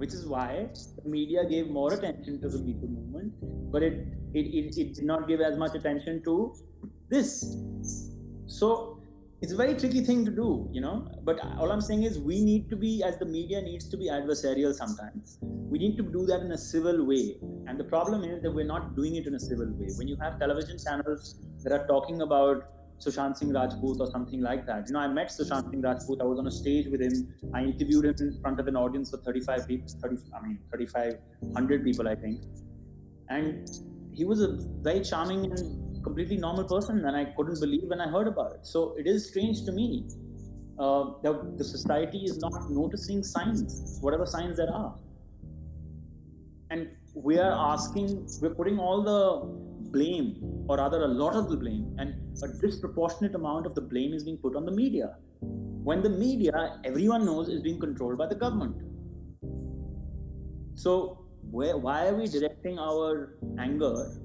which 0.00 0.14
is 0.14 0.26
why 0.26 0.66
the 0.96 1.08
media 1.14 1.44
gave 1.44 1.68
more 1.68 1.92
attention 1.92 2.40
to 2.40 2.48
the 2.48 2.58
Me 2.58 2.72
Too 2.72 2.88
movement, 2.88 3.34
but 3.70 3.82
it, 3.82 4.06
it, 4.32 4.46
it, 4.58 4.78
it 4.78 4.94
did 4.94 5.04
not 5.04 5.28
give 5.28 5.42
as 5.42 5.58
much 5.58 5.74
attention 5.74 6.22
to 6.24 6.54
this. 7.10 7.58
So 8.46 8.99
it's 9.42 9.52
a 9.52 9.56
very 9.56 9.74
tricky 9.74 10.04
thing 10.04 10.24
to 10.26 10.30
do, 10.30 10.68
you 10.70 10.80
know. 10.80 11.08
But 11.24 11.40
all 11.58 11.72
I'm 11.72 11.80
saying 11.80 12.02
is 12.02 12.18
we 12.18 12.44
need 12.44 12.68
to 12.70 12.76
be, 12.76 13.02
as 13.02 13.16
the 13.18 13.24
media 13.24 13.62
needs 13.62 13.88
to 13.88 13.96
be 13.96 14.08
adversarial 14.08 14.74
sometimes. 14.74 15.38
We 15.42 15.78
need 15.78 15.96
to 15.96 16.02
do 16.02 16.26
that 16.26 16.40
in 16.40 16.52
a 16.52 16.58
civil 16.58 17.06
way. 17.06 17.38
And 17.66 17.78
the 17.80 17.84
problem 17.84 18.24
is 18.24 18.42
that 18.42 18.50
we're 18.50 18.66
not 18.66 18.94
doing 18.96 19.16
it 19.16 19.26
in 19.26 19.34
a 19.34 19.40
civil 19.40 19.68
way. 19.78 19.88
When 19.96 20.08
you 20.08 20.16
have 20.20 20.38
television 20.38 20.78
channels 20.78 21.36
that 21.62 21.72
are 21.72 21.86
talking 21.86 22.20
about 22.20 22.64
Sushant 22.98 23.38
Singh 23.38 23.54
Rajput 23.54 23.98
or 23.98 24.10
something 24.10 24.42
like 24.42 24.66
that. 24.66 24.88
You 24.88 24.92
know, 24.92 25.00
I 25.00 25.08
met 25.08 25.28
Sushant 25.28 25.70
Singh 25.70 25.80
Rajput. 25.80 26.20
I 26.20 26.24
was 26.24 26.38
on 26.38 26.46
a 26.46 26.50
stage 26.50 26.86
with 26.88 27.00
him. 27.00 27.32
I 27.54 27.62
interviewed 27.62 28.04
him 28.04 28.14
in 28.20 28.38
front 28.42 28.60
of 28.60 28.68
an 28.68 28.76
audience 28.76 29.14
of 29.14 29.22
35 29.22 29.66
people, 29.66 29.88
30, 30.02 30.16
I 30.36 30.46
mean, 30.46 30.58
3,500 30.70 31.82
people, 31.82 32.08
I 32.08 32.14
think. 32.14 32.42
And 33.30 33.66
he 34.12 34.26
was 34.26 34.42
a 34.42 34.58
very 34.82 35.00
charming 35.00 35.46
and 35.46 35.89
completely 36.02 36.36
normal 36.36 36.64
person, 36.64 37.04
and 37.04 37.16
I 37.16 37.24
couldn't 37.36 37.60
believe 37.60 37.84
when 37.84 38.00
I 38.00 38.08
heard 38.08 38.28
about 38.28 38.52
it. 38.52 38.66
So 38.66 38.94
it 38.98 39.06
is 39.06 39.28
strange 39.28 39.64
to 39.64 39.72
me 39.72 40.06
uh, 40.78 41.04
that 41.22 41.58
the 41.58 41.64
society 41.64 42.18
is 42.24 42.38
not 42.38 42.70
noticing 42.70 43.22
signs, 43.22 43.98
whatever 44.00 44.26
signs 44.26 44.56
there 44.56 44.72
are. 44.72 44.94
And 46.70 46.88
we 47.14 47.38
are 47.38 47.52
asking, 47.72 48.28
we're 48.40 48.54
putting 48.54 48.78
all 48.78 49.02
the 49.02 49.90
blame, 49.90 50.64
or 50.68 50.76
rather 50.76 51.02
a 51.02 51.08
lot 51.08 51.34
of 51.34 51.50
the 51.50 51.56
blame, 51.56 51.94
and 51.98 52.14
a 52.42 52.48
disproportionate 52.48 53.34
amount 53.34 53.66
of 53.66 53.74
the 53.74 53.80
blame 53.80 54.14
is 54.14 54.24
being 54.24 54.38
put 54.38 54.56
on 54.56 54.64
the 54.64 54.72
media. 54.72 55.16
When 55.40 56.02
the 56.02 56.10
media, 56.10 56.78
everyone 56.84 57.24
knows, 57.26 57.48
is 57.48 57.60
being 57.60 57.80
controlled 57.80 58.18
by 58.18 58.26
the 58.26 58.34
government. 58.34 58.76
So, 60.76 61.24
where, 61.50 61.76
why 61.76 62.06
are 62.06 62.14
we 62.14 62.28
directing 62.28 62.78
our 62.78 63.36
anger 63.58 64.20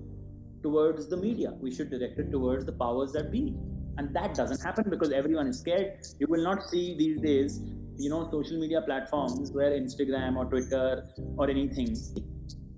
towards 0.66 1.08
the 1.08 1.18
media? 1.18 1.54
We 1.62 1.74
should 1.80 1.90
direct 1.96 2.20
it 2.20 2.32
towards 2.32 2.66
the 2.66 2.78
powers 2.84 3.12
that 3.14 3.32
be. 3.32 3.56
And 3.98 4.14
that 4.16 4.36
doesn't 4.36 4.62
happen 4.70 4.90
because 4.90 5.12
everyone 5.12 5.48
is 5.48 5.60
scared. 5.60 5.94
You 6.20 6.28
will 6.28 6.44
not 6.44 6.70
see 6.70 6.86
these 6.98 7.20
days, 7.22 7.62
you 7.98 8.10
know, 8.10 8.22
social 8.32 8.60
media 8.60 8.82
platforms 8.82 9.52
where 9.52 9.72
Instagram 9.72 10.36
or 10.36 10.46
Twitter 10.46 11.06
or 11.38 11.50
anything 11.50 11.96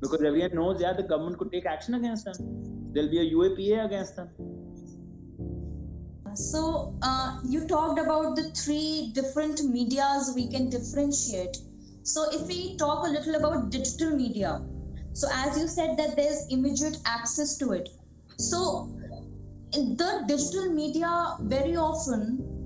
because 0.01 0.21
everyone 0.23 0.53
knows 0.53 0.81
yeah 0.81 0.93
the 0.93 1.03
government 1.03 1.37
could 1.37 1.51
take 1.51 1.65
action 1.65 1.95
against 1.95 2.25
them 2.25 2.35
there'll 2.93 3.09
be 3.09 3.19
a 3.19 3.33
uapa 3.35 3.85
against 3.85 4.15
them 4.15 4.29
so 6.35 6.95
uh, 7.01 7.39
you 7.43 7.67
talked 7.67 7.99
about 7.99 8.35
the 8.35 8.43
three 8.63 9.11
different 9.13 9.63
medias 9.65 10.33
we 10.35 10.47
can 10.47 10.69
differentiate 10.69 11.57
so 12.03 12.25
if 12.31 12.47
we 12.47 12.77
talk 12.77 13.07
a 13.07 13.09
little 13.09 13.35
about 13.35 13.71
digital 13.71 14.15
media 14.15 14.59
so 15.19 15.27
as 15.43 15.57
you 15.59 15.67
said 15.67 15.95
that 16.01 16.15
there's 16.15 16.41
immediate 16.57 16.97
access 17.05 17.55
to 17.61 17.71
it 17.77 17.89
so 18.49 18.61
the 19.71 20.11
digital 20.27 20.67
media 20.81 21.13
very 21.55 21.75
often 21.75 22.21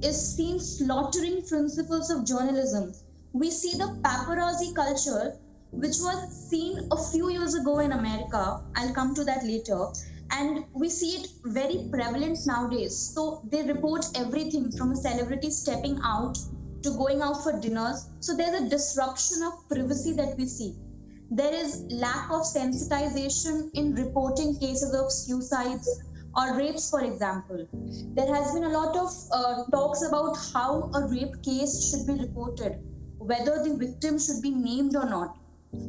is 0.09 0.17
seen 0.35 0.59
slaughtering 0.59 1.37
principles 1.53 2.09
of 2.15 2.25
journalism 2.33 2.91
we 3.33 3.49
see 3.59 3.77
the 3.83 3.89
paparazzi 4.07 4.73
culture 4.75 5.23
which 5.71 5.97
was 6.01 6.49
seen 6.49 6.87
a 6.91 6.97
few 6.97 7.29
years 7.29 7.55
ago 7.55 7.79
in 7.79 7.93
America. 7.93 8.61
I'll 8.75 8.93
come 8.93 9.15
to 9.15 9.23
that 9.23 9.43
later. 9.43 9.87
And 10.31 10.65
we 10.73 10.89
see 10.89 11.21
it 11.21 11.27
very 11.45 11.87
prevalent 11.91 12.37
nowadays. 12.45 12.95
So 13.13 13.41
they 13.49 13.63
report 13.63 14.05
everything 14.15 14.71
from 14.71 14.91
a 14.91 14.95
celebrity 14.95 15.49
stepping 15.49 15.99
out 16.03 16.37
to 16.83 16.91
going 16.91 17.21
out 17.21 17.43
for 17.43 17.59
dinners. 17.59 18.09
So 18.19 18.35
there's 18.35 18.61
a 18.61 18.69
disruption 18.69 19.43
of 19.43 19.67
privacy 19.69 20.13
that 20.13 20.37
we 20.37 20.45
see. 20.45 20.75
There 21.33 21.53
is 21.53 21.85
lack 21.89 22.29
of 22.29 22.41
sensitization 22.41 23.71
in 23.73 23.95
reporting 23.95 24.59
cases 24.59 24.93
of 24.93 25.09
suicides 25.09 25.87
or 26.35 26.57
rapes, 26.57 26.89
for 26.89 27.05
example. 27.05 27.65
There 28.15 28.35
has 28.35 28.53
been 28.53 28.65
a 28.65 28.69
lot 28.69 28.97
of 28.97 29.09
uh, 29.31 29.63
talks 29.71 30.05
about 30.05 30.35
how 30.53 30.91
a 30.93 31.07
rape 31.07 31.41
case 31.41 31.89
should 31.89 32.05
be 32.05 32.21
reported, 32.21 32.83
whether 33.17 33.63
the 33.63 33.77
victim 33.77 34.19
should 34.19 34.41
be 34.41 34.49
named 34.49 34.97
or 34.97 35.09
not. 35.09 35.37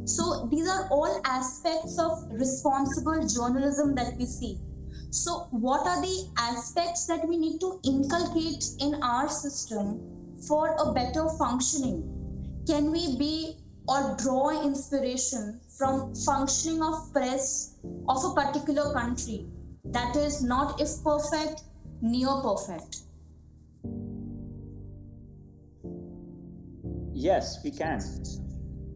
So 0.04 0.46
these 0.48 0.68
are 0.68 0.86
all 0.92 1.20
aspects 1.24 1.98
of 1.98 2.22
responsible 2.30 3.26
journalism 3.26 3.96
that 3.96 4.16
we 4.16 4.26
see. 4.26 4.60
So, 5.10 5.48
what 5.50 5.84
are 5.88 6.00
the 6.00 6.30
aspects 6.38 7.06
that 7.06 7.26
we 7.26 7.36
need 7.36 7.58
to 7.60 7.80
inculcate 7.84 8.64
in 8.78 8.94
our 9.02 9.28
system 9.28 10.00
for 10.46 10.76
a 10.78 10.92
better 10.92 11.28
functioning? 11.36 12.08
Can 12.64 12.92
we 12.92 13.18
be 13.18 13.61
or 13.92 14.16
draw 14.16 14.64
inspiration 14.64 15.60
from 15.78 16.14
functioning 16.14 16.82
of 16.82 17.12
press 17.12 17.76
of 18.08 18.24
a 18.24 18.34
particular 18.34 18.92
country 18.92 19.46
that 19.84 20.16
is 20.16 20.42
not 20.42 20.80
if 20.80 20.88
perfect, 21.04 21.62
near 22.00 22.40
perfect? 22.42 23.02
Yes, 27.12 27.60
we 27.62 27.70
can 27.70 28.00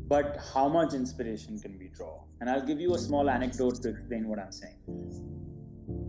but 0.09 0.39
how 0.55 0.69
much 0.69 0.95
inspiration 0.95 1.59
can 1.59 1.79
we 1.79 1.89
draw? 1.89 2.21
And 2.41 2.49
I'll 2.49 2.65
give 2.65 2.81
you 2.81 2.95
a 2.95 2.99
small 2.99 3.29
anecdote 3.29 3.83
to 3.83 3.89
explain 3.89 4.29
what 4.29 4.39
I'm 4.39 4.53
saying. 4.53 4.79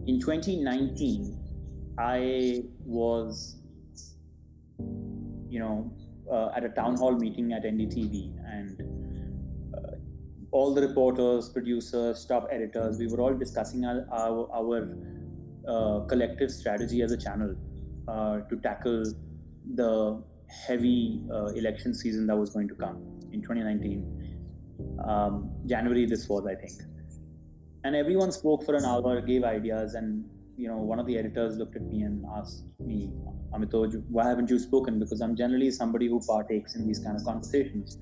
In 0.05 0.19
2019, 0.19 1.95
I 1.97 2.63
was, 2.85 3.57
you 5.49 5.59
know, 5.59 5.91
uh, 6.31 6.49
at 6.55 6.63
a 6.63 6.69
town 6.69 6.97
hall 6.97 7.17
meeting 7.17 7.53
at 7.53 7.63
NDTV, 7.63 8.35
and 8.45 8.81
uh, 9.75 9.91
all 10.51 10.73
the 10.73 10.81
reporters, 10.81 11.49
producers, 11.49 12.25
top 12.25 12.47
editors, 12.51 12.97
we 12.97 13.07
were 13.07 13.21
all 13.21 13.33
discussing 13.33 13.85
our, 13.85 14.05
our, 14.11 14.49
our 14.53 14.97
uh, 15.67 15.99
collective 16.07 16.51
strategy 16.51 17.01
as 17.01 17.11
a 17.11 17.17
channel 17.17 17.55
uh, 18.07 18.39
to 18.49 18.55
tackle 18.57 19.03
the 19.75 20.23
heavy 20.65 21.21
uh, 21.31 21.47
election 21.47 21.93
season 21.93 22.25
that 22.27 22.35
was 22.35 22.51
going 22.51 22.67
to 22.67 22.75
come 22.75 22.97
in 23.31 23.41
2019. 23.41 24.37
Um, 25.05 25.51
January, 25.65 26.05
this 26.05 26.27
was, 26.29 26.45
I 26.45 26.55
think. 26.55 26.81
And 27.83 27.95
everyone 27.95 28.31
spoke 28.31 28.65
for 28.65 28.75
an 28.75 28.85
hour, 28.85 29.21
gave 29.21 29.43
ideas, 29.43 29.93
and 29.93 30.25
you 30.57 30.67
know, 30.67 30.77
one 30.77 30.99
of 30.99 31.05
the 31.05 31.17
editors 31.17 31.57
looked 31.57 31.75
at 31.75 31.83
me 31.83 32.01
and 32.01 32.25
asked 32.35 32.65
me, 32.79 33.11
Amitoj, 33.53 34.03
why 34.09 34.27
haven't 34.27 34.49
you 34.49 34.59
spoken? 34.59 34.99
Because 34.99 35.21
I'm 35.21 35.35
generally 35.35 35.71
somebody 35.71 36.07
who 36.07 36.19
partakes 36.19 36.75
in 36.75 36.85
these 36.85 36.99
kind 36.99 37.15
of 37.15 37.23
conversations 37.23 37.97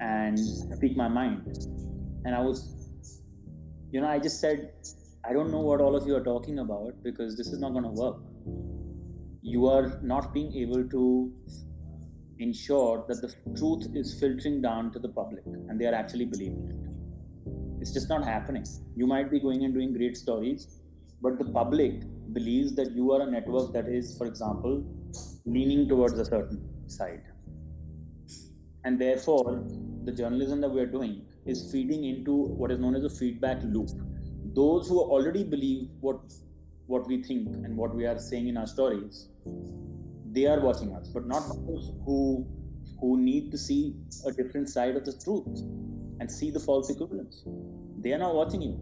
and 0.00 0.38
speak 0.38 0.96
my 0.96 1.08
mind. 1.08 1.58
And 2.24 2.34
I 2.34 2.40
was, 2.40 2.74
you 3.90 4.00
know, 4.00 4.08
I 4.08 4.18
just 4.18 4.40
said, 4.40 4.72
I 5.28 5.32
don't 5.32 5.50
know 5.50 5.60
what 5.60 5.80
all 5.80 5.96
of 5.96 6.06
you 6.06 6.14
are 6.16 6.22
talking 6.22 6.60
about 6.60 7.02
because 7.02 7.36
this 7.36 7.48
is 7.48 7.58
not 7.58 7.72
going 7.72 7.84
to 7.84 7.90
work. 7.90 8.16
You 9.42 9.66
are 9.66 9.98
not 10.02 10.32
being 10.32 10.54
able 10.56 10.88
to 10.88 11.32
ensure 12.38 13.04
that 13.08 13.20
the 13.20 13.32
truth 13.58 13.86
is 13.94 14.18
filtering 14.18 14.60
down 14.60 14.92
to 14.92 14.98
the 14.98 15.08
public 15.08 15.44
and 15.46 15.80
they 15.80 15.86
are 15.86 15.94
actually 15.94 16.24
believing 16.24 16.68
it. 16.68 17.80
It's 17.80 17.92
just 17.92 18.08
not 18.08 18.24
happening. 18.24 18.64
You 18.96 19.06
might 19.06 19.30
be 19.30 19.38
going 19.38 19.64
and 19.64 19.74
doing 19.74 19.92
great 19.92 20.16
stories, 20.16 20.80
but 21.20 21.38
the 21.38 21.44
public 21.44 22.02
believes 22.32 22.74
that 22.76 22.92
you 22.92 23.12
are 23.12 23.22
a 23.22 23.30
network 23.30 23.72
that 23.72 23.88
is, 23.88 24.16
for 24.16 24.26
example, 24.26 24.84
leaning 25.44 25.88
towards 25.88 26.18
a 26.18 26.24
certain 26.24 26.62
side. 26.86 27.22
And 28.84 29.00
therefore, 29.00 29.64
the 30.04 30.12
journalism 30.12 30.60
that 30.60 30.70
we're 30.70 30.86
doing 30.86 31.22
is 31.46 31.70
feeding 31.72 32.04
into 32.04 32.34
what 32.34 32.70
is 32.70 32.78
known 32.78 32.94
as 32.96 33.04
a 33.04 33.10
feedback 33.10 33.62
loop. 33.62 33.88
Those 34.54 34.88
who 34.88 35.00
already 35.00 35.44
believe 35.44 35.88
what 36.00 36.20
what 36.86 37.06
we 37.08 37.22
think 37.22 37.48
and 37.64 37.76
what 37.76 37.94
we 37.94 38.04
are 38.04 38.18
saying 38.18 38.46
in 38.46 38.58
our 38.58 38.66
stories 38.66 39.28
they 40.34 40.46
are 40.46 40.60
watching 40.60 40.94
us, 40.94 41.08
but 41.08 41.26
not 41.26 41.48
those 41.66 41.92
who 42.04 42.46
who 43.00 43.16
need 43.20 43.50
to 43.52 43.58
see 43.58 43.94
a 44.26 44.32
different 44.32 44.68
side 44.68 44.96
of 44.96 45.04
the 45.04 45.12
truth 45.24 45.60
and 46.20 46.30
see 46.30 46.50
the 46.50 46.60
false 46.60 46.90
equivalence. 46.90 47.44
They 47.98 48.12
are 48.12 48.18
not 48.18 48.34
watching 48.34 48.62
you. 48.62 48.74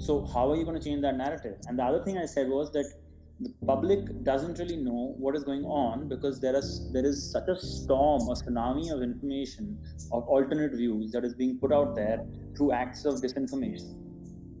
So 0.00 0.26
how 0.32 0.50
are 0.50 0.56
you 0.56 0.64
going 0.64 0.78
to 0.78 0.84
change 0.84 1.02
that 1.02 1.16
narrative? 1.16 1.56
And 1.68 1.78
the 1.78 1.84
other 1.84 2.02
thing 2.02 2.16
I 2.16 2.24
said 2.24 2.48
was 2.48 2.72
that 2.72 2.90
the 3.38 3.52
public 3.66 4.00
doesn't 4.24 4.58
really 4.58 4.76
know 4.76 5.14
what 5.18 5.36
is 5.36 5.44
going 5.44 5.64
on 5.64 6.08
because 6.08 6.40
there 6.40 6.56
is 6.56 6.90
there 6.92 7.04
is 7.04 7.30
such 7.30 7.48
a 7.48 7.56
storm, 7.56 8.22
a 8.28 8.34
tsunami 8.34 8.90
of 8.92 9.02
information, 9.02 9.78
of 10.12 10.24
alternate 10.24 10.72
views 10.72 11.12
that 11.12 11.24
is 11.24 11.34
being 11.34 11.58
put 11.58 11.72
out 11.72 11.94
there 11.94 12.24
through 12.56 12.72
acts 12.72 13.04
of 13.04 13.14
disinformation, 13.16 13.94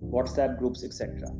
WhatsApp 0.02 0.58
groups, 0.58 0.84
etc 0.84 1.30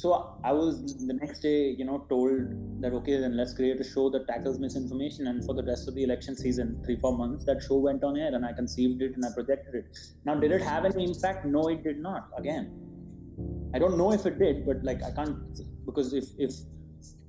so 0.00 0.08
i 0.44 0.52
was 0.52 0.72
the 1.10 1.14
next 1.14 1.40
day 1.40 1.74
you 1.78 1.84
know 1.88 1.98
told 2.10 2.40
that 2.82 2.92
okay 2.92 3.18
then 3.18 3.34
let's 3.34 3.54
create 3.58 3.80
a 3.84 3.88
show 3.92 4.10
that 4.14 4.26
tackles 4.30 4.58
misinformation 4.58 5.28
and 5.28 5.42
for 5.46 5.54
the 5.54 5.64
rest 5.68 5.88
of 5.88 5.94
the 5.94 6.04
election 6.04 6.36
season 6.36 6.78
three 6.84 6.96
four 7.04 7.16
months 7.16 7.46
that 7.46 7.62
show 7.66 7.78
went 7.86 8.04
on 8.04 8.18
air 8.24 8.34
and 8.34 8.44
i 8.44 8.52
conceived 8.52 9.00
it 9.00 9.14
and 9.14 9.24
i 9.24 9.30
projected 9.34 9.74
it. 9.74 9.86
Now 10.26 10.34
did 10.34 10.52
it 10.52 10.60
have 10.60 10.84
any 10.84 11.04
impact? 11.04 11.46
No 11.46 11.68
it 11.68 11.82
did 11.82 11.98
not 11.98 12.28
again. 12.36 12.72
I 13.74 13.78
don't 13.78 13.96
know 13.96 14.12
if 14.12 14.26
it 14.26 14.38
did 14.38 14.66
but 14.66 14.84
like 14.84 15.02
i 15.02 15.10
can't 15.12 15.38
because 15.86 16.12
if 16.12 16.26
if 16.36 16.52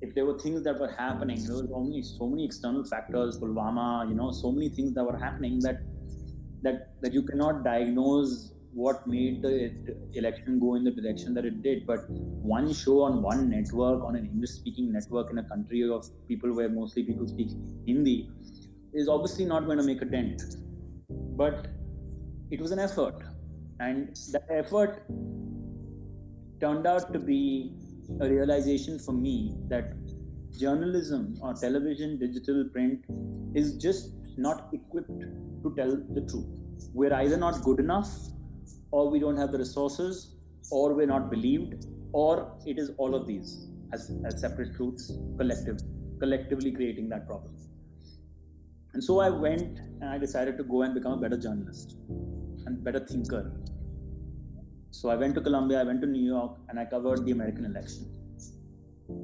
if 0.01 0.13
there 0.13 0.25
were 0.25 0.37
things 0.37 0.61
that 0.63 0.77
were 0.77 0.91
happening 0.91 1.41
there 1.45 1.55
were 1.55 1.73
only 1.73 2.01
so 2.01 2.27
many 2.27 2.43
external 2.43 2.83
factors 2.83 3.39
pulwama 3.39 3.87
you 4.09 4.15
know 4.15 4.29
so 4.31 4.51
many 4.51 4.67
things 4.67 4.93
that 4.93 5.05
were 5.05 5.17
happening 5.17 5.57
that 5.59 5.79
that 6.63 7.01
that 7.01 7.13
you 7.13 7.23
cannot 7.23 7.63
diagnose 7.63 8.51
what 8.77 9.07
made 9.07 9.41
the 9.41 9.53
election 10.13 10.59
go 10.59 10.75
in 10.75 10.83
the 10.83 10.91
direction 10.91 11.33
that 11.33 11.45
it 11.45 11.63
did. 11.63 11.85
But 11.87 12.09
one 12.09 12.71
show 12.73 13.01
on 13.01 13.23
one 13.23 13.49
network, 13.49 14.03
on 14.03 14.15
an 14.15 14.25
English 14.25 14.51
speaking 14.51 14.91
network 14.91 15.31
in 15.31 15.39
a 15.39 15.43
country 15.43 15.81
of 15.89 16.05
people 16.27 16.55
where 16.55 16.69
mostly 16.69 17.03
people 17.03 17.27
speak 17.27 17.49
Hindi, 17.87 18.29
is 18.93 19.09
obviously 19.09 19.45
not 19.45 19.65
going 19.65 19.79
to 19.79 19.83
make 19.83 20.03
a 20.03 20.05
dent. 20.05 20.43
But 21.09 21.67
it 22.51 22.61
was 22.61 22.71
an 22.71 22.79
effort. 22.79 23.23
And 23.79 24.15
that 24.31 24.45
effort 24.51 25.03
turned 26.61 26.85
out 26.85 27.11
to 27.13 27.19
be 27.19 27.73
a 28.21 28.29
realization 28.29 28.99
for 28.99 29.11
me 29.11 29.55
that 29.69 29.93
journalism 30.59 31.35
or 31.41 31.53
television, 31.55 32.17
digital, 32.19 32.63
print 32.71 33.05
is 33.55 33.75
just 33.77 34.13
not 34.37 34.69
equipped 34.71 35.19
to 35.63 35.75
tell 35.75 35.97
the 36.13 36.21
truth. 36.29 36.47
We're 36.93 37.13
either 37.13 37.37
not 37.37 37.63
good 37.63 37.79
enough 37.79 38.09
or 38.91 39.09
we 39.09 39.19
don't 39.19 39.37
have 39.37 39.51
the 39.51 39.57
resources, 39.57 40.35
or 40.71 40.93
we're 40.93 41.07
not 41.07 41.29
believed, 41.29 41.85
or 42.13 42.57
it 42.65 42.77
is 42.77 42.91
all 42.97 43.15
of 43.15 43.27
these 43.27 43.67
as, 43.93 44.11
as 44.25 44.39
separate 44.41 44.75
truths, 44.75 45.11
collective, 45.37 45.79
collectively 46.19 46.71
creating 46.71 47.09
that 47.09 47.27
problem. 47.27 47.53
And 48.93 49.03
so 49.03 49.19
I 49.19 49.29
went 49.29 49.79
and 50.01 50.05
I 50.05 50.17
decided 50.17 50.57
to 50.57 50.63
go 50.63 50.81
and 50.81 50.93
become 50.93 51.13
a 51.13 51.17
better 51.17 51.37
journalist 51.37 51.97
and 52.65 52.83
better 52.83 52.99
thinker. 52.99 53.51
So 54.91 55.09
I 55.09 55.15
went 55.15 55.35
to 55.35 55.41
Columbia, 55.41 55.81
I 55.81 55.83
went 55.83 56.01
to 56.01 56.07
New 56.07 56.23
York, 56.23 56.57
and 56.69 56.79
I 56.79 56.85
covered 56.85 57.25
the 57.25 57.31
American 57.31 57.65
election. 57.65 58.07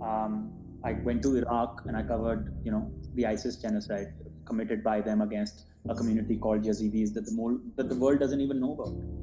Um, 0.01 0.53
I 0.84 0.93
went 0.93 1.24
to 1.24 1.38
Iraq 1.38 1.84
and 1.86 1.95
I 1.95 2.03
covered, 2.03 2.53
you 2.64 2.72
know, 2.72 2.91
the 3.16 3.26
ISIS 3.26 3.55
genocide 3.55 4.14
committed 4.45 4.84
by 4.84 5.01
them 5.01 5.22
against 5.22 5.66
a 5.89 5.95
community 5.95 6.38
called 6.38 6.64
Yazidis 6.64 7.14
that 7.14 7.26
the 7.26 7.61
that 7.78 7.89
the 7.89 7.95
world 7.95 8.20
doesn't 8.20 8.41
even 8.41 8.59
know 8.59 8.74
about. 8.74 9.22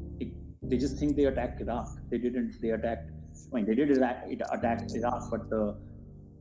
They 0.70 0.78
just 0.78 0.98
think 0.98 1.16
they 1.16 1.24
attacked 1.24 1.60
Iraq. 1.60 1.88
They 2.10 2.18
didn't. 2.18 2.60
They 2.62 2.70
attacked. 2.70 3.10
I 3.52 3.56
mean, 3.56 3.66
they 3.66 3.74
did 3.74 3.90
attack, 3.90 4.26
attack 4.52 4.82
Iraq, 4.94 5.30
but 5.30 5.50
the 5.50 5.76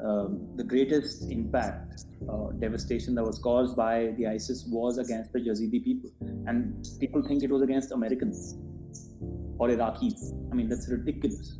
um, 0.06 0.48
the 0.56 0.64
greatest 0.64 1.24
impact, 1.30 2.06
uh, 2.32 2.52
devastation 2.60 3.16
that 3.16 3.24
was 3.24 3.40
caused 3.40 3.76
by 3.76 4.14
the 4.18 4.28
ISIS 4.28 4.66
was 4.68 4.98
against 4.98 5.34
the 5.34 5.40
Yazidi 5.40 5.84
people, 5.84 6.12
and 6.48 6.88
people 7.00 7.22
think 7.22 7.44
it 7.44 7.50
was 7.50 7.62
against 7.64 7.92
Americans 7.92 8.56
or 9.58 9.68
Iraqis. 9.68 10.22
I 10.52 10.56
mean, 10.56 10.70
that's 10.70 10.88
ridiculous. 10.90 11.60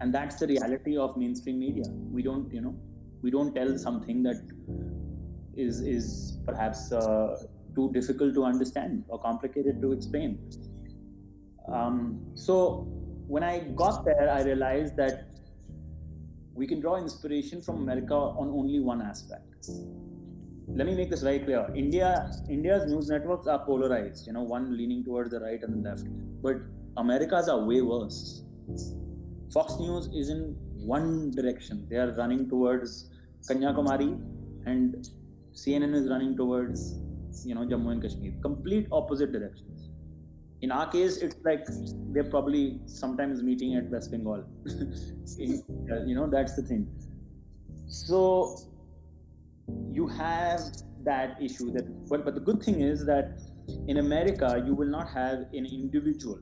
And 0.00 0.12
that's 0.14 0.36
the 0.36 0.46
reality 0.46 0.96
of 0.96 1.16
mainstream 1.16 1.60
media. 1.60 1.84
We 1.88 2.22
don't, 2.22 2.52
you 2.52 2.60
know, 2.60 2.74
we 3.22 3.30
don't 3.30 3.54
tell 3.54 3.78
something 3.78 4.22
that 4.24 4.42
is 5.56 5.80
is 5.80 6.38
perhaps 6.46 6.90
uh, 6.92 7.36
too 7.74 7.90
difficult 7.92 8.34
to 8.34 8.44
understand 8.44 9.04
or 9.08 9.20
complicated 9.20 9.80
to 9.82 9.92
explain. 9.92 10.38
Um, 11.72 12.20
so 12.34 12.86
when 13.26 13.42
I 13.42 13.60
got 13.74 14.04
there, 14.04 14.30
I 14.30 14.42
realized 14.42 14.96
that 14.96 15.26
we 16.54 16.66
can 16.66 16.80
draw 16.80 16.96
inspiration 16.96 17.60
from 17.60 17.76
America 17.76 18.14
on 18.14 18.48
only 18.48 18.80
one 18.80 19.02
aspect. 19.02 19.68
Let 20.68 20.86
me 20.86 20.94
make 20.94 21.10
this 21.10 21.22
very 21.22 21.38
clear. 21.38 21.70
India, 21.74 22.30
India's 22.48 22.90
news 22.90 23.08
networks 23.08 23.46
are 23.46 23.64
polarized. 23.64 24.26
You 24.26 24.32
know, 24.32 24.42
one 24.42 24.76
leaning 24.76 25.04
towards 25.04 25.30
the 25.30 25.40
right 25.40 25.62
and 25.62 25.84
the 25.84 25.88
left, 25.88 26.04
but 26.42 26.56
America's 26.96 27.48
are 27.48 27.62
way 27.64 27.82
worse. 27.82 28.42
Fox 29.52 29.78
News 29.78 30.08
is 30.12 30.28
in 30.28 30.56
one 30.74 31.30
direction. 31.30 31.86
They 31.88 31.96
are 31.96 32.12
running 32.12 32.48
towards 32.48 33.10
Kanyakumari, 33.48 34.18
and 34.66 35.08
CNN 35.52 35.94
is 35.94 36.08
running 36.08 36.36
towards, 36.36 36.98
you 37.44 37.54
know, 37.54 37.62
Jammu 37.62 37.92
and 37.92 38.02
Kashmir. 38.02 38.32
Complete 38.42 38.88
opposite 38.90 39.32
directions. 39.32 39.75
In 40.62 40.72
our 40.72 40.90
case, 40.90 41.18
it's 41.18 41.36
like 41.44 41.66
they're 42.12 42.30
probably 42.30 42.80
sometimes 42.86 43.42
meeting 43.42 43.76
at 43.76 43.90
West 43.90 44.10
Bengal. 44.10 44.44
Uh, 45.88 46.02
you 46.04 46.14
know, 46.14 46.28
that's 46.28 46.56
the 46.56 46.62
thing. 46.62 46.88
So 47.86 48.56
you 49.92 50.06
have 50.08 50.60
that 51.04 51.40
issue. 51.40 51.70
That, 51.72 52.08
but 52.08 52.24
but 52.24 52.34
the 52.34 52.40
good 52.40 52.62
thing 52.62 52.80
is 52.80 53.04
that 53.06 53.38
in 53.86 53.98
America, 53.98 54.62
you 54.66 54.74
will 54.74 54.88
not 54.88 55.08
have 55.10 55.46
an 55.52 55.66
individual 55.66 56.40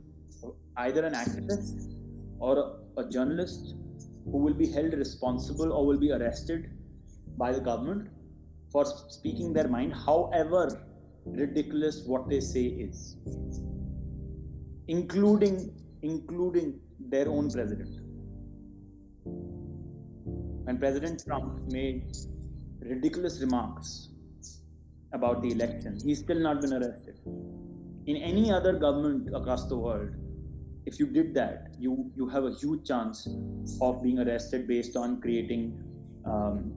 either 0.77 1.05
an 1.05 1.15
activist 1.15 1.95
or 2.39 2.59
a, 2.59 3.01
a 3.01 3.11
journalist 3.11 3.75
who 4.25 4.39
will 4.39 4.55
be 4.55 4.71
held 4.71 4.93
responsible 4.95 5.73
or 5.73 5.87
will 5.87 5.99
be 5.99 6.11
arrested 6.12 6.71
by 7.37 7.53
the 7.53 7.61
government 7.61 8.09
for 8.71 8.85
speaking 9.09 9.53
their 9.53 9.69
mind, 9.69 9.95
however 9.95 10.85
ridiculous 11.27 12.03
what 12.07 12.29
they 12.29 12.41
say 12.41 12.65
is, 12.65 13.17
including 14.89 15.72
including 16.03 16.80
their 16.99 17.28
own 17.28 17.51
president. 17.51 18.01
When 20.64 20.78
President 20.78 21.22
Trump 21.24 21.72
made 21.72 22.16
ridiculous 22.80 23.41
remarks 23.41 24.11
about 25.12 25.43
the 25.43 25.51
election, 25.51 25.99
he's 26.05 26.18
still 26.18 26.41
not 26.41 26.61
been 26.61 26.74
arrested. 26.74 27.18
In 28.07 28.16
any 28.16 28.51
other 28.53 28.74
government 28.74 29.35
across 29.35 29.66
the 29.68 29.76
world, 29.76 30.11
if 30.87 30.99
you 30.99 31.07
did 31.07 31.35
that, 31.35 31.74
you 31.78 32.11
you 32.14 32.28
have 32.28 32.45
a 32.45 32.55
huge 32.55 32.87
chance 32.87 33.26
of 33.80 34.03
being 34.03 34.18
arrested 34.18 34.68
based 34.68 34.97
on 34.97 35.20
creating 35.20 35.78
um, 36.26 36.72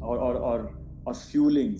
or, 0.00 0.18
or, 0.18 0.36
or, 0.36 0.74
or 1.04 1.14
fueling 1.14 1.78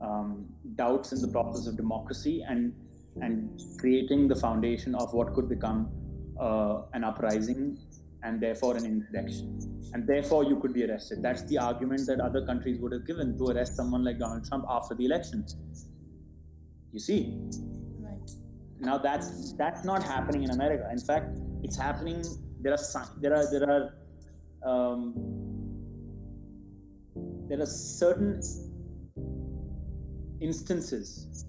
um, 0.00 0.46
doubts 0.74 1.12
in 1.12 1.20
the 1.20 1.28
process 1.28 1.66
of 1.66 1.76
democracy 1.76 2.44
and 2.48 2.72
and 3.20 3.60
creating 3.78 4.28
the 4.28 4.34
foundation 4.36 4.94
of 4.94 5.12
what 5.12 5.34
could 5.34 5.48
become 5.48 5.88
uh, 6.40 6.82
an 6.92 7.04
uprising 7.04 7.78
and 8.22 8.40
therefore 8.40 8.76
an 8.76 8.84
insurrection. 8.84 9.60
And 9.92 10.06
therefore, 10.06 10.44
you 10.44 10.56
could 10.58 10.72
be 10.72 10.84
arrested. 10.84 11.22
That's 11.22 11.44
the 11.44 11.58
argument 11.58 12.06
that 12.06 12.20
other 12.20 12.44
countries 12.44 12.80
would 12.80 12.92
have 12.92 13.06
given 13.06 13.38
to 13.38 13.48
arrest 13.48 13.76
someone 13.76 14.02
like 14.02 14.18
Donald 14.18 14.48
Trump 14.48 14.64
after 14.68 14.94
the 14.94 15.04
election. 15.04 15.46
You 16.92 16.98
see? 16.98 17.38
Now 18.80 18.98
that's 18.98 19.54
that's 19.54 19.84
not 19.84 20.02
happening 20.02 20.42
in 20.42 20.50
America. 20.50 20.88
In 20.90 20.98
fact, 20.98 21.38
it's 21.62 21.76
happening. 21.76 22.22
There 22.60 22.72
are 22.72 22.78
there 23.20 23.34
are 23.34 23.50
there 23.50 23.70
are 23.70 23.94
um, 24.70 25.14
there 27.48 27.60
are 27.60 27.66
certain 27.66 28.40
instances, 30.40 31.46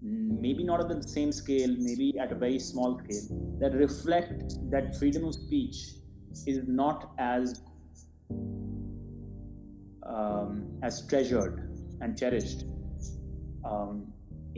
maybe 0.00 0.64
not 0.64 0.80
at 0.80 0.88
the 0.88 1.06
same 1.08 1.32
scale, 1.32 1.74
maybe 1.78 2.18
at 2.18 2.32
a 2.32 2.34
very 2.34 2.58
small 2.58 3.00
scale, 3.04 3.56
that 3.60 3.74
reflect 3.74 4.54
that 4.70 4.96
freedom 4.96 5.24
of 5.24 5.34
speech 5.34 5.94
is 6.46 6.60
not 6.66 7.12
as 7.18 7.62
um, 10.06 10.66
as 10.82 11.06
treasured 11.06 11.76
and 12.00 12.16
cherished 12.18 12.64
um, 13.64 14.06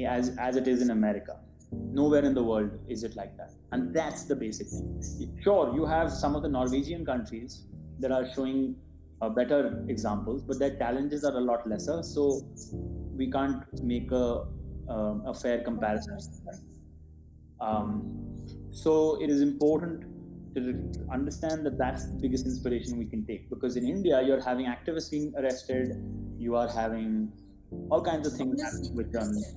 as, 0.04 0.36
as 0.38 0.56
it 0.56 0.68
is 0.68 0.82
in 0.82 0.90
America. 0.90 1.38
Nowhere 1.72 2.24
in 2.24 2.34
the 2.34 2.42
world 2.42 2.70
is 2.88 3.04
it 3.04 3.16
like 3.16 3.36
that. 3.36 3.52
And 3.72 3.94
that's 3.94 4.24
the 4.24 4.36
basic 4.36 4.68
thing. 4.68 5.38
Sure, 5.42 5.72
you 5.74 5.86
have 5.86 6.12
some 6.12 6.34
of 6.34 6.42
the 6.42 6.48
Norwegian 6.48 7.04
countries 7.04 7.66
that 8.00 8.10
are 8.10 8.26
showing 8.34 8.76
uh, 9.20 9.28
better 9.28 9.84
examples, 9.88 10.42
but 10.42 10.58
their 10.58 10.76
challenges 10.76 11.24
are 11.24 11.36
a 11.36 11.40
lot 11.40 11.68
lesser. 11.68 12.02
So 12.02 12.42
we 13.16 13.30
can't 13.30 13.62
make 13.82 14.10
a, 14.10 14.46
uh, 14.90 15.14
a 15.26 15.34
fair 15.34 15.62
comparison. 15.62 16.18
Um, 17.60 18.44
so 18.70 19.20
it 19.22 19.30
is 19.30 19.40
important 19.40 20.04
to 20.54 20.60
understand 21.12 21.64
that 21.66 21.78
that's 21.78 22.06
the 22.06 22.18
biggest 22.20 22.44
inspiration 22.44 22.98
we 22.98 23.06
can 23.06 23.24
take 23.24 23.48
because 23.50 23.76
in 23.76 23.86
India, 23.86 24.20
you're 24.22 24.42
having 24.42 24.66
activists 24.66 25.10
being 25.10 25.32
arrested, 25.38 25.92
you 26.38 26.56
are 26.56 26.68
having 26.68 27.32
all 27.90 28.02
kinds 28.02 28.26
of 28.26 28.32
things 28.32 28.60
happening 28.60 28.96
with 28.96 29.12
journalists 29.12 29.54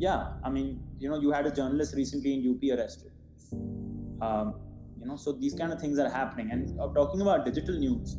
yeah, 0.00 0.32
I 0.42 0.48
mean, 0.48 0.80
you 0.98 1.10
know, 1.10 1.20
you 1.20 1.30
had 1.30 1.46
a 1.46 1.50
journalist 1.50 1.94
recently 1.94 2.32
in 2.32 2.40
UP 2.50 2.78
arrested. 2.78 3.12
Um, 4.22 4.54
you 4.98 5.06
know, 5.06 5.16
so 5.16 5.32
these 5.32 5.54
kind 5.54 5.72
of 5.74 5.78
things 5.78 5.98
are 5.98 6.08
happening. 6.08 6.50
And 6.50 6.80
uh, 6.80 6.88
talking 6.94 7.20
about 7.20 7.44
digital 7.44 7.78
news, 7.78 8.16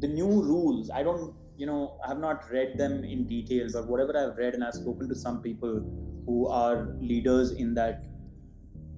the 0.00 0.08
new 0.08 0.26
rules, 0.26 0.90
I 0.90 1.04
don't, 1.04 1.32
you 1.56 1.66
know, 1.66 1.98
I 2.04 2.08
have 2.08 2.18
not 2.18 2.50
read 2.50 2.78
them 2.78 3.04
in 3.04 3.26
detail, 3.26 3.68
but 3.72 3.86
whatever 3.86 4.16
I've 4.16 4.36
read 4.36 4.54
and 4.54 4.64
I've 4.64 4.74
spoken 4.74 5.08
to 5.08 5.14
some 5.14 5.42
people 5.42 5.84
who 6.26 6.48
are 6.48 6.96
leaders 7.00 7.52
in 7.52 7.74
that 7.74 8.04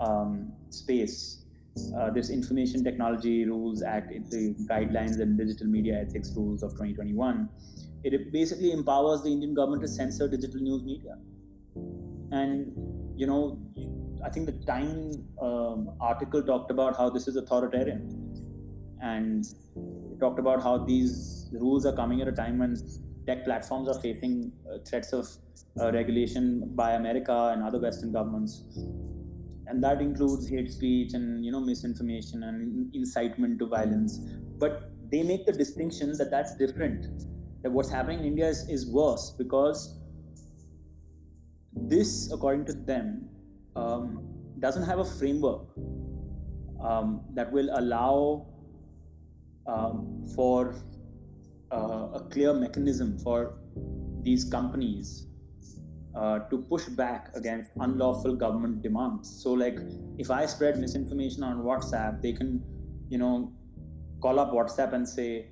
um, 0.00 0.52
space, 0.70 1.44
uh, 1.98 2.10
this 2.10 2.30
Information 2.30 2.84
Technology 2.84 3.44
Rules 3.44 3.82
Act, 3.82 4.10
the 4.30 4.54
guidelines 4.70 5.20
and 5.20 5.36
digital 5.36 5.66
media 5.66 6.00
ethics 6.00 6.32
rules 6.36 6.62
of 6.62 6.70
2021, 6.72 7.48
it 8.04 8.32
basically 8.32 8.72
empowers 8.72 9.22
the 9.22 9.32
Indian 9.32 9.54
government 9.54 9.82
to 9.82 9.88
censor 9.88 10.28
digital 10.28 10.60
news 10.60 10.82
media. 10.82 11.16
And 12.30 12.94
you 13.16 13.26
know 13.26 13.58
i 14.24 14.30
think 14.30 14.46
the 14.46 14.58
time 14.66 15.12
um, 15.40 15.90
article 16.00 16.42
talked 16.42 16.70
about 16.70 16.96
how 16.96 17.10
this 17.10 17.28
is 17.28 17.36
authoritarian. 17.36 18.02
And 19.00 19.44
talked 20.20 20.38
about 20.38 20.62
how 20.62 20.78
these 20.78 21.48
rules 21.52 21.86
are 21.86 21.92
coming 21.92 22.20
at 22.20 22.28
a 22.28 22.32
time 22.32 22.58
when 22.58 22.76
tech 23.26 23.44
platforms 23.44 23.88
are 23.88 24.00
facing 24.00 24.52
uh, 24.70 24.78
threats 24.86 25.12
of 25.12 25.26
uh, 25.80 25.92
regulation 25.92 26.70
by 26.74 26.92
america 26.92 27.50
and 27.52 27.62
other 27.62 27.80
western 27.80 28.12
governments. 28.12 28.64
And 29.66 29.82
that 29.82 30.02
includes 30.02 30.46
hate 30.46 30.70
speech 30.70 31.14
and 31.14 31.44
you 31.44 31.50
know 31.50 31.60
misinformation 31.60 32.42
and 32.42 32.94
incitement 32.94 33.58
to 33.60 33.66
violence. 33.66 34.18
But 34.58 34.90
they 35.10 35.22
make 35.22 35.46
the 35.46 35.52
distinction 35.52 36.16
that 36.18 36.30
that's 36.30 36.54
different 36.56 37.06
that 37.62 37.70
what's 37.70 37.90
happening 37.90 38.18
in 38.18 38.26
india 38.26 38.46
is, 38.46 38.68
is 38.68 38.86
worse 38.90 39.34
because 39.38 39.98
this, 41.76 42.30
according 42.32 42.64
to 42.66 42.72
them, 42.72 43.28
um, 43.76 44.26
doesn't 44.60 44.84
have 44.84 44.98
a 45.00 45.04
framework 45.04 45.66
um, 46.82 47.22
that 47.34 47.50
will 47.50 47.68
allow 47.74 48.46
um, 49.66 50.26
for 50.34 50.74
uh, 51.72 52.08
a 52.14 52.20
clear 52.30 52.52
mechanism 52.52 53.18
for 53.18 53.54
these 54.22 54.44
companies 54.44 55.26
uh, 56.14 56.38
to 56.50 56.58
push 56.58 56.84
back 56.84 57.30
against 57.34 57.70
unlawful 57.80 58.34
government 58.36 58.82
demands. 58.82 59.28
So, 59.42 59.52
like, 59.52 59.78
if 60.18 60.30
I 60.30 60.46
spread 60.46 60.78
misinformation 60.78 61.42
on 61.42 61.62
WhatsApp, 61.62 62.22
they 62.22 62.32
can, 62.32 62.62
you 63.08 63.18
know, 63.18 63.52
call 64.20 64.38
up 64.38 64.52
WhatsApp 64.52 64.92
and 64.92 65.08
say, 65.08 65.48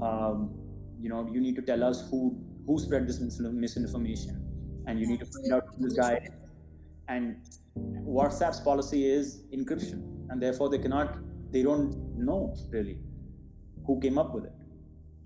um, 0.00 0.54
you 1.00 1.08
know, 1.08 1.28
you 1.30 1.40
need 1.40 1.56
to 1.56 1.62
tell 1.62 1.82
us 1.82 2.08
who 2.10 2.38
who 2.66 2.78
spread 2.78 3.06
this 3.06 3.20
misinformation 3.20 4.40
and 4.86 4.98
you 4.98 5.06
need 5.06 5.20
to 5.20 5.26
find 5.26 5.52
out 5.52 5.64
who 5.76 5.88
the 5.88 5.94
guy 5.94 6.14
Is. 6.14 6.30
and 7.08 7.36
WhatsApp's 7.76 8.60
policy 8.60 9.06
is 9.06 9.42
encryption, 9.52 10.02
and 10.30 10.40
therefore 10.40 10.70
they 10.70 10.78
cannot, 10.78 11.18
they 11.52 11.62
don't 11.62 11.94
know 12.16 12.54
really 12.70 12.98
who 13.86 14.00
came 14.00 14.18
up 14.18 14.34
with 14.34 14.44
it. 14.44 14.52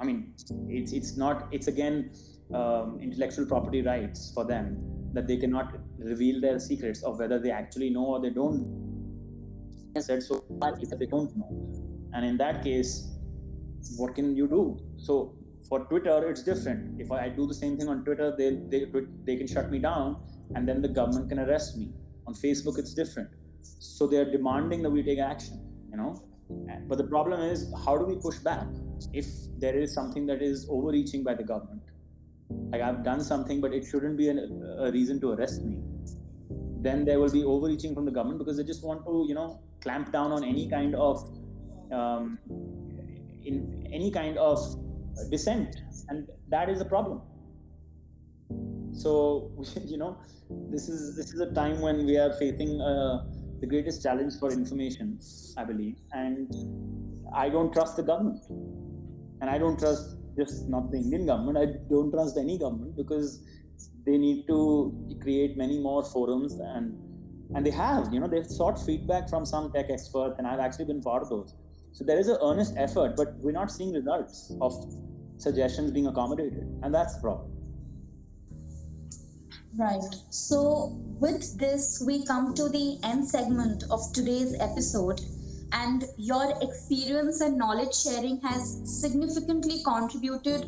I 0.00 0.04
mean, 0.04 0.34
it's 0.68 0.92
it's 0.92 1.16
not. 1.16 1.48
It's 1.50 1.66
again 1.66 2.10
um, 2.54 2.98
intellectual 3.00 3.46
property 3.46 3.82
rights 3.82 4.32
for 4.34 4.44
them 4.44 4.78
that 5.12 5.26
they 5.26 5.36
cannot 5.36 5.74
reveal 5.98 6.40
their 6.40 6.58
secrets 6.58 7.02
of 7.02 7.18
whether 7.18 7.38
they 7.38 7.50
actually 7.50 7.90
know 7.90 8.06
or 8.06 8.20
they 8.20 8.30
don't. 8.30 8.86
I 9.96 10.00
Said 10.00 10.22
so 10.22 10.44
that 10.60 10.96
they 10.98 11.06
don't 11.06 11.36
know, 11.36 11.50
and 12.12 12.24
in 12.24 12.36
that 12.36 12.62
case, 12.62 13.08
what 13.96 14.14
can 14.14 14.36
you 14.36 14.46
do? 14.46 14.78
So 14.96 15.34
for 15.68 15.80
Twitter, 15.86 16.28
it's 16.30 16.42
different. 16.42 17.00
If 17.00 17.10
I 17.10 17.28
do 17.28 17.46
the 17.46 17.54
same 17.54 17.76
thing 17.76 17.88
on 17.88 18.04
Twitter, 18.04 18.34
they 18.36 18.50
they 18.68 18.86
they 19.24 19.36
can 19.36 19.46
shut 19.46 19.70
me 19.70 19.78
down, 19.78 20.16
and 20.54 20.68
then 20.68 20.80
the 20.82 20.88
government 20.88 21.28
can 21.28 21.40
arrest 21.40 21.76
me. 21.76 21.90
On 22.26 22.34
Facebook, 22.34 22.78
it's 22.78 22.94
different. 22.94 23.30
So 23.62 24.06
they 24.06 24.18
are 24.18 24.30
demanding 24.30 24.82
that 24.82 24.90
we 24.90 25.02
take 25.02 25.18
action. 25.18 25.60
You 25.90 25.96
know, 25.96 26.22
but 26.88 26.98
the 26.98 27.04
problem 27.04 27.40
is, 27.40 27.72
how 27.84 27.96
do 27.98 28.04
we 28.04 28.16
push 28.16 28.38
back? 28.38 28.66
if 29.12 29.26
there 29.58 29.76
is 29.76 29.94
something 29.94 30.26
that 30.26 30.42
is 30.42 30.66
overreaching 30.68 31.22
by 31.22 31.34
the 31.34 31.42
government? 31.42 31.82
Like 32.72 32.80
i've 32.80 33.04
done 33.04 33.22
something 33.22 33.60
but 33.60 33.74
it 33.74 33.84
shouldn't 33.84 34.16
be 34.16 34.28
an, 34.28 34.38
a 34.78 34.90
reason 34.90 35.20
to 35.20 35.32
arrest 35.32 35.62
me. 35.62 35.78
Then 36.80 37.04
there 37.04 37.18
will 37.20 37.30
be 37.30 37.44
overreaching 37.44 37.94
from 37.94 38.04
the 38.04 38.10
government 38.10 38.38
because 38.38 38.56
they 38.56 38.64
just 38.64 38.84
want 38.84 39.04
to 39.04 39.24
you 39.28 39.34
know 39.34 39.60
clamp 39.82 40.12
down 40.12 40.32
on 40.32 40.44
any 40.44 40.68
kind 40.68 40.94
of 40.94 41.22
um, 41.92 42.38
in 43.44 43.86
any 43.92 44.10
kind 44.10 44.38
of 44.38 44.58
dissent. 45.30 45.76
And 46.08 46.28
that 46.48 46.68
is 46.68 46.80
a 46.80 46.84
problem. 46.84 47.22
So 48.92 49.50
you 49.84 49.98
know 49.98 50.16
this 50.70 50.88
is 50.88 51.16
this 51.16 51.34
is 51.34 51.40
a 51.40 51.52
time 51.52 51.80
when 51.80 52.06
we 52.06 52.16
are 52.16 52.32
facing 52.34 52.80
uh, 52.80 53.24
the 53.60 53.66
greatest 53.66 54.02
challenge 54.02 54.34
for 54.40 54.52
information 54.52 55.18
i 55.56 55.64
believe 55.64 55.96
and 56.12 56.54
i 57.34 57.48
don't 57.48 57.72
trust 57.72 57.96
the 57.96 58.02
government 58.02 58.42
and 59.40 59.50
I 59.50 59.58
don't 59.58 59.78
trust 59.78 60.16
just 60.36 60.68
not 60.68 60.90
the 60.90 60.98
Indian 60.98 61.26
government. 61.26 61.58
I 61.58 61.66
don't 61.88 62.10
trust 62.10 62.36
any 62.36 62.58
government 62.58 62.96
because 62.96 63.42
they 64.04 64.18
need 64.18 64.46
to 64.48 65.18
create 65.20 65.56
many 65.56 65.78
more 65.78 66.04
forums 66.04 66.54
and 66.54 66.96
and 67.54 67.64
they 67.64 67.70
have. 67.70 68.12
You 68.12 68.20
know, 68.20 68.28
they've 68.28 68.46
sought 68.46 68.78
feedback 68.84 69.28
from 69.28 69.46
some 69.46 69.72
tech 69.72 69.86
experts, 69.90 70.34
and 70.38 70.46
I've 70.46 70.60
actually 70.60 70.84
been 70.84 71.00
part 71.00 71.22
of 71.22 71.30
those. 71.30 71.54
So 71.92 72.04
there 72.04 72.18
is 72.18 72.28
an 72.28 72.36
earnest 72.42 72.74
effort, 72.76 73.16
but 73.16 73.34
we're 73.38 73.52
not 73.52 73.70
seeing 73.70 73.94
results 73.94 74.52
of 74.60 74.74
suggestions 75.38 75.90
being 75.90 76.08
accommodated, 76.08 76.68
and 76.82 76.94
that's 76.94 77.14
the 77.14 77.22
problem. 77.22 77.57
Right. 79.76 80.14
So, 80.30 80.96
with 81.20 81.58
this, 81.58 82.02
we 82.04 82.24
come 82.24 82.54
to 82.54 82.68
the 82.68 82.98
end 83.02 83.28
segment 83.28 83.84
of 83.90 84.00
today's 84.12 84.56
episode 84.60 85.20
and 85.72 86.04
your 86.16 86.54
experience 86.62 87.40
and 87.40 87.58
knowledge 87.58 87.94
sharing 87.94 88.40
has 88.40 88.80
significantly 88.84 89.82
contributed 89.84 90.66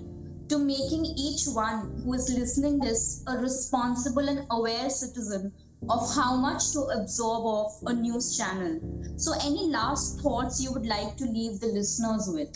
to 0.49 0.59
making 0.59 1.07
each 1.17 1.47
one 1.47 2.03
who 2.03 2.13
is 2.15 2.29
listening 2.29 2.79
this 2.81 3.23
a 3.29 3.39
responsible 3.39 4.29
and 4.29 4.47
aware 4.51 4.91
citizen 4.91 5.53
of 5.89 6.15
how 6.15 6.37
much 6.37 6.73
to 6.73 6.81
absorb 6.99 7.47
of 7.47 7.73
a 7.87 7.95
news 7.95 8.37
channel 8.37 8.79
so 9.17 9.33
any 9.45 9.69
last 9.69 10.21
thoughts 10.21 10.61
you 10.63 10.73
would 10.73 10.87
like 10.87 11.17
to 11.17 11.25
leave 11.25 11.61
the 11.61 11.69
listeners 11.69 12.29
with 12.35 12.51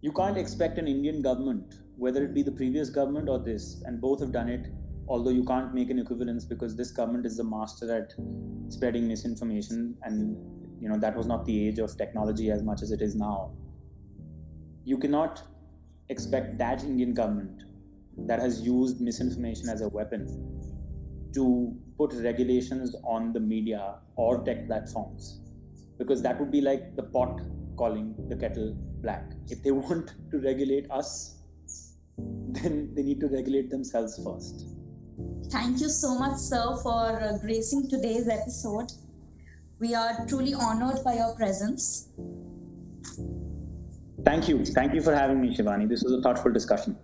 you 0.00 0.12
can't 0.12 0.38
expect 0.38 0.78
an 0.78 0.86
indian 0.86 1.20
government 1.20 1.74
whether 1.96 2.24
it 2.24 2.32
be 2.32 2.42
the 2.42 2.52
previous 2.52 2.88
government 2.88 3.28
or 3.28 3.38
this 3.38 3.82
and 3.84 4.00
both 4.00 4.20
have 4.20 4.32
done 4.32 4.48
it 4.48 4.66
although 5.08 5.30
you 5.30 5.44
can't 5.44 5.74
make 5.74 5.90
an 5.90 5.98
equivalence 5.98 6.44
because 6.44 6.76
this 6.76 6.90
government 6.90 7.26
is 7.26 7.36
the 7.36 7.44
master 7.44 7.94
at 7.94 8.14
spreading 8.72 9.06
misinformation 9.06 9.96
and 10.02 10.36
you 10.80 10.88
know 10.88 10.98
that 10.98 11.16
was 11.16 11.26
not 11.26 11.44
the 11.44 11.68
age 11.68 11.78
of 11.78 11.96
technology 11.96 12.50
as 12.50 12.62
much 12.62 12.82
as 12.82 12.90
it 12.90 13.00
is 13.00 13.14
now. 13.14 13.52
You 14.84 14.98
cannot 14.98 15.42
expect 16.08 16.56
that 16.58 16.84
indian 16.84 17.12
government 17.12 17.64
that 18.26 18.38
has 18.38 18.60
used 18.60 19.00
misinformation 19.00 19.68
as 19.68 19.80
a 19.80 19.88
weapon 19.88 20.26
to 21.34 21.76
put 21.98 22.12
regulations 22.14 22.94
on 23.04 23.32
the 23.32 23.40
media 23.40 23.96
or 24.14 24.44
tech 24.44 24.66
platforms 24.66 25.40
because 25.98 26.22
that 26.22 26.38
would 26.38 26.50
be 26.50 26.60
like 26.60 26.94
the 26.94 27.02
pot 27.02 27.40
calling 27.76 28.14
the 28.28 28.36
kettle 28.36 28.74
black. 29.02 29.32
If 29.48 29.62
they 29.62 29.70
want 29.82 30.14
to 30.30 30.38
regulate 30.38 30.90
us 30.90 31.42
then 32.18 32.94
they 32.94 33.02
need 33.02 33.20
to 33.20 33.28
regulate 33.28 33.68
themselves 33.68 34.18
first 34.24 34.75
thank 35.50 35.80
you 35.80 35.88
so 35.88 36.18
much 36.18 36.38
sir 36.38 36.76
for 36.82 37.20
uh, 37.22 37.38
gracing 37.38 37.88
today's 37.88 38.28
episode 38.28 38.90
we 39.78 39.94
are 39.94 40.24
truly 40.26 40.54
honored 40.54 41.04
by 41.04 41.14
your 41.14 41.34
presence. 41.34 42.08
Thank 44.24 44.48
you. 44.48 44.64
Thank 44.64 44.94
you 44.94 45.02
for 45.02 45.14
having 45.14 45.40
me, 45.40 45.54
Shivani. 45.54 45.88
This 45.88 46.02
was 46.02 46.14
a 46.14 46.22
thoughtful 46.22 46.50
discussion. 46.50 46.96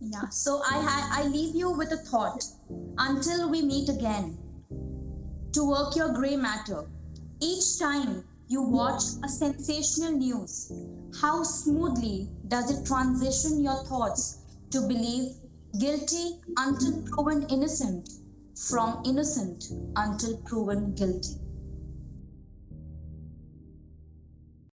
Yeah. 0.00 0.28
So 0.28 0.60
I 0.70 0.80
ha- 0.80 1.10
I 1.10 1.26
leave 1.28 1.56
you 1.56 1.70
with 1.70 1.90
a 1.92 1.96
thought. 1.96 2.44
Until 2.98 3.50
we 3.50 3.62
meet 3.62 3.88
again, 3.88 4.38
to 5.52 5.68
work 5.68 5.96
your 5.96 6.12
grey 6.12 6.36
matter. 6.36 6.84
Each 7.40 7.78
time 7.78 8.24
you 8.46 8.62
watch 8.62 9.02
a 9.24 9.28
sensational 9.28 10.12
news, 10.12 10.70
how 11.20 11.42
smoothly 11.42 12.28
does 12.48 12.70
it 12.70 12.86
transition 12.86 13.62
your 13.62 13.84
thoughts 13.86 14.44
to 14.70 14.82
believe 14.82 15.32
guilty 15.76 16.40
until 16.56 17.02
proven 17.02 17.42
innocent, 17.50 18.08
from 18.56 19.02
innocent 19.04 19.64
until 19.96 20.36
proven 20.38 20.94
guilty? 20.94 21.47